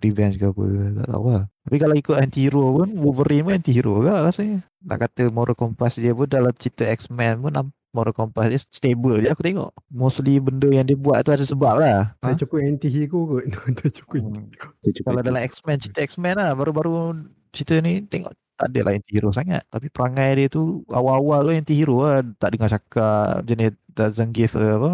revenge 0.00 0.40
ke 0.40 0.48
apa 0.48 0.64
tak 1.02 1.06
tahu 1.12 1.24
lah. 1.28 1.44
Tapi 1.62 1.76
kalau 1.78 1.94
ikut 1.94 2.16
anti-hero 2.16 2.64
pun 2.80 2.88
Wolverine 2.96 3.44
pun 3.44 3.54
anti-hero 3.54 4.02
ke 4.02 4.10
rasanya. 4.10 4.58
Nak 4.82 4.98
kata 4.98 5.22
moral 5.30 5.54
compass 5.54 6.00
dia 6.00 6.16
pun 6.16 6.26
dalam 6.26 6.50
cerita 6.56 6.88
X-Men 6.88 7.44
pun 7.44 7.52
nam- 7.52 7.76
moral 7.92 8.16
compass 8.16 8.48
dia 8.48 8.60
stable 8.60 9.20
je 9.20 9.28
aku 9.28 9.44
tengok. 9.44 9.70
Mostly 9.92 10.40
benda 10.40 10.68
yang 10.72 10.88
dia 10.88 10.96
buat 10.96 11.20
tu 11.22 11.30
ada 11.30 11.44
sebab 11.44 11.78
lah. 11.78 12.16
Ha? 12.24 12.34
cukup 12.34 12.64
anti-hero 12.64 13.38
kot. 13.38 13.44
Tak 13.78 13.90
cukup. 14.02 14.24
Hmm. 14.24 14.48
dia 14.82 14.90
cukup 14.96 15.08
Kalau 15.12 15.20
dalam 15.20 15.40
X-Men, 15.44 15.76
cerita 15.78 16.00
X-Men 16.02 16.36
lah 16.40 16.50
baru-baru 16.56 17.14
cerita 17.52 17.78
ni 17.84 18.00
tengok 18.08 18.32
tak 18.56 18.68
ada 18.72 18.80
lah 18.86 18.92
anti-hero 18.96 19.28
sangat. 19.30 19.62
Tapi 19.68 19.86
perangai 19.92 20.30
dia 20.38 20.46
tu 20.48 20.86
awal-awal 20.88 21.46
tu 21.46 21.52
anti-hero 21.52 21.96
lah. 22.04 22.20
Tak 22.40 22.48
dengar 22.56 22.68
cakap 22.72 23.42
jenis 23.44 23.76
doesn't 23.92 24.32
give 24.32 24.54
a 24.56 24.80
apa. 24.80 24.90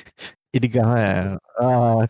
Idigah 0.56 0.86
lah. 0.86 1.38
Ah, 1.58 2.02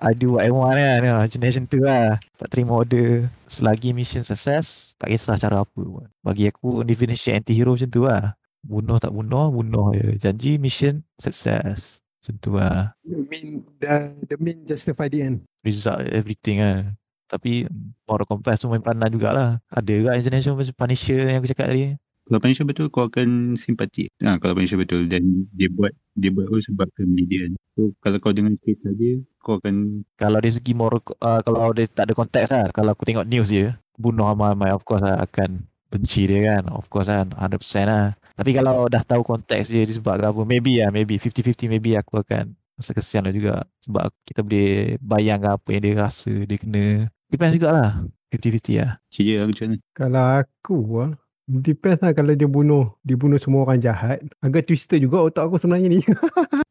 I 0.00 0.12
do 0.12 0.36
what 0.36 0.44
I 0.44 0.52
want 0.52 0.76
kan. 0.76 1.00
Ah, 1.04 1.24
Jenis 1.28 1.56
macam 1.56 1.64
tu 1.68 1.78
lah. 1.84 2.16
Tak 2.40 2.48
terima 2.52 2.72
order. 2.76 3.28
Selagi 3.48 3.92
mission 3.92 4.24
sukses, 4.24 4.96
tak 4.96 5.12
kisah 5.12 5.36
cara 5.36 5.64
apa 5.64 5.80
pun. 5.80 6.08
Bagi 6.20 6.48
aku 6.48 6.84
definition 6.84 7.36
anti-hero 7.36 7.76
macam 7.76 7.90
tu 7.92 8.04
lah. 8.04 8.36
Bunuh 8.66 8.98
tak 8.98 9.14
bunuh, 9.14 9.54
bunuh 9.54 9.94
je. 9.94 10.18
Janji 10.18 10.58
mission 10.58 11.06
sukses. 11.16 12.02
Macam 12.20 12.34
tu 12.42 12.50
lah. 12.58 12.98
The 13.06 13.22
main, 13.22 13.46
the, 13.78 13.94
the 14.26 14.36
main 14.42 14.58
justify 14.66 15.06
the 15.06 15.22
end. 15.22 15.38
result 15.62 16.02
everything 16.10 16.62
kan. 16.62 16.98
Tapi 17.26 17.66
moral 18.06 18.26
compass 18.26 18.62
tu 18.62 18.70
main 18.70 18.82
peranan 18.82 19.10
jugalah. 19.10 19.50
Ada 19.70 19.92
juga 19.94 20.10
macam 20.18 20.62
Punisher 20.74 21.26
yang 21.26 21.38
aku 21.42 21.50
cakap 21.50 21.70
tadi. 21.70 21.94
kalau 22.26 22.42
Punisher 22.42 22.66
betul 22.66 22.90
kau 22.90 23.06
akan 23.06 23.54
simpati 23.54 24.10
ha, 24.26 24.34
kalau 24.42 24.58
Punisher 24.58 24.74
betul 24.74 25.06
dan 25.06 25.22
dia 25.54 25.70
buat 25.70 25.94
dia 26.18 26.34
buat 26.34 26.50
oh 26.50 26.58
sebab 26.58 26.90
dia 26.98 27.46
kan 27.46 27.52
so 27.78 27.94
kalau 28.02 28.18
kau 28.18 28.34
dengar 28.34 28.50
cerita 28.66 28.90
dia 28.98 29.22
kau 29.46 29.62
akan 29.62 30.02
Kalau 30.18 30.42
dari 30.42 30.50
segi 30.50 30.74
moral, 30.74 30.98
uh, 31.22 31.38
kalau 31.46 31.70
dia 31.70 31.86
tak 31.86 32.10
ada 32.10 32.14
konteks 32.18 32.50
lah. 32.50 32.66
Kalau 32.74 32.90
aku 32.98 33.06
tengok 33.06 33.30
news 33.30 33.46
je, 33.46 33.70
bunuh 33.94 34.26
ramai-ramai 34.26 34.74
of 34.74 34.82
course 34.82 35.06
lah 35.06 35.22
akan 35.22 35.62
benci 35.86 36.26
dia 36.26 36.50
kan. 36.50 36.66
Of 36.74 36.90
course 36.90 37.06
kan, 37.06 37.30
100% 37.30 37.62
lah. 37.86 38.18
Tapi 38.36 38.50
kalau 38.52 38.84
dah 38.92 39.00
tahu 39.00 39.24
konteks 39.24 39.72
dia 39.72 39.88
disebabkan 39.88 40.28
apa, 40.28 40.42
maybe 40.44 40.84
lah, 40.84 40.92
maybe 40.92 41.16
50-50 41.16 41.72
maybe 41.72 41.96
aku 41.96 42.20
akan 42.20 42.52
rasa 42.76 42.92
kesian 42.92 43.24
lah 43.24 43.32
juga. 43.32 43.64
Sebab 43.80 44.12
kita 44.28 44.44
boleh 44.44 45.00
bayangkan 45.00 45.56
apa 45.56 45.68
yang 45.72 45.82
dia 45.82 45.94
rasa, 45.96 46.32
dia 46.44 46.60
kena. 46.60 47.08
Depends 47.32 47.56
jugalah. 47.56 48.04
50-50 48.28 48.84
lah. 48.84 48.92
cerita 49.08 49.40
aku 49.40 49.48
macam 49.48 49.64
mana 49.64 49.76
Kalau 49.96 50.24
aku 50.44 50.76
lah, 51.00 51.10
depends 51.48 52.00
lah 52.04 52.12
kalau 52.12 52.32
dia 52.36 52.48
bunuh, 52.50 52.84
dia 53.00 53.16
bunuh 53.16 53.40
semua 53.40 53.64
orang 53.64 53.80
jahat. 53.80 54.20
Agak 54.44 54.68
twisted 54.68 55.00
juga 55.00 55.24
otak 55.24 55.48
aku 55.48 55.56
sebenarnya 55.56 55.88
ni. 55.96 56.00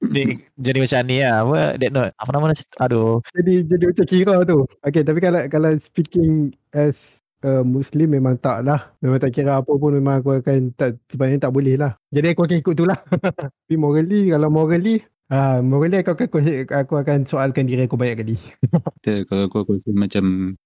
Dia, 0.05 0.38
jadi 0.53 0.78
macam 0.80 1.01
ni 1.09 1.18
lah. 1.26 1.36
Apa, 1.41 1.57
that 1.82 1.91
note. 1.91 2.13
Apa 2.16 2.30
nama 2.30 2.53
dia? 2.53 2.63
Aduh. 2.78 3.20
jadi 3.34 3.53
jadi 3.66 3.84
macam 3.89 4.05
kira 4.05 4.36
tu. 4.45 4.57
Okay, 4.86 5.01
tapi 5.01 5.20
kalau 5.20 5.41
kalau 5.49 5.72
speaking 5.82 6.53
as 6.72 7.24
a 7.43 7.65
Muslim 7.65 8.15
memang 8.15 8.39
tak 8.39 8.63
lah. 8.63 8.95
Memang 9.03 9.19
tak 9.19 9.36
kira 9.36 9.59
apa 9.59 9.71
pun 9.75 9.91
memang 9.91 10.21
aku 10.21 10.39
akan 10.39 10.71
tak 10.77 11.01
sebenarnya 11.09 11.49
tak 11.49 11.53
boleh 11.53 11.75
lah. 11.75 11.97
Jadi 12.13 12.27
aku 12.31 12.47
akan 12.47 12.57
ikut 12.61 12.75
tu 12.77 12.86
lah. 12.88 12.99
tapi 13.67 13.75
morally, 13.75 14.31
kalau 14.31 14.47
morally, 14.53 15.03
ah 15.33 15.59
morally 15.59 15.99
aku 15.99 16.15
akan 16.15 16.27
aku 16.71 16.93
akan 16.95 17.17
soalkan 17.27 17.67
diri 17.67 17.89
aku 17.89 17.97
banyak 17.99 18.23
kali. 18.23 18.38
Tak, 19.05 19.29
kalau 19.29 19.45
aku, 19.45 19.57
aku 19.61 19.71
rasa 19.77 19.91
macam 19.93 20.25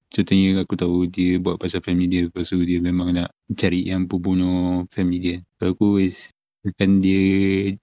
contohnya 0.10 0.66
aku 0.66 0.74
tahu 0.74 0.98
dia 1.06 1.38
buat 1.38 1.62
pasal 1.62 1.86
family 1.86 2.10
dia 2.10 2.22
lepas 2.28 2.50
tu 2.50 2.64
dia 2.66 2.82
memang 2.82 3.14
nak 3.14 3.30
cari 3.54 3.86
yang 3.86 4.10
pembunuh 4.10 4.88
family 4.90 5.20
dia 5.22 5.38
kalau 5.62 5.78
aku 5.78 5.90
is 6.02 6.34
akan 6.68 7.00
dia 7.00 7.24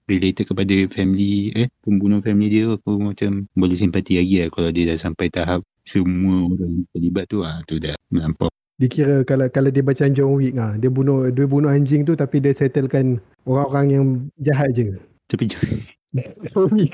related 0.04 0.44
kepada 0.44 0.74
family 0.92 1.54
eh 1.56 1.68
pembunuh 1.80 2.20
family 2.20 2.50
dia 2.52 2.64
aku 2.68 3.00
macam 3.00 3.48
boleh 3.56 3.78
simpati 3.78 4.20
lagi 4.20 4.44
lah 4.44 4.48
kalau 4.52 4.68
dia 4.74 4.84
dah 4.92 4.98
sampai 5.00 5.32
tahap 5.32 5.64
semua 5.86 6.50
orang 6.50 6.84
terlibat 6.92 7.24
tu 7.30 7.40
ah 7.46 7.56
tu 7.64 7.78
dah 7.80 7.94
melampau 8.10 8.50
Dia 8.76 8.88
kira 8.92 9.14
kalau 9.24 9.48
kalau 9.48 9.72
dia 9.72 9.80
macam 9.80 10.12
John 10.12 10.36
Wick 10.36 10.52
ah, 10.60 10.76
dia 10.76 10.92
bunuh 10.92 11.32
dia 11.32 11.48
bunuh 11.48 11.72
anjing 11.72 12.04
tu 12.04 12.12
tapi 12.12 12.44
dia 12.44 12.52
settlekan 12.52 13.16
orang-orang 13.48 13.86
yang 13.88 14.04
jahat 14.36 14.68
je. 14.76 15.00
tapi 15.32 15.48
John 15.48 16.68
Wick. 16.76 16.92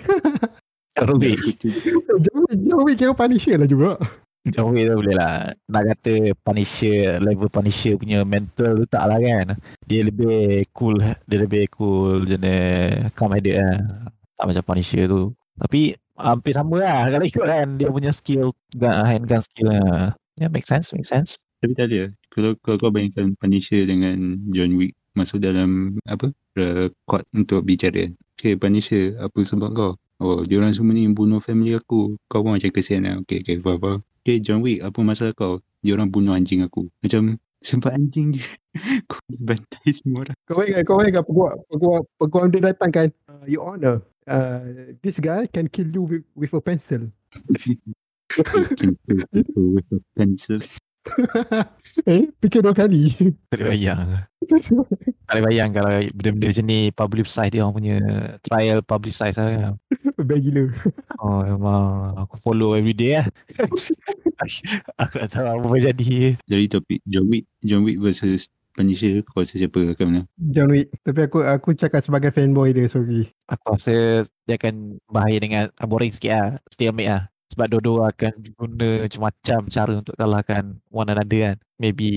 Rubi. 1.09 1.35
John 2.23 2.39
Wick, 2.47 2.59
John 2.63 2.81
Wick 2.87 2.97
kira 3.01 3.13
Punisher 3.19 3.59
lah 3.59 3.67
juga. 3.67 3.99
John 4.47 4.75
Wick 4.75 4.87
tu 4.91 4.95
boleh 4.99 5.15
lah. 5.15 5.51
Nak 5.71 5.83
kata 5.95 6.35
Punisher, 6.39 7.19
level 7.19 7.51
Punisher 7.51 7.99
punya 7.99 8.23
mental 8.23 8.79
tu 8.83 8.87
tak 8.87 9.07
lah 9.11 9.19
kan. 9.19 9.59
Dia 9.83 10.07
lebih 10.07 10.67
cool. 10.71 10.99
Dia 11.27 11.39
lebih 11.43 11.67
cool 11.75 12.27
jenis 12.27 13.11
calm 13.19 13.35
headed 13.35 13.59
lah. 13.59 13.79
Tak 14.39 14.45
macam 14.51 14.63
Punisher 14.63 15.11
tu. 15.11 15.35
Tapi 15.59 15.95
hampir 16.15 16.53
sama 16.55 16.79
lah 16.79 17.11
kalau 17.11 17.27
ikut 17.27 17.47
kan. 17.47 17.69
Dia 17.75 17.89
punya 17.91 18.11
skill, 18.15 18.55
gun, 18.75 18.95
handgun 19.03 19.43
skill 19.43 19.71
lah. 19.71 20.15
Ya, 20.41 20.47
yeah, 20.47 20.51
make 20.51 20.67
sense, 20.67 20.91
make 20.95 21.07
sense. 21.07 21.43
Tapi 21.63 21.79
tak 21.79 21.87
ada. 21.95 22.03
Kalau 22.35 22.53
kalau 22.59 22.77
kau 22.83 22.91
bayangkan 22.91 23.39
Punisher 23.39 23.87
dengan 23.87 24.43
John 24.51 24.75
Wick 24.75 24.99
masuk 25.15 25.39
dalam 25.39 25.95
apa 26.11 26.35
uh, 26.59 26.91
court 27.07 27.23
untuk 27.39 27.63
bicara. 27.63 28.11
Okay 28.35 28.59
Punisher 28.59 29.15
apa 29.23 29.39
sebab 29.47 29.71
kau? 29.71 29.95
Oh 30.19 30.43
diorang 30.43 30.75
semua 30.75 30.99
ni 30.99 31.07
bunuh 31.15 31.39
family 31.39 31.79
aku. 31.79 32.19
Kau 32.27 32.43
pun 32.43 32.59
macam 32.59 32.67
kesian 32.75 33.07
lah. 33.07 33.23
Okay 33.23 33.47
okay 33.47 33.63
apa 33.63 34.03
okay 34.27 34.43
John 34.43 34.67
Wick 34.67 34.83
apa 34.83 34.99
masalah 35.07 35.31
kau? 35.39 35.63
Diorang 35.87 36.11
bunuh 36.11 36.35
anjing 36.35 36.67
aku. 36.67 36.91
Macam 36.99 37.39
sebab 37.63 37.95
anjing 37.95 38.35
je. 38.35 38.59
Kau 39.11 39.23
bantai 39.39 39.91
semua 39.95 40.27
orang. 40.27 40.37
Kau 40.51 40.63
ingat 40.67 40.83
kau 40.83 40.99
ingat 40.99 41.23
peguam 41.23 41.55
peguam 41.71 42.03
peguam 42.19 42.47
dia 42.51 42.61
datang 42.75 42.91
kan. 42.91 43.09
Uh, 43.31 43.47
Your 43.47 43.63
Honor, 43.67 44.03
uh, 44.27 44.95
this 44.99 45.23
guy 45.23 45.47
can 45.47 45.71
kill 45.71 45.87
you 45.91 46.03
with, 46.03 46.27
with 46.35 46.55
a 46.55 46.63
pencil. 46.63 47.11
Can 47.55 47.79
kill 48.79 48.95
people 49.31 49.79
with 49.79 49.87
a 49.95 49.99
pencil 50.19 50.59
eh, 52.11 52.31
fikir 52.39 52.63
dua 52.63 52.75
kali. 52.75 53.11
Tak 53.51 53.59
boleh 53.59 53.69
bayang. 53.75 54.09
Tak 55.27 55.35
boleh 55.35 55.45
bayang 55.51 55.71
kalau 55.75 55.91
benda-benda 56.15 56.47
macam 56.51 56.65
ni 56.67 56.79
publicize 56.95 57.51
dia 57.53 57.61
orang 57.63 57.75
punya 57.77 57.97
trial 58.43 58.79
publicize 58.83 59.37
lah. 59.37 59.75
Bad 60.19 60.41
gila. 60.41 60.65
Oh 61.19 61.43
memang 61.43 62.17
aku 62.17 62.35
follow 62.39 62.79
everyday 62.79 63.21
lah. 63.21 63.27
Aku 64.99 65.23
tak 65.23 65.39
tahu 65.39 65.47
apa 65.47 65.79
jadi. 65.79 66.35
Dari 66.51 66.67
topik 66.67 66.99
John 67.07 67.31
Wick, 67.31 67.47
John 67.63 67.87
Wick 67.87 68.03
versus 68.03 68.51
Punisher, 68.73 69.21
kau 69.23 69.45
rasa 69.45 69.61
siapa 69.61 69.79
akan 69.93 70.07
menang? 70.09 70.27
John 70.41 70.73
Wick. 70.73 70.89
Tapi 71.05 71.21
aku 71.29 71.45
aku 71.45 71.77
cakap 71.77 72.01
sebagai 72.01 72.33
fanboy 72.33 72.73
dia, 72.73 72.89
sorry. 72.89 73.29
Aku 73.47 73.77
rasa 73.77 74.25
dia 74.49 74.57
akan 74.57 74.97
bahaya 75.13 75.39
dengan 75.39 75.63
boring 75.85 76.11
sikit 76.11 76.33
lah. 76.33 76.49
Stalemate 76.73 77.11
lah. 77.13 77.23
Sebab 77.53 77.67
dua-dua 77.69 78.09
akan 78.09 78.33
guna 78.57 79.05
macam-macam 79.05 79.61
cara 79.69 79.93
untuk 79.93 80.17
kalahkan 80.17 80.81
one 80.89 81.11
another 81.13 81.53
kan. 81.53 81.57
Maybe 81.77 82.09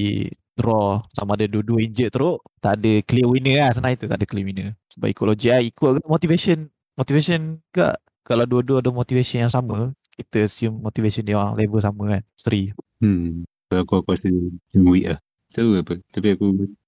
draw 0.55 1.03
sama 1.11 1.35
ada 1.35 1.45
dua-dua 1.51 1.83
injured 1.83 2.15
teruk. 2.15 2.39
Tak 2.63 2.79
ada 2.79 2.93
clear 3.03 3.27
winner 3.27 3.67
lah. 3.67 3.71
Senang 3.75 3.99
itu 3.99 4.07
tak 4.07 4.23
ada 4.23 4.25
clear 4.25 4.47
winner. 4.47 4.71
Sebab 4.95 5.07
ikut 5.11 5.25
logik 5.27 5.51
lah. 5.51 5.61
Ikut 5.61 5.91
motivation. 6.07 6.71
Motivation 6.95 7.59
ke 7.75 7.91
kalau 8.23 8.47
dua-dua 8.47 8.79
ada 8.79 8.89
motivation 8.89 9.43
yang 9.45 9.51
sama, 9.51 9.91
kita 10.15 10.47
assume 10.47 10.79
motivation 10.79 11.27
dia 11.27 11.37
level 11.37 11.83
sama 11.83 12.17
kan. 12.17 12.23
Three. 12.39 12.71
Hmm. 13.03 13.43
Aku, 13.75 13.99
aku 13.99 14.15
rasa 14.15 14.31
John 14.71 14.87
Wick 14.87 15.11
lah. 15.11 15.19
Tahu 15.51 15.83
apa. 15.83 15.99
Tapi 16.09 16.27
aku 16.33 16.45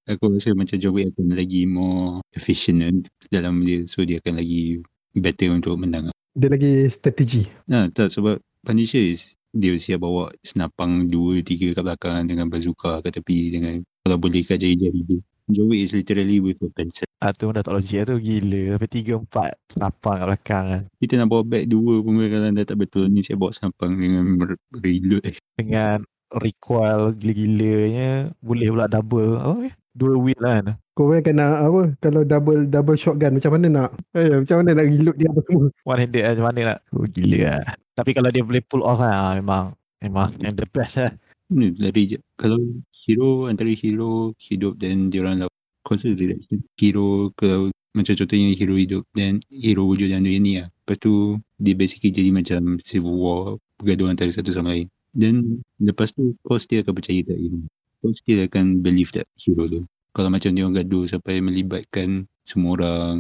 aku 0.08 0.24
rasa 0.32 0.56
macam 0.56 0.80
John 0.80 0.96
Wick 0.96 1.12
akan 1.12 1.36
lagi 1.36 1.68
more 1.68 2.24
efficient 2.32 2.80
kan 2.80 2.96
dalam 3.28 3.60
dia. 3.68 3.84
So 3.84 4.08
dia 4.08 4.24
akan 4.24 4.40
lagi 4.40 4.80
better 5.14 5.52
untuk 5.52 5.76
menang. 5.76 6.08
Dia 6.38 6.54
lagi 6.54 6.86
strategi. 6.94 7.50
Nah, 7.66 7.90
tak 7.90 8.14
sebab 8.14 8.38
Punisher 8.62 9.02
is 9.02 9.42
dia 9.58 9.74
siap 9.74 10.06
bawa 10.06 10.30
senapang 10.46 11.10
dua 11.10 11.42
tiga 11.42 11.74
kat 11.74 11.82
belakang 11.82 12.30
dengan 12.30 12.46
bazooka 12.46 13.02
kat 13.02 13.18
tepi 13.18 13.50
dengan 13.50 13.82
kalau 14.06 14.22
boleh 14.22 14.46
kat 14.46 14.62
jari-jari 14.62 15.02
dia. 15.02 15.18
John 15.50 15.74
Wick 15.74 15.90
is 15.90 15.98
literally 15.98 16.38
with 16.38 16.62
a 16.62 16.70
pencil. 16.70 17.10
Ah 17.26 17.34
tu 17.34 17.50
dah 17.50 17.66
tak 17.66 17.74
logik 17.74 18.06
lah 18.06 18.06
tu 18.14 18.22
gila. 18.22 18.78
Sampai 18.78 18.90
tiga 18.94 19.14
empat 19.18 19.52
senapang 19.66 20.16
kat 20.22 20.28
belakang 20.30 20.66
kan. 20.70 20.84
Kita 21.02 21.14
nak 21.18 21.28
bawa 21.34 21.42
back 21.42 21.66
dua 21.74 21.94
pun 22.06 22.14
kalau 22.22 22.50
dah 22.54 22.66
tak 22.70 22.78
betul. 22.78 23.06
Ni 23.10 23.26
saya 23.26 23.42
bawa 23.42 23.52
senapang 23.58 23.98
dengan 23.98 24.38
reload. 24.78 25.24
Dengan 25.58 26.06
recoil 26.30 27.18
gila-gilanya 27.18 28.30
boleh 28.46 28.68
pula 28.70 28.86
double. 28.86 29.42
Oh, 29.42 29.58
okay. 29.66 29.74
Dua 29.98 30.14
wheel 30.14 30.38
lah 30.38 30.62
kan. 30.62 30.78
Kau 30.94 31.10
kan 31.10 31.26
kena 31.26 31.66
apa 31.66 31.98
kalau 31.98 32.22
double 32.22 32.70
double 32.70 32.98
shotgun 32.98 33.42
macam 33.42 33.58
mana 33.58 33.68
nak? 33.70 33.90
Eh, 34.14 34.30
macam 34.30 34.62
mana 34.62 34.78
nak 34.78 34.86
reload 34.86 35.18
dia 35.18 35.30
apa 35.34 35.42
semua? 35.50 35.66
One 35.90 36.02
handed 36.06 36.22
lah 36.22 36.32
macam 36.38 36.46
mana 36.46 36.60
nak. 36.62 36.80
Oh, 36.94 37.06
gila 37.10 37.40
lah. 37.50 37.64
Tapi 37.98 38.12
kalau 38.14 38.30
dia 38.30 38.44
boleh 38.46 38.62
pull 38.62 38.86
off 38.86 39.02
lah 39.02 39.34
memang. 39.34 39.74
Memang 40.06 40.30
yang 40.38 40.54
the 40.54 40.70
best 40.70 41.02
lah. 41.02 41.10
Ni 41.50 41.74
lari 41.82 42.14
je. 42.14 42.22
Kalau 42.38 42.62
hero 42.94 43.50
antara 43.50 43.74
hero 43.74 44.38
hidup 44.38 44.78
dan 44.78 45.10
dia 45.10 45.26
orang 45.26 45.46
lawan. 45.46 45.56
Consider 45.82 46.14
direction. 46.14 46.62
Hero 46.78 47.34
kalau 47.34 47.74
macam 47.98 48.14
contohnya 48.14 48.54
hero 48.54 48.76
hidup 48.78 49.04
dan 49.18 49.42
hero 49.50 49.90
wujud 49.90 50.14
yang 50.14 50.22
dunia 50.22 50.38
ni 50.38 50.54
lah. 50.62 50.70
Lepas 50.70 50.98
tu 51.02 51.42
dia 51.58 51.74
basically 51.74 52.14
jadi 52.14 52.30
macam 52.30 52.78
civil 52.86 53.18
war 53.18 53.58
bergaduh 53.82 54.14
antara 54.14 54.30
satu 54.30 54.54
sama 54.54 54.78
lain. 54.78 54.86
Dan 55.18 55.66
lepas 55.82 56.14
tu 56.14 56.38
kau 56.46 56.62
still 56.62 56.86
akan 56.86 56.94
percaya 56.94 57.26
tak 57.26 57.38
hero. 57.42 57.66
Kau 58.08 58.16
still 58.16 58.40
akan 58.48 58.80
believe 58.80 59.12
that 59.12 59.28
hero 59.36 59.68
tu. 59.68 59.84
Kalau 60.16 60.32
macam 60.32 60.56
dia 60.56 60.64
orang 60.64 60.80
gaduh 60.80 61.04
sampai 61.04 61.44
melibatkan 61.44 62.24
semua 62.48 62.80
orang 62.80 63.20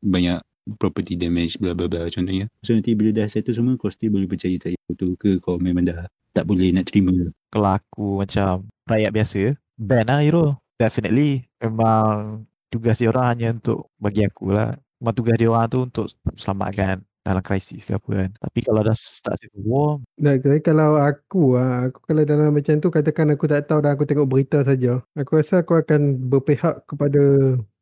banyak 0.00 0.40
property 0.80 1.12
damage 1.12 1.60
bla 1.60 1.76
bla 1.76 1.84
bla 1.92 2.08
contohnya. 2.08 2.48
So 2.64 2.72
nanti 2.72 2.96
bila 2.96 3.12
dah 3.12 3.28
settle 3.28 3.52
semua 3.52 3.76
kau 3.76 3.92
still 3.92 4.16
boleh 4.16 4.24
percaya 4.24 4.56
tak 4.56 4.72
hero 4.72 4.92
tu 4.96 5.12
ke 5.20 5.36
kau 5.44 5.60
memang 5.60 5.84
dah 5.84 6.08
tak 6.32 6.48
boleh 6.48 6.72
nak 6.72 6.88
terima. 6.88 7.12
Kalau 7.52 7.76
aku 7.76 8.24
macam 8.24 8.64
rakyat 8.88 9.12
biasa, 9.12 9.40
ban 9.76 10.08
lah 10.08 10.24
hero. 10.24 10.56
Definitely. 10.80 11.44
Memang 11.60 12.48
tugas 12.72 12.96
dia 12.96 13.12
orang 13.12 13.36
hanya 13.36 13.48
untuk 13.52 13.92
bagi 14.00 14.24
aku 14.24 14.56
lah. 14.56 14.72
Memang 15.04 15.14
tugas 15.14 15.36
dia 15.36 15.52
orang 15.52 15.68
tu 15.68 15.84
untuk 15.84 16.08
selamatkan 16.32 17.04
dalam 17.24 17.40
krisis 17.40 17.88
ke 17.88 17.96
apa 17.96 18.10
kan. 18.12 18.30
Tapi 18.36 18.58
kalau 18.60 18.80
dah 18.84 18.92
start 18.92 19.40
civil 19.40 19.64
war, 19.64 19.92
Nah, 20.20 20.36
tapi 20.36 20.60
kalau 20.60 21.00
aku 21.00 21.56
ah, 21.56 21.88
aku 21.88 21.98
kalau 22.04 22.22
dalam 22.22 22.52
macam 22.52 22.74
tu 22.78 22.88
katakan 22.92 23.32
aku 23.32 23.44
tak 23.48 23.64
tahu 23.66 23.80
dan 23.80 23.96
aku 23.96 24.04
tengok 24.04 24.28
berita 24.28 24.60
saja. 24.62 25.00
Aku 25.16 25.40
rasa 25.40 25.64
aku 25.64 25.74
akan 25.80 26.20
berpihak 26.30 26.84
kepada 26.84 27.20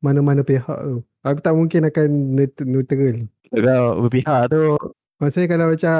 mana-mana 0.01 0.41
pihak 0.47 0.79
tu. 0.87 1.03
Aku 1.27 1.39
tak 1.43 1.55
mungkin 1.59 1.87
akan 1.91 2.09
neut- 2.39 2.65
neutral. 2.67 3.27
kalau 3.53 4.07
berpihak 4.07 4.49
tu 4.49 4.79
Maksudnya 5.23 5.55
kalau 5.55 5.67
macam 5.71 5.95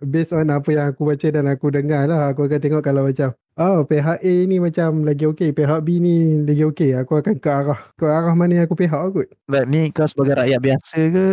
based 0.00 0.32
on 0.32 0.48
apa 0.48 0.68
yang 0.72 0.86
aku 0.96 1.04
baca 1.04 1.28
dan 1.28 1.44
aku 1.44 1.68
dengar 1.68 2.08
lah, 2.08 2.32
aku 2.32 2.48
akan 2.48 2.56
tengok 2.56 2.80
kalau 2.80 3.04
macam 3.04 3.36
oh 3.60 3.84
pihak 3.84 4.24
A 4.24 4.34
ni 4.48 4.56
macam 4.64 5.04
lagi 5.04 5.28
okey, 5.28 5.52
pihak 5.52 5.84
B 5.84 6.00
ni 6.00 6.40
lagi 6.40 6.64
okey. 6.64 6.96
Aku 6.96 7.20
akan 7.20 7.36
ke 7.36 7.50
arah 7.52 7.76
ke 8.00 8.08
arah 8.08 8.32
mana 8.32 8.56
yang 8.56 8.64
aku 8.64 8.76
pihak 8.80 8.96
kot. 9.12 9.28
like, 9.52 9.68
ni 9.68 9.92
kau 9.92 10.08
sebagai 10.08 10.40
rakyat 10.40 10.60
biasa 10.64 10.98
ke 11.12 11.26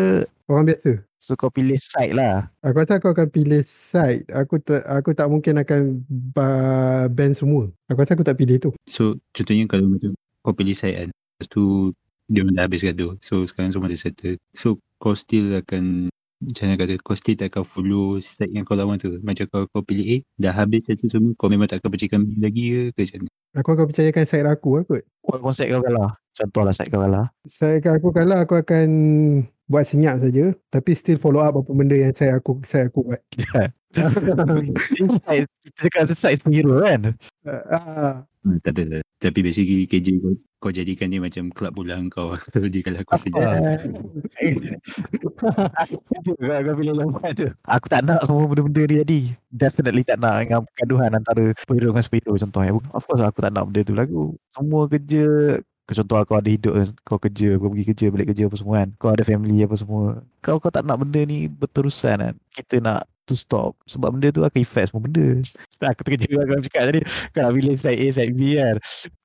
Orang 0.51 0.67
biasa. 0.67 1.08
So 1.29 1.37
kau 1.37 1.53
pilih 1.53 1.77
side 1.77 2.17
lah. 2.17 2.49
Aku 2.65 2.81
rasa 2.81 2.97
aku 2.97 3.13
akan 3.13 3.29
pilih 3.29 3.61
side. 3.61 4.25
Aku 4.33 4.57
tak 4.57 4.81
aku 4.89 5.13
tak 5.13 5.29
mungkin 5.29 5.61
akan 5.61 6.01
ba- 6.33 7.05
ban 7.13 7.37
semua. 7.37 7.69
Aku 7.85 8.01
rasa 8.01 8.17
aku 8.17 8.25
tak 8.25 8.41
pilih 8.41 8.57
tu. 8.57 8.73
So 8.89 9.13
contohnya 9.37 9.69
kalau 9.69 9.85
macam 9.85 10.17
kau 10.41 10.57
pilih 10.57 10.73
side 10.73 11.05
kan. 11.05 11.09
Lepas 11.13 11.47
tu 11.53 11.93
dia 12.25 12.41
dah 12.41 12.65
habis 12.65 12.81
gaduh. 12.81 13.13
So 13.21 13.45
sekarang 13.45 13.69
semua 13.69 13.93
dah 13.93 14.01
settle. 14.01 14.41
So 14.57 14.81
kau 14.97 15.13
still 15.13 15.53
akan 15.61 16.09
macam 16.39 16.63
mana 16.71 16.75
kata 16.79 16.93
kau 17.03 17.15
still 17.19 17.35
tak 17.35 17.51
akan 17.51 17.63
follow 17.67 18.15
side 18.23 18.51
yang 18.55 18.63
kau 18.63 18.79
lawan 18.79 18.95
tu. 18.95 19.19
Macam 19.19 19.43
kalau 19.51 19.65
kau 19.67 19.83
pilih 19.83 20.07
A 20.07 20.17
dah 20.39 20.55
habis 20.55 20.87
satu 20.87 21.11
semua 21.11 21.35
kau 21.35 21.51
memang 21.51 21.67
tak 21.67 21.83
akan 21.83 21.91
percaykan 21.91 22.23
B 22.23 22.39
lagi 22.39 22.63
ke 22.71 22.81
ke 22.95 23.01
macam 23.03 23.19
mana? 23.19 23.31
Aku 23.59 23.69
akan 23.75 23.85
percayakan 23.91 24.23
side 24.23 24.47
aku 24.47 24.69
lah 24.79 24.83
kot. 24.87 25.03
Buat 25.27 25.39
konsep 25.43 25.67
kau 25.67 25.83
kalah. 25.83 26.11
Contohlah 26.31 26.73
side 26.73 26.89
kau 26.89 27.01
kalah. 27.03 27.27
Side 27.43 27.83
aku 27.83 28.07
kalah 28.15 28.39
aku 28.47 28.55
akan 28.55 28.87
buat 29.67 29.83
senyap 29.83 30.23
saja. 30.23 30.55
Tapi 30.71 30.91
still 30.95 31.19
follow 31.19 31.43
up 31.43 31.59
apa 31.59 31.71
benda 31.75 31.99
yang 31.99 32.15
side 32.15 32.31
aku 32.31 32.63
side 32.63 32.87
aku 32.87 33.03
buat. 33.03 33.19
kita 33.99 35.45
cakap 35.75 36.07
side 36.15 36.39
superhero 36.39 36.79
kan. 36.79 37.01
Ah, 37.49 38.29
Hmm, 38.39 38.55
tak 38.63 38.79
ada 38.79 38.83
lah. 38.87 39.01
Tapi 39.19 39.39
basically 39.43 39.83
KJ 39.83 40.23
kau, 40.23 40.31
kau 40.59 40.75
jadikan 40.75 41.07
dia 41.07 41.23
macam 41.23 41.47
klub 41.55 41.71
bola 41.71 41.95
kau. 42.11 42.35
dia 42.71 42.83
kalau 42.83 42.99
senyap. 43.15 43.79
Kau 45.39 46.59
kau 46.67 46.75
pilih 46.75 46.93
lawan 46.99 47.31
tu. 47.31 47.47
Aku 47.63 47.87
tak 47.87 48.03
nak 48.03 48.27
semua 48.27 48.43
benda-benda 48.43 48.83
ni 48.83 48.95
jadi. 48.99 49.19
Definitely 49.49 50.03
tak 50.03 50.19
nak 50.19 50.43
dengan 50.43 50.61
pergaduhan 50.67 51.11
antara 51.15 51.55
superhero 51.55 51.95
dengan 51.95 52.03
superhero 52.03 52.33
contohnya. 52.35 52.71
Of 52.91 53.03
course 53.07 53.23
aku 53.23 53.39
tak 53.39 53.55
nak 53.55 53.71
benda 53.71 53.81
tu 53.87 53.95
lagu. 53.95 54.35
Semua 54.51 54.85
kerja 54.91 55.25
Contoh 55.89 56.21
kau 56.21 56.37
ada 56.37 56.45
hidup 56.45 56.73
Kau 57.01 57.17
kerja 57.17 57.57
Kau 57.57 57.73
pergi 57.73 57.85
kerja 57.89 58.05
Balik 58.13 58.29
kerja 58.29 58.45
apa 58.45 58.55
semua 58.61 58.75
kan 58.85 58.89
Kau 59.01 59.09
ada 59.09 59.25
family 59.25 59.65
apa 59.65 59.73
semua 59.73 60.21
Kau 60.37 60.61
kau 60.61 60.69
tak 60.69 60.85
nak 60.85 61.01
benda 61.01 61.25
ni 61.25 61.49
Berterusan 61.49 62.21
kan 62.21 62.35
Kita 62.53 62.77
nak 62.77 63.09
to 63.29 63.37
stop 63.37 63.77
Sebab 63.85 64.17
benda 64.17 64.33
tu 64.33 64.41
akan 64.41 64.57
effect 64.57 64.89
semua 64.89 65.05
benda 65.05 65.37
Aku 65.85 66.01
terkejut 66.01 66.41
Aku 66.41 66.65
cakap 66.65 66.83
tadi 66.89 67.01
nak 67.37 67.53
pilih 67.53 67.75
side 67.77 67.99
A 68.01 68.07
Side 68.09 68.33
B 68.33 68.57
kan 68.57 68.75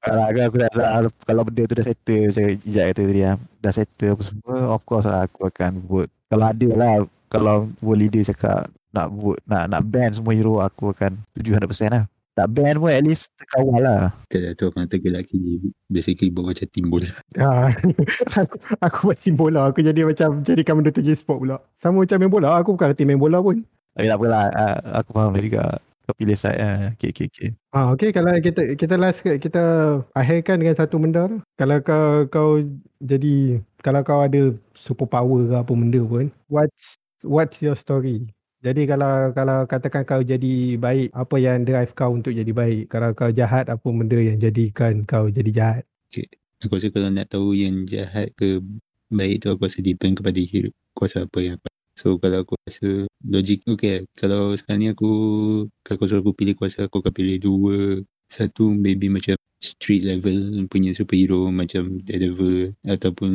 Kalau 0.05 0.23
aku, 0.29 0.39
aku 0.45 0.57
tak 0.61 0.71
nak 0.77 0.91
Kalau 1.25 1.43
benda 1.49 1.63
tu 1.65 1.75
dah 1.81 1.87
settle 1.89 2.23
Macam 2.29 2.45
Ijat 2.69 2.85
kata 2.93 3.03
tadi 3.09 3.21
kan 3.25 3.37
Dah 3.65 3.73
settle 3.73 4.13
apa 4.13 4.23
semua 4.29 4.57
Of 4.77 4.83
course 4.85 5.07
lah 5.09 5.25
Aku 5.25 5.41
akan 5.49 5.73
vote 5.89 6.13
Kalau 6.29 6.45
ada 6.45 6.69
lah 6.77 6.93
Kalau 7.33 7.73
world 7.81 8.01
leader 8.05 8.23
cakap 8.29 8.69
Nak 8.93 9.09
vote 9.09 9.41
Nak 9.49 9.73
nak 9.73 9.83
ban 9.89 10.13
semua 10.13 10.37
hero 10.37 10.61
Aku 10.61 10.93
akan 10.93 11.17
Setuju 11.33 11.57
100% 11.57 11.89
lah 11.89 12.05
tak 12.35 12.51
ban 12.51 12.75
pun 12.83 12.91
at 12.91 13.07
least 13.07 13.31
terkawal 13.39 13.79
lah 13.79 14.11
Tak 14.27 14.43
ada 14.43 14.51
tu 14.59 14.67
orang 14.67 14.91
tergelak 14.91 15.23
KJ. 15.31 15.71
Basically 15.87 16.35
buat 16.35 16.51
macam 16.51 16.67
tim 16.67 16.91
bola. 16.91 17.07
ah, 17.39 17.71
aku, 18.43 18.57
aku 18.83 18.99
buat 19.07 19.19
sim 19.23 19.39
bola. 19.39 19.71
Aku 19.71 19.87
jadi 19.87 20.03
macam 20.03 20.43
jadikan 20.43 20.75
benda 20.83 20.91
tu 20.91 20.99
jadi 20.99 21.15
sport 21.15 21.39
pula. 21.47 21.63
Sama 21.79 22.03
macam 22.03 22.19
main 22.19 22.33
bola. 22.35 22.59
Aku 22.59 22.75
bukan 22.75 22.91
reti 22.91 23.07
main 23.07 23.23
bola 23.23 23.39
pun. 23.39 23.63
Tapi 23.95 24.07
tak 24.11 24.19
apalah 24.19 24.45
uh, 24.51 24.79
Aku 25.01 25.11
faham 25.15 25.35
juga 25.39 25.79
Kau 26.05 26.15
pilih 26.19 26.35
side 26.35 26.59
uh, 26.59 26.93
Okay 26.99 27.15
okay 27.15 27.27
okay 27.31 27.51
Ah, 27.75 27.91
okay, 27.91 28.15
kalau 28.15 28.31
kita 28.39 28.79
kita 28.79 28.95
last 28.95 29.19
sikit, 29.27 29.43
kita 29.43 29.63
akhirkan 30.15 30.63
dengan 30.63 30.79
satu 30.79 30.95
benda 30.95 31.27
tu. 31.27 31.43
Kalau 31.59 31.83
kau 31.83 32.07
kau 32.31 32.51
jadi 33.03 33.59
kalau 33.83 34.07
kau 34.07 34.23
ada 34.23 34.55
superpower 34.79 35.51
ke 35.51 35.57
apa 35.59 35.73
benda 35.75 35.99
pun, 36.07 36.31
what's 36.47 36.95
what's 37.27 37.59
your 37.67 37.75
story? 37.75 38.31
Jadi 38.63 38.87
kalau 38.87 39.35
kalau 39.35 39.67
katakan 39.67 40.07
kau 40.07 40.23
jadi 40.23 40.79
baik, 40.79 41.11
apa 41.19 41.37
yang 41.43 41.67
drive 41.67 41.99
kau 41.99 42.15
untuk 42.15 42.31
jadi 42.31 42.55
baik? 42.55 42.95
Kalau 42.95 43.11
kau 43.11 43.35
jahat, 43.35 43.67
apa 43.67 43.89
benda 43.91 44.23
yang 44.23 44.39
jadikan 44.39 45.03
kau 45.03 45.27
jadi 45.27 45.51
jahat? 45.51 45.83
Aku 46.63 46.79
rasa 46.79 46.95
kalau 46.95 47.11
nak 47.11 47.35
tahu 47.35 47.59
yang 47.59 47.91
jahat 47.91 48.31
ke 48.39 48.63
baik 49.11 49.43
tu 49.43 49.51
aku 49.51 49.67
rasa 49.67 49.83
depend 49.83 50.15
kepada 50.19 50.41
hero 50.41 50.71
kuasa 50.95 51.27
apa 51.27 51.39
yang 51.43 51.55
aku 51.59 51.74
So 51.95 52.19
kalau 52.19 52.43
aku 52.43 52.59
rasa 52.67 53.07
logik 53.23 53.63
okay 53.71 54.03
kalau 54.19 54.55
sekarang 54.59 54.81
ni 54.83 54.89
aku 54.91 55.11
kalau 55.87 55.97
kau 56.03 56.09
suruh 56.11 56.23
aku 56.27 56.35
pilih 56.35 56.55
kuasa 56.59 56.91
aku 56.91 56.99
akan 56.99 57.15
pilih 57.15 57.37
dua 57.39 58.03
satu 58.27 58.75
maybe 58.75 59.07
macam 59.07 59.39
street 59.63 60.03
level 60.03 60.67
punya 60.67 60.91
superhero 60.91 61.49
macam 61.55 62.03
Daredevil 62.03 62.75
ataupun 62.85 63.33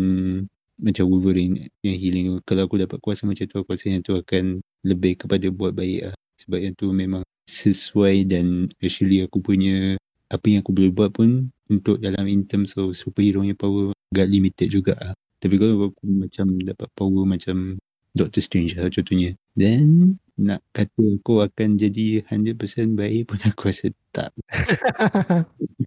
macam 0.79 1.11
Wolverine 1.11 1.67
yang 1.83 1.97
healing. 1.99 2.27
Kalau 2.47 2.67
aku 2.67 2.79
dapat 2.79 2.99
kuasa 3.03 3.27
macam 3.27 3.45
tu 3.47 3.59
aku 3.59 3.75
rasa 3.75 3.91
yang 3.91 4.03
tu 4.03 4.15
akan 4.15 4.63
lebih 4.87 5.19
kepada 5.19 5.51
buat 5.51 5.75
baik 5.75 6.07
lah. 6.07 6.15
Sebab 6.39 6.59
yang 6.59 6.73
tu 6.79 6.87
memang 6.95 7.23
sesuai 7.47 8.29
dan 8.31 8.71
actually 8.79 9.25
aku 9.25 9.43
punya 9.43 9.99
apa 10.31 10.45
yang 10.47 10.63
aku 10.63 10.71
boleh 10.71 10.91
buat 10.93 11.11
pun 11.11 11.51
untuk 11.67 11.99
dalam 11.99 12.25
in 12.29 12.47
terms 12.47 12.77
of 12.79 12.95
superhero 12.95 13.43
punya 13.43 13.57
power 13.57 13.91
agak 14.15 14.27
limited 14.31 14.67
juga 14.71 14.93
lah. 14.95 15.13
Tapi 15.39 15.55
kalau 15.59 15.91
aku 15.91 16.03
macam 16.07 16.47
dapat 16.63 16.87
power 16.95 17.23
macam 17.27 17.79
Doctor 18.17 18.41
Strange 18.41 18.77
lah 18.77 18.89
contohnya. 18.89 19.35
Then 19.53 20.17
nak 20.39 20.63
kata 20.71 21.19
aku 21.19 21.43
akan 21.43 21.75
jadi 21.75 22.23
100% 22.23 22.95
baik 22.95 23.27
pun 23.29 23.39
aku 23.43 23.69
rasa 23.69 23.91
tak. 24.15 24.31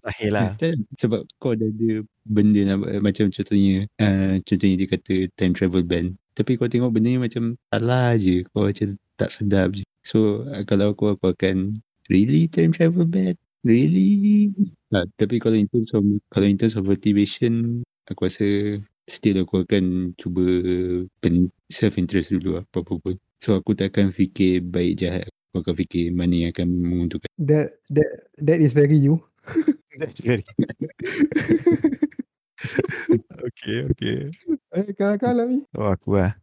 Tahir 0.05 0.29
lah. 0.29 0.53
Kan? 0.61 0.85
Sebab 1.01 1.25
kau 1.41 1.57
dah 1.57 1.67
ada 1.67 2.05
benda 2.23 2.61
nak 2.63 2.85
macam 3.01 3.33
contohnya 3.33 3.89
uh, 3.99 4.37
contohnya 4.45 4.75
dia 4.77 4.87
kata 4.87 5.13
time 5.35 5.53
travel 5.57 5.83
ban. 5.83 6.13
Tapi 6.37 6.57
kau 6.57 6.69
tengok 6.69 6.93
benda 6.93 7.09
ni 7.13 7.19
macam 7.21 7.57
salah 7.73 8.13
je. 8.15 8.45
Kau 8.53 8.69
macam 8.69 8.93
tak 9.17 9.33
sedap 9.33 9.73
je. 9.73 9.83
So 10.05 10.45
uh, 10.45 10.63
kalau 10.69 10.93
aku 10.93 11.17
aku 11.17 11.33
akan 11.33 11.81
really 12.13 12.45
time 12.45 12.71
travel 12.71 13.09
ban? 13.09 13.33
Really? 13.63 14.51
Ha, 14.93 15.07
tapi 15.17 15.39
kalau 15.39 15.57
in 15.57 15.65
terms 15.71 15.89
of 15.95 16.03
kalau 16.29 16.45
in 16.45 16.59
terms 16.59 16.75
of 16.75 16.85
motivation 16.85 17.81
aku 18.11 18.27
rasa 18.27 18.77
still 19.07 19.43
aku 19.43 19.63
akan 19.63 20.15
cuba 20.19 20.43
pen, 21.23 21.47
self 21.73 21.97
interest 21.97 22.29
dulu 22.33 22.61
apa-apa 22.61 22.93
pun. 23.01 23.15
So 23.41 23.57
aku 23.57 23.73
tak 23.73 23.91
akan 23.97 24.13
fikir 24.13 24.61
baik 24.63 25.01
jahat. 25.01 25.25
Aku 25.51 25.65
akan 25.65 25.75
fikir 25.77 26.13
mana 26.13 26.33
yang 26.47 26.51
akan 26.53 26.67
menguntungkan. 26.69 27.29
That 27.41 27.75
that 27.93 28.09
that 28.41 28.59
is 28.61 28.73
very 28.77 28.95
you. 28.97 29.21
That's 29.99 30.21
very 30.25 30.41
Okay 33.51 33.77
okay 33.91 34.17
Eh, 34.73 34.89
kalau-kalau 34.97 35.45
ni. 35.45 35.61
Oh 35.77 35.89
aku 35.93 36.17
lah 36.17 36.33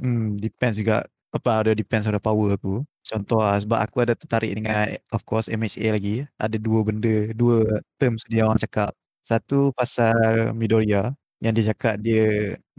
Hmm 0.00 0.34
depends 0.40 0.80
juga 0.80 1.04
Apa 1.30 1.62
ada 1.62 1.72
depends 1.76 2.08
pada 2.08 2.18
power 2.22 2.56
aku 2.56 2.82
Contoh 3.06 3.38
lah 3.38 3.56
sebab 3.60 3.78
aku 3.80 3.96
ada 4.02 4.14
tertarik 4.18 4.50
dengan 4.56 4.90
Of 5.14 5.22
course 5.28 5.46
MHA 5.52 5.94
lagi 5.94 6.16
Ada 6.40 6.58
dua 6.58 6.80
benda 6.82 7.30
Dua 7.36 7.62
terms 8.00 8.26
dia 8.26 8.48
orang 8.48 8.58
cakap 8.60 8.92
Satu 9.22 9.70
pasal 9.76 10.52
Midoriya 10.56 11.14
Yang 11.42 11.52
dia 11.56 11.64
cakap 11.72 11.94
dia 12.00 12.24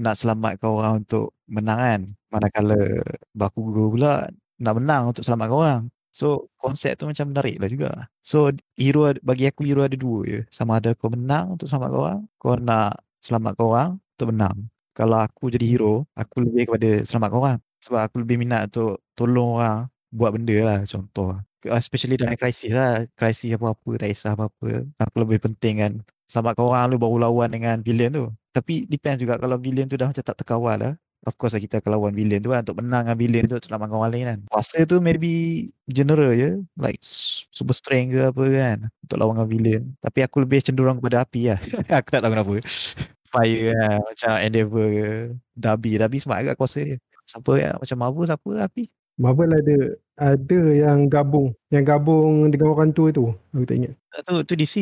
Nak 0.02 0.16
selamatkan 0.18 0.70
orang 0.70 0.94
untuk 1.06 1.34
menang 1.50 1.80
kan 1.80 2.02
Manakala 2.34 2.78
Bakugo 3.38 3.94
pula 3.94 4.28
Nak 4.60 4.74
menang 4.82 5.04
untuk 5.14 5.24
selamatkan 5.26 5.58
orang 5.58 5.82
So 6.18 6.50
konsep 6.58 6.98
tu 6.98 7.06
macam 7.06 7.30
menarik 7.30 7.62
lah 7.62 7.70
juga. 7.70 7.90
So 8.26 8.50
hero 8.74 9.14
bagi 9.22 9.46
aku 9.46 9.62
hero 9.70 9.86
ada 9.86 9.94
dua 9.94 10.26
je. 10.26 10.40
Sama 10.50 10.82
ada 10.82 10.98
kau 10.98 11.14
menang 11.14 11.54
untuk 11.54 11.70
selamatkan 11.70 12.00
orang, 12.02 12.20
kau 12.42 12.58
nak 12.58 12.98
selamatkan 13.22 13.66
orang 13.70 13.90
untuk 14.18 14.28
menang. 14.34 14.58
Kalau 14.98 15.18
aku 15.22 15.54
jadi 15.54 15.66
hero, 15.78 16.10
aku 16.18 16.42
lebih 16.42 16.74
kepada 16.74 17.06
selamatkan 17.06 17.38
orang. 17.38 17.58
Sebab 17.86 18.02
aku 18.02 18.16
lebih 18.26 18.42
minat 18.42 18.66
untuk 18.74 18.98
tolong 19.14 19.62
orang 19.62 19.86
buat 20.10 20.34
benda 20.34 20.58
lah 20.66 20.80
contoh. 20.90 21.38
Especially 21.62 22.18
dalam 22.18 22.34
krisis 22.34 22.74
lah. 22.74 23.06
Krisis 23.14 23.54
apa-apa, 23.54 24.02
tak 24.02 24.10
kisah 24.10 24.34
apa-apa. 24.34 24.90
Aku 24.98 25.16
lebih 25.22 25.38
penting 25.44 25.76
kan 25.86 25.94
selamatkan 26.28 26.66
orang 26.66 26.84
lu 26.92 26.98
baru 26.98 27.30
lawan 27.30 27.50
dengan 27.54 27.78
villain 27.86 28.10
tu. 28.10 28.26
Tapi 28.58 28.90
depends 28.90 29.22
juga 29.22 29.38
kalau 29.38 29.62
villain 29.62 29.86
tu 29.86 29.94
dah 29.94 30.10
macam 30.10 30.26
tak 30.26 30.34
terkawal 30.34 30.82
lah. 30.82 30.94
Of 31.26 31.38
course 31.38 31.54
lah 31.54 31.62
kita 31.62 31.78
akan 31.78 31.98
lawan 31.98 32.14
villain 32.18 32.42
tu 32.42 32.50
kan 32.54 32.66
untuk 32.66 32.82
menang 32.82 33.06
dengan 33.06 33.18
villain 33.18 33.46
tu 33.46 33.54
untuk 33.58 33.70
selamatkan 33.70 33.98
orang 34.02 34.12
lain 34.14 34.26
kan. 34.26 34.40
Kuasa 34.50 34.78
tu 34.90 34.98
maybe 34.98 35.66
general 35.86 36.34
je. 36.34 36.62
Like 36.74 36.98
super 37.54 37.78
strength 37.78 38.18
ke 38.18 38.22
apa 38.34 38.44
kan. 38.50 38.78
Untuk 39.06 39.18
lawan 39.22 39.34
dengan 39.38 39.50
villain. 39.50 39.84
Tapi 40.02 40.20
aku 40.26 40.42
lebih 40.42 40.66
cenderung 40.66 40.98
kepada 40.98 41.22
api 41.22 41.54
lah. 41.54 41.60
aku 42.02 42.10
tak 42.10 42.22
tahu 42.26 42.32
kenapa. 42.34 42.54
Fire 43.30 43.66
lah. 43.78 43.96
Macam 44.02 44.32
Endeavor 44.42 44.88
ke. 44.90 45.10
Dabi. 45.54 45.92
Dabi 46.02 46.18
smart 46.18 46.42
agak 46.42 46.58
kuasa 46.58 46.82
dia. 46.82 46.98
Siapa 47.28 47.52
ya? 47.60 47.76
Macam 47.78 47.98
Marvel 48.00 48.26
siapa 48.26 48.50
api? 48.66 48.84
Marvel 49.18 49.52
ada 49.52 49.78
ada 50.18 50.60
yang 50.72 51.10
gabung, 51.10 51.50
yang 51.74 51.84
gabung 51.84 52.48
dengan 52.54 52.72
orang 52.72 52.94
tua 52.94 53.10
tu. 53.12 53.34
Aku 53.52 53.66
tak 53.66 53.78
ingat. 53.84 53.94
Tahu. 54.24 54.46
Tu 54.48 54.54
DC. 54.56 54.76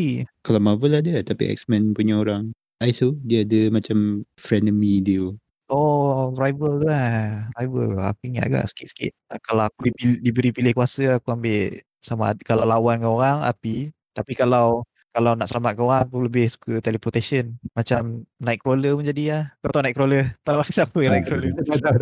Kalau 0.46 0.62
Marvel 0.62 0.94
ada 0.94 1.12
tapi 1.26 1.50
X-Men 1.52 1.96
punya 1.98 2.22
orang 2.22 2.54
ISO 2.84 3.16
dia 3.24 3.48
ada 3.48 3.72
macam 3.72 4.24
frenemy 4.36 5.00
dia. 5.00 5.32
Oh, 5.66 6.30
rival 6.38 6.78
tu 6.78 6.86
lah. 6.86 7.50
Rival. 7.58 7.98
Aku 7.98 8.22
ingat 8.30 8.52
agak 8.52 8.64
sikit-sikit. 8.70 9.12
Kalau 9.42 9.66
aku 9.66 9.90
dipilih, 9.90 10.18
diberi 10.22 10.50
pilih 10.54 10.74
kuasa, 10.78 11.18
aku 11.18 11.34
ambil 11.34 11.74
sama 11.98 12.38
kalau 12.46 12.70
lawan 12.70 13.02
dengan 13.02 13.18
orang, 13.18 13.38
api. 13.42 13.90
Tapi 14.14 14.38
kalau 14.38 14.86
kalau 15.10 15.32
nak 15.34 15.48
selamatkan 15.48 15.82
orang, 15.82 16.00
aku 16.06 16.28
lebih 16.28 16.46
suka 16.52 16.84
teleportation. 16.84 17.56
Macam 17.74 18.28
Nightcrawler 18.38 18.94
pun 19.00 19.06
jadi 19.08 19.24
lah. 19.32 19.44
Kau 19.64 19.72
tahu 19.74 19.84
Nightcrawler? 19.88 20.24
Tahu 20.46 20.60
siapa 20.70 20.98
yang 21.02 21.14
Nightcrawler? 21.18 21.52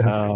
Ah, 0.04 0.34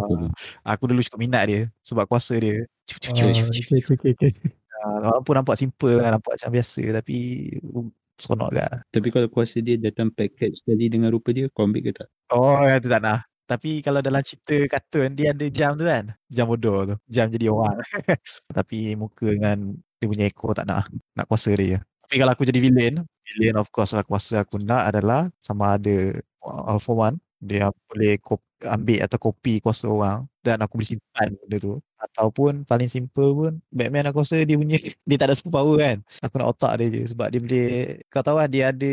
aku 0.64 0.88
dulu 0.88 1.02
cukup 1.04 1.20
minat 1.20 1.44
dia 1.50 1.62
sebab 1.84 2.06
kuasa 2.08 2.38
dia. 2.40 2.64
Cuk, 2.88 3.02
cuk, 3.02 3.12
Ah, 3.12 3.28
cuk, 3.28 3.34
cuk, 3.34 3.46
cuk. 3.50 3.66
okay, 3.68 3.76
okay, 3.76 3.96
okay, 3.98 4.12
okay. 4.16 4.32
Ah, 4.78 4.98
Walaupun 5.10 5.34
nampak 5.36 5.58
simple 5.60 6.00
lah, 6.00 6.16
nampak 6.16 6.38
macam 6.38 6.54
biasa 6.54 6.82
tapi 7.02 7.18
uh, 7.60 7.90
seronok 8.18 8.52
lah. 8.54 8.82
Tapi 8.90 9.08
kalau 9.14 9.30
kuasa 9.30 9.62
dia 9.62 9.78
datang 9.78 10.10
package 10.12 10.62
sekali 10.66 10.90
dengan 10.90 11.14
rupa 11.14 11.32
dia, 11.32 11.48
kau 11.54 11.70
ambil 11.70 11.86
ke 11.86 11.92
tak? 11.94 12.10
Oh, 12.34 12.60
yang 12.66 12.82
tu 12.82 12.90
tak 12.90 13.02
nak. 13.02 13.26
Tapi 13.48 13.80
kalau 13.80 14.04
dalam 14.04 14.20
cerita 14.20 14.60
kartun 14.68 15.16
dia 15.16 15.32
ada 15.32 15.48
jam 15.48 15.80
tu 15.80 15.88
kan. 15.88 16.12
Jam 16.28 16.52
bodoh 16.52 16.84
tu. 16.84 16.96
Jam 17.08 17.32
jadi 17.32 17.48
orang. 17.48 17.80
Tapi 18.58 19.00
muka 19.00 19.32
dengan 19.32 19.72
dia 19.98 20.08
punya 20.12 20.26
ekor 20.28 20.52
tak 20.52 20.68
nak. 20.68 20.92
Nak 21.16 21.26
kuasa 21.32 21.56
dia. 21.56 21.80
Tapi 22.04 22.16
kalau 22.20 22.32
aku 22.36 22.44
jadi 22.44 22.60
villain, 22.60 23.04
villain 23.24 23.56
of 23.56 23.72
course 23.72 23.96
lah 23.96 24.04
kuasa 24.04 24.44
aku 24.44 24.60
nak 24.60 24.92
adalah 24.92 25.32
sama 25.40 25.80
ada 25.80 26.20
Alpha 26.44 26.92
One. 26.92 27.20
Dia 27.42 27.70
boleh 27.90 28.18
ambil 28.66 29.06
atau 29.06 29.18
copy 29.22 29.62
kuasa 29.62 29.86
orang 29.86 30.26
dan 30.42 30.58
aku 30.64 30.82
boleh 30.82 30.90
simpan 30.98 31.30
benda 31.38 31.58
tu. 31.62 31.78
Ataupun 31.98 32.66
paling 32.66 32.90
simple 32.90 33.30
pun 33.34 33.54
Batman 33.74 34.10
aku 34.10 34.22
rasa 34.26 34.42
dia 34.46 34.58
punya 34.58 34.78
dia 35.08 35.18
tak 35.20 35.30
ada 35.30 35.36
superpower 35.38 35.78
kan. 35.78 35.98
Aku 36.26 36.36
nak 36.42 36.58
otak 36.58 36.82
dia 36.82 36.88
je 36.94 37.02
sebab 37.14 37.28
dia 37.30 37.40
boleh 37.42 37.68
kau 38.10 38.24
tahu 38.26 38.38
lah 38.42 38.48
dia 38.50 38.74
ada 38.74 38.92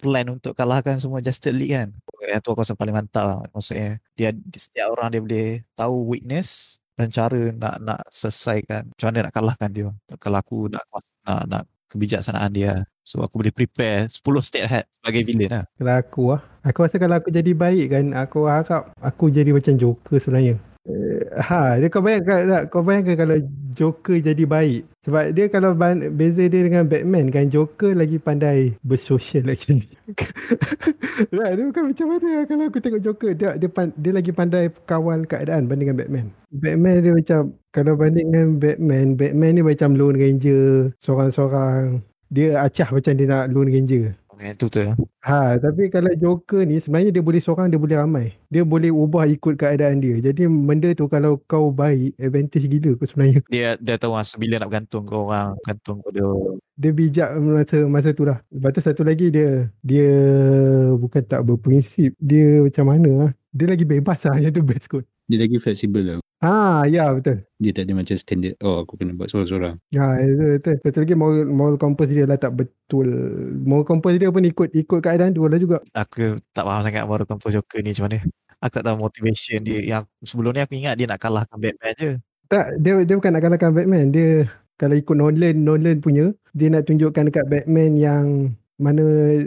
plan 0.00 0.26
untuk 0.32 0.52
kalahkan 0.56 0.96
semua 1.02 1.20
Justice 1.20 1.52
League 1.52 1.74
kan. 1.76 1.88
Yang 2.26 2.40
tu 2.44 2.48
aku 2.56 2.62
rasa 2.64 2.74
paling 2.78 2.96
mantap 2.96 3.24
lah. 3.28 3.38
Maksudnya 3.52 4.00
dia 4.16 4.32
setiap 4.56 4.96
orang 4.96 5.08
dia 5.12 5.20
boleh 5.20 5.48
tahu 5.76 5.96
weakness 6.08 6.80
dan 6.96 7.12
cara 7.12 7.40
nak 7.52 7.76
nak 7.84 8.00
selesaikan 8.08 8.88
macam 8.88 9.06
mana 9.12 9.18
nak 9.28 9.34
kalahkan 9.36 9.70
dia. 9.72 9.88
Kalau 10.16 10.38
aku 10.40 10.56
nak 10.72 10.84
nak, 11.28 11.42
nak 11.50 11.62
kebijaksanaan 11.96 12.52
dia. 12.52 12.84
So 13.00 13.24
aku 13.24 13.40
boleh 13.40 13.54
prepare 13.54 14.12
10 14.12 14.20
state 14.44 14.68
hat 14.68 14.84
sebagai 15.00 15.24
villain 15.24 15.48
lah. 15.48 15.64
Kalau 15.80 15.94
aku 15.96 16.22
lah. 16.36 16.42
Aku 16.66 16.84
rasa 16.84 17.00
kalau 17.00 17.16
aku 17.16 17.32
jadi 17.32 17.56
baik 17.56 17.86
kan, 17.88 18.04
aku 18.12 18.44
harap 18.44 18.92
aku 19.00 19.32
jadi 19.32 19.54
macam 19.56 19.78
Joker 19.78 20.20
sebenarnya. 20.20 20.60
Eh, 20.86 21.18
ha, 21.42 21.82
dia 21.82 21.90
kau 21.90 21.98
bayangkan 21.98 22.46
tak? 22.46 22.62
Kau 22.70 22.86
bayangkan 22.86 23.18
kalau 23.18 23.36
Joker 23.74 24.22
jadi 24.22 24.44
baik. 24.46 24.86
Sebab 25.02 25.34
dia 25.34 25.46
kalau 25.50 25.74
beza 26.14 26.46
dia 26.46 26.62
dengan 26.62 26.86
Batman 26.86 27.26
kan, 27.30 27.50
Joker 27.50 27.94
lagi 27.94 28.22
pandai 28.22 28.78
bersosial 28.86 29.50
actually. 29.50 29.82
nah, 31.34 31.50
dia 31.50 31.64
bukan 31.66 31.90
macam 31.90 32.06
mana 32.06 32.28
lah 32.38 32.44
kalau 32.46 32.64
aku 32.70 32.78
tengok 32.78 33.02
Joker. 33.02 33.34
Dia 33.34 33.58
dia, 33.58 33.66
pan, 33.70 33.90
dia 33.98 34.12
lagi 34.14 34.30
pandai 34.30 34.70
kawal 34.86 35.26
keadaan 35.26 35.66
banding 35.66 35.90
dengan 35.90 35.98
Batman. 35.98 36.26
Batman 36.54 36.94
dia 37.02 37.12
macam, 37.18 37.40
kalau 37.76 37.92
banding 37.92 38.32
dengan 38.32 38.56
Batman, 38.56 39.20
Batman 39.20 39.60
ni 39.60 39.60
macam 39.60 39.92
Lone 39.92 40.16
Ranger, 40.16 40.96
seorang-seorang. 40.96 42.00
Dia 42.32 42.64
acah 42.64 42.88
macam 42.88 43.12
dia 43.12 43.26
nak 43.28 43.52
Lone 43.52 43.68
Ranger. 43.68 44.16
Okay, 44.36 44.52
tu 44.56 44.68
tu. 44.68 44.84
Ha, 45.24 45.56
tapi 45.56 45.88
kalau 45.88 46.12
Joker 46.12 46.64
ni 46.64 46.76
sebenarnya 46.76 47.08
dia 47.12 47.24
boleh 47.24 47.40
seorang, 47.40 47.72
dia 47.72 47.80
boleh 47.80 47.96
ramai. 47.96 48.36
Dia 48.52 48.64
boleh 48.64 48.92
ubah 48.92 49.28
ikut 49.28 49.56
keadaan 49.60 50.00
dia. 50.00 50.20
Jadi 50.20 50.44
benda 50.48 50.92
tu 50.96 51.08
kalau 51.08 51.40
kau 51.44 51.68
baik, 51.72 52.16
advantage 52.16 52.68
gila 52.68 52.96
kau 52.96 53.08
sebenarnya. 53.08 53.40
Dia 53.48 53.76
dia 53.80 53.96
tahu 53.96 54.12
masa 54.12 54.36
bila 54.36 54.60
nak 54.60 54.68
bergantung 54.72 55.04
ke 55.08 55.14
orang, 55.16 55.56
bergantung 55.64 56.04
pada 56.04 56.22
Dia 56.76 56.90
bijak 56.92 57.30
masa 57.40 57.76
masa 57.88 58.08
tu 58.12 58.28
lah. 58.28 58.38
Lepas 58.52 58.70
tu 58.76 58.80
satu 58.84 59.02
lagi 59.08 59.32
dia 59.32 59.72
dia 59.80 60.10
bukan 60.96 61.24
tak 61.24 61.40
berprinsip. 61.40 62.12
Dia 62.20 62.60
macam 62.60 62.84
mana 62.92 63.10
lah. 63.24 63.30
Dia 63.56 63.72
lagi 63.72 63.88
bebas 63.88 64.20
lah. 64.28 64.36
Yang 64.36 64.60
tu 64.60 64.64
best 64.64 64.88
kot. 64.92 65.04
Dia 65.26 65.36
lagi 65.42 65.56
fleksibel 65.58 66.02
lah. 66.06 66.18
Ah, 66.44 66.84
ya 66.84 67.10
betul. 67.16 67.42
Dia 67.56 67.72
tak 67.72 67.88
ada 67.88 67.92
macam 67.96 68.14
standard, 68.14 68.54
oh 68.60 68.84
aku 68.84 69.00
kena 69.00 69.16
buat 69.16 69.32
seorang-seorang. 69.32 69.80
Ya, 69.88 70.20
itu 70.20 70.60
betul. 70.60 70.76
Satu 70.84 70.98
lagi 71.02 71.14
moral, 71.16 71.48
moral 71.48 71.76
compass 71.80 72.12
dia 72.12 72.28
lah 72.28 72.36
tak 72.36 72.52
betul. 72.54 73.08
Moral 73.64 73.88
compass 73.88 74.20
dia 74.20 74.28
pun 74.28 74.44
ikut 74.44 74.68
ikut 74.70 75.00
keadaan 75.00 75.32
tu 75.32 75.48
lah 75.48 75.56
juga. 75.56 75.80
aku 75.96 76.36
tak 76.52 76.64
faham 76.68 76.82
sangat 76.84 77.08
baru 77.08 77.24
compose 77.24 77.56
Joker 77.56 77.80
ni 77.80 77.96
macam 77.96 78.04
mana. 78.12 78.18
Aku 78.60 78.72
tak 78.72 78.84
tahu 78.84 78.96
motivation 79.00 79.58
dia. 79.64 79.80
Yang 79.80 80.02
sebelum 80.28 80.52
ni 80.52 80.60
aku 80.60 80.74
ingat 80.76 80.94
dia 81.00 81.06
nak 81.08 81.20
kalahkan 81.20 81.56
Batman 81.56 81.92
je. 81.96 82.10
Tak, 82.46 82.66
dia 82.78 82.92
dia 83.02 83.14
bukan 83.16 83.32
nak 83.32 83.42
kalahkan 83.42 83.70
Batman. 83.72 84.04
Dia 84.12 84.28
kalau 84.76 84.92
ikut 84.92 85.16
Nolan, 85.16 85.56
Nolan 85.64 86.04
punya, 86.04 86.36
dia 86.52 86.68
nak 86.68 86.84
tunjukkan 86.84 87.32
dekat 87.32 87.48
Batman 87.48 87.96
yang 87.96 88.24
mana 88.76 89.04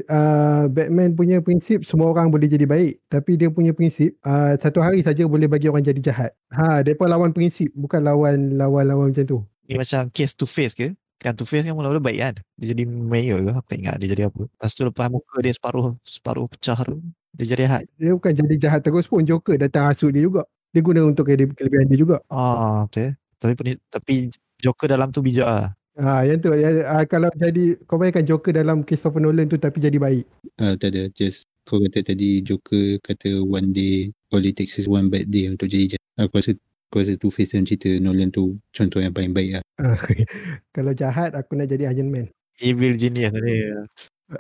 uh, 0.10 0.66
Batman 0.74 1.14
punya 1.14 1.38
prinsip 1.38 1.86
semua 1.86 2.10
orang 2.10 2.34
boleh 2.34 2.50
jadi 2.50 2.66
baik 2.66 3.06
tapi 3.06 3.38
dia 3.38 3.54
punya 3.54 3.78
prinsip 3.78 4.18
uh, 4.26 4.58
satu 4.58 4.82
hari 4.82 5.06
saja 5.06 5.22
boleh 5.30 5.46
bagi 5.46 5.70
orang 5.70 5.86
jadi 5.86 6.02
jahat. 6.02 6.32
Ha, 6.50 6.82
depa 6.82 7.06
lawan 7.06 7.30
prinsip 7.30 7.70
bukan 7.78 8.02
lawan 8.02 8.58
lawan-lawan 8.58 9.14
macam 9.14 9.26
tu. 9.26 9.40
Ni 9.70 9.78
macam 9.78 10.10
case 10.10 10.34
to 10.34 10.50
face 10.50 10.74
ke? 10.74 10.98
Kan 11.22 11.38
to 11.38 11.46
face 11.46 11.62
kan 11.62 11.78
mula-mula 11.78 12.02
baik 12.02 12.20
kan? 12.20 12.36
Dia 12.58 12.74
jadi 12.74 12.90
mayor 12.90 13.38
ke? 13.46 13.52
Aku 13.54 13.68
tak 13.70 13.78
ingat 13.78 13.96
dia 14.02 14.10
jadi 14.18 14.24
apa. 14.34 14.50
Lepas 14.50 14.72
tu 14.74 14.82
lepas 14.82 15.08
muka 15.14 15.38
dia 15.46 15.54
separuh 15.54 15.94
separuh 16.02 16.46
pecah 16.50 16.80
tu. 16.82 16.98
Dia 17.38 17.46
jadi 17.54 17.62
jahat. 17.70 17.84
Dia 18.02 18.12
bukan 18.18 18.34
jadi 18.34 18.56
jahat 18.58 18.82
terus 18.82 19.06
pun 19.06 19.22
Joker 19.22 19.62
datang 19.62 19.86
hasut 19.86 20.10
dia 20.10 20.26
juga. 20.26 20.42
Dia 20.74 20.82
guna 20.82 21.06
untuk 21.06 21.30
kele- 21.30 21.54
kelebihan 21.54 21.86
dia 21.86 22.00
juga. 22.02 22.18
Ah, 22.34 22.90
betul. 22.90 23.14
Tapi 23.38 23.78
tapi 23.94 24.14
Joker 24.58 24.90
dalam 24.90 25.14
tu 25.14 25.22
bijak 25.22 25.46
lah. 25.46 25.70
Ha, 26.00 26.24
yang 26.24 26.40
tu 26.40 26.56
ya, 26.56 26.72
uh, 26.88 27.04
kalau 27.04 27.28
jadi 27.36 27.76
kau 27.84 28.00
bayangkan 28.00 28.24
Joker 28.24 28.56
dalam 28.56 28.88
Christopher 28.88 29.20
Nolan 29.20 29.52
tu 29.52 29.60
tapi 29.60 29.84
jadi 29.84 30.00
baik. 30.00 30.24
Uh, 30.56 30.80
tak 30.80 30.96
ada, 30.96 31.12
just 31.12 31.44
kau 31.68 31.78
kata 31.84 32.16
tadi 32.16 32.40
Joker 32.40 32.98
kata 33.04 33.44
one 33.44 33.76
day 33.76 34.08
all 34.32 34.42
it 34.42 34.56
takes 34.56 34.80
is 34.80 34.88
one 34.88 35.12
bad 35.12 35.28
day 35.28 35.52
untuk 35.52 35.68
jadi 35.68 35.96
jahat. 35.96 36.08
Aku 36.24 36.40
rasa 36.40 36.56
aku 36.90 37.04
rasa 37.04 37.14
tu 37.20 37.28
face 37.28 37.52
dalam 37.52 37.68
cerita 37.68 37.92
Nolan 38.00 38.32
tu 38.32 38.56
contoh 38.72 39.04
yang 39.04 39.12
paling 39.12 39.36
baik 39.36 39.60
lah. 39.60 39.64
Ah, 39.84 40.00
kalau 40.76 40.96
jahat 40.96 41.36
aku 41.36 41.60
nak 41.60 41.68
jadi 41.68 41.92
Iron 41.92 42.10
Man. 42.10 42.32
Evil 42.64 42.96
genius 42.96 43.36
tadi. 43.36 43.76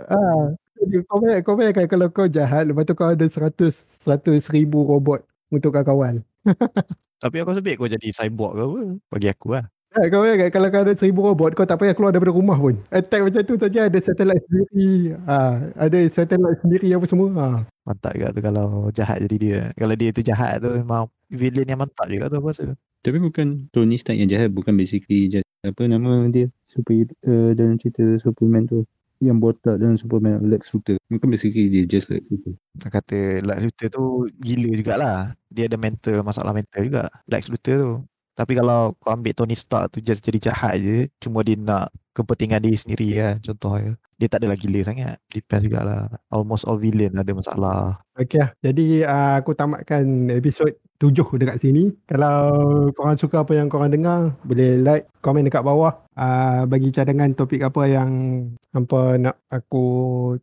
Ah, 0.09 0.55
jadi 0.79 0.95
kau 1.05 1.19
bayangkan, 1.19 1.43
kau 1.43 1.55
bayangkan 1.59 1.85
kalau 1.91 2.07
kau 2.07 2.27
jahat 2.31 2.71
lepas 2.71 2.87
tu 2.87 2.95
kau 2.95 3.11
ada 3.11 3.25
100 3.27 3.67
100 3.99 4.55
ribu 4.55 4.87
robot 4.87 5.27
untuk 5.51 5.75
kau 5.75 5.83
kawal. 5.83 6.23
Tapi 7.23 7.35
aku 7.43 7.59
baik 7.59 7.83
kau 7.83 7.91
jadi 7.91 8.07
cyborg 8.15 8.55
ke 8.55 8.63
apa. 8.63 8.81
Bagi 9.11 9.27
aku 9.27 9.47
lah. 9.59 9.67
Ah, 9.99 10.07
kau 10.07 10.23
bayangkan 10.23 10.47
kalau 10.47 10.67
kau 10.71 10.83
ada 10.87 10.95
1000 10.95 11.11
robot 11.11 11.51
kau 11.59 11.67
tak 11.67 11.75
payah 11.75 11.91
keluar 11.91 12.15
daripada 12.15 12.31
rumah 12.31 12.55
pun. 12.55 12.79
Attack 12.87 13.19
macam 13.19 13.41
tu 13.43 13.55
saja 13.59 13.91
ada 13.91 13.99
satellite 13.99 14.47
sendiri. 14.47 15.11
Ah, 15.27 15.59
ada 15.75 15.99
satellite 16.07 16.59
sendiri 16.63 16.95
apa 16.95 17.03
semua. 17.03 17.27
Ah. 17.35 17.59
Mantap 17.83 18.15
juga 18.15 18.31
tu 18.31 18.39
kalau 18.39 18.87
jahat 18.95 19.19
jadi 19.27 19.35
dia. 19.35 19.59
Kalau 19.75 19.99
dia 19.99 20.15
tu 20.15 20.23
jahat 20.23 20.63
tu 20.63 20.71
memang 20.71 21.11
villain 21.27 21.67
yang 21.67 21.83
mantap 21.83 22.07
juga 22.07 22.31
tu 22.31 22.39
aku 22.39 22.47
rasa. 22.47 22.79
Tapi 23.03 23.19
bukan 23.19 23.67
Tony 23.75 23.99
Stark 23.99 24.15
yang 24.15 24.31
jahat 24.31 24.55
bukan 24.55 24.71
basically 24.79 25.27
jahat. 25.27 25.43
Apa 25.67 25.91
nama 25.91 26.31
dia? 26.31 26.47
Super 26.63 27.03
uh, 27.27 27.51
dalam 27.51 27.75
cerita 27.75 28.07
Superman 28.23 28.71
tu 28.71 28.87
yang 29.19 29.43
botak 29.43 29.75
dalam 29.83 29.99
Superman 29.99 30.39
Lex 30.47 30.71
Luthor. 30.71 30.95
Bukan 31.11 31.27
basically 31.27 31.67
dia 31.67 31.83
just 31.83 32.07
like 32.07 32.23
Luthor. 32.31 32.55
Nak 32.79 32.91
kata 32.95 33.43
Lex 33.43 33.59
Luthor 33.67 33.87
tu 33.91 34.03
gila 34.39 34.71
jugalah. 34.71 35.19
Dia 35.51 35.67
ada 35.67 35.75
mental, 35.75 36.23
masalah 36.23 36.55
mental 36.55 36.87
juga. 36.87 37.11
Lex 37.27 37.51
Luthor 37.51 37.75
tu. 37.83 37.91
Tapi 38.39 38.55
kalau 38.55 38.95
kau 39.03 39.11
ambil 39.11 39.35
Tony 39.35 39.51
Stark 39.51 39.91
tu 39.91 39.99
just 39.99 40.23
jadi 40.23 40.39
jahat 40.39 40.79
je. 40.79 41.11
Cuma 41.19 41.43
dia 41.43 41.59
nak 41.59 41.91
kepentingan 42.15 42.63
dia 42.63 42.79
sendiri 42.79 43.07
kan. 43.19 43.35
Contohnya. 43.43 43.99
Dia 44.15 44.27
tak 44.31 44.43
adalah 44.43 44.55
gila 44.55 44.79
sangat. 44.83 45.19
Depends 45.27 45.67
jugalah. 45.67 46.07
Almost 46.31 46.63
all 46.63 46.79
villain 46.79 47.11
ada 47.19 47.31
masalah. 47.35 47.99
Okey 48.15 48.39
lah. 48.39 48.55
Jadi 48.63 49.03
uh, 49.03 49.43
aku 49.43 49.51
tamatkan 49.55 50.31
episod 50.31 50.71
tujuh 50.99 51.23
dekat 51.39 51.59
sini. 51.59 51.91
Kalau 52.07 52.91
korang 52.95 53.19
suka 53.19 53.43
apa 53.43 53.55
yang 53.55 53.71
korang 53.71 53.91
dengar, 53.91 54.35
boleh 54.43 54.79
like, 54.83 55.07
komen 55.19 55.47
dekat 55.47 55.63
bawah. 55.63 56.03
Uh, 56.15 56.67
bagi 56.67 56.91
cadangan 56.91 57.31
topik 57.35 57.63
apa 57.63 57.87
yang 57.87 58.11
hampa 58.75 59.15
nak 59.19 59.39
aku 59.47 59.83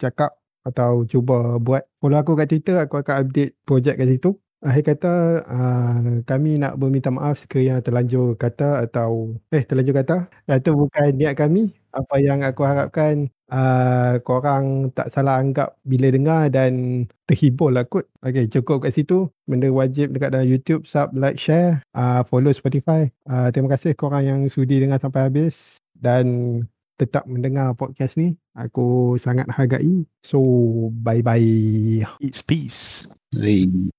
cakap 0.00 0.36
atau 0.64 1.04
cuba 1.04 1.60
buat. 1.62 1.84
Follow 2.00 2.18
aku 2.18 2.32
kat 2.34 2.48
Twitter, 2.50 2.76
aku 2.80 2.98
akan 2.98 3.28
update 3.28 3.60
projek 3.62 4.00
kat 4.00 4.08
situ. 4.08 4.34
Akhir 4.66 4.82
kata, 4.98 5.12
uh, 5.46 6.26
kami 6.26 6.58
nak 6.58 6.74
berminta 6.74 7.06
maaf 7.14 7.38
sekiranya 7.38 7.78
terlanjur 7.86 8.34
kata 8.34 8.82
atau 8.82 9.38
eh 9.54 9.62
terlanjur 9.62 9.94
kata. 9.94 10.26
Itu 10.50 10.74
bukan 10.74 11.14
niat 11.14 11.38
kami. 11.38 11.70
Apa 11.94 12.18
yang 12.18 12.42
aku 12.42 12.66
harapkan 12.66 13.30
uh, 13.46 14.18
korang 14.26 14.90
tak 14.90 15.14
salah 15.14 15.38
anggap 15.38 15.78
bila 15.86 16.10
dengar 16.10 16.50
dan 16.50 17.06
terhibur 17.30 17.70
lah 17.70 17.86
kot. 17.86 18.10
Okay, 18.26 18.50
cukup 18.50 18.82
kat 18.82 18.92
situ. 18.98 19.30
Benda 19.46 19.70
wajib 19.70 20.10
dekat 20.10 20.34
dalam 20.34 20.50
YouTube, 20.50 20.82
sub, 20.90 21.14
like, 21.14 21.38
share, 21.38 21.78
uh, 21.94 22.26
follow 22.26 22.50
Spotify. 22.50 23.06
Uh, 23.22 23.54
terima 23.54 23.70
kasih 23.78 23.94
korang 23.94 24.26
yang 24.26 24.40
sudi 24.50 24.82
dengar 24.82 24.98
sampai 24.98 25.30
habis 25.30 25.78
dan 25.94 26.26
tetap 26.98 27.22
mendengar 27.30 27.70
podcast 27.78 28.18
ni. 28.18 28.34
Aku 28.58 29.14
sangat 29.20 29.46
hargai. 29.52 30.08
So, 30.26 30.42
bye-bye. 31.06 32.02
It's 32.18 32.42
peace. 32.42 33.06
Hey. 33.30 33.92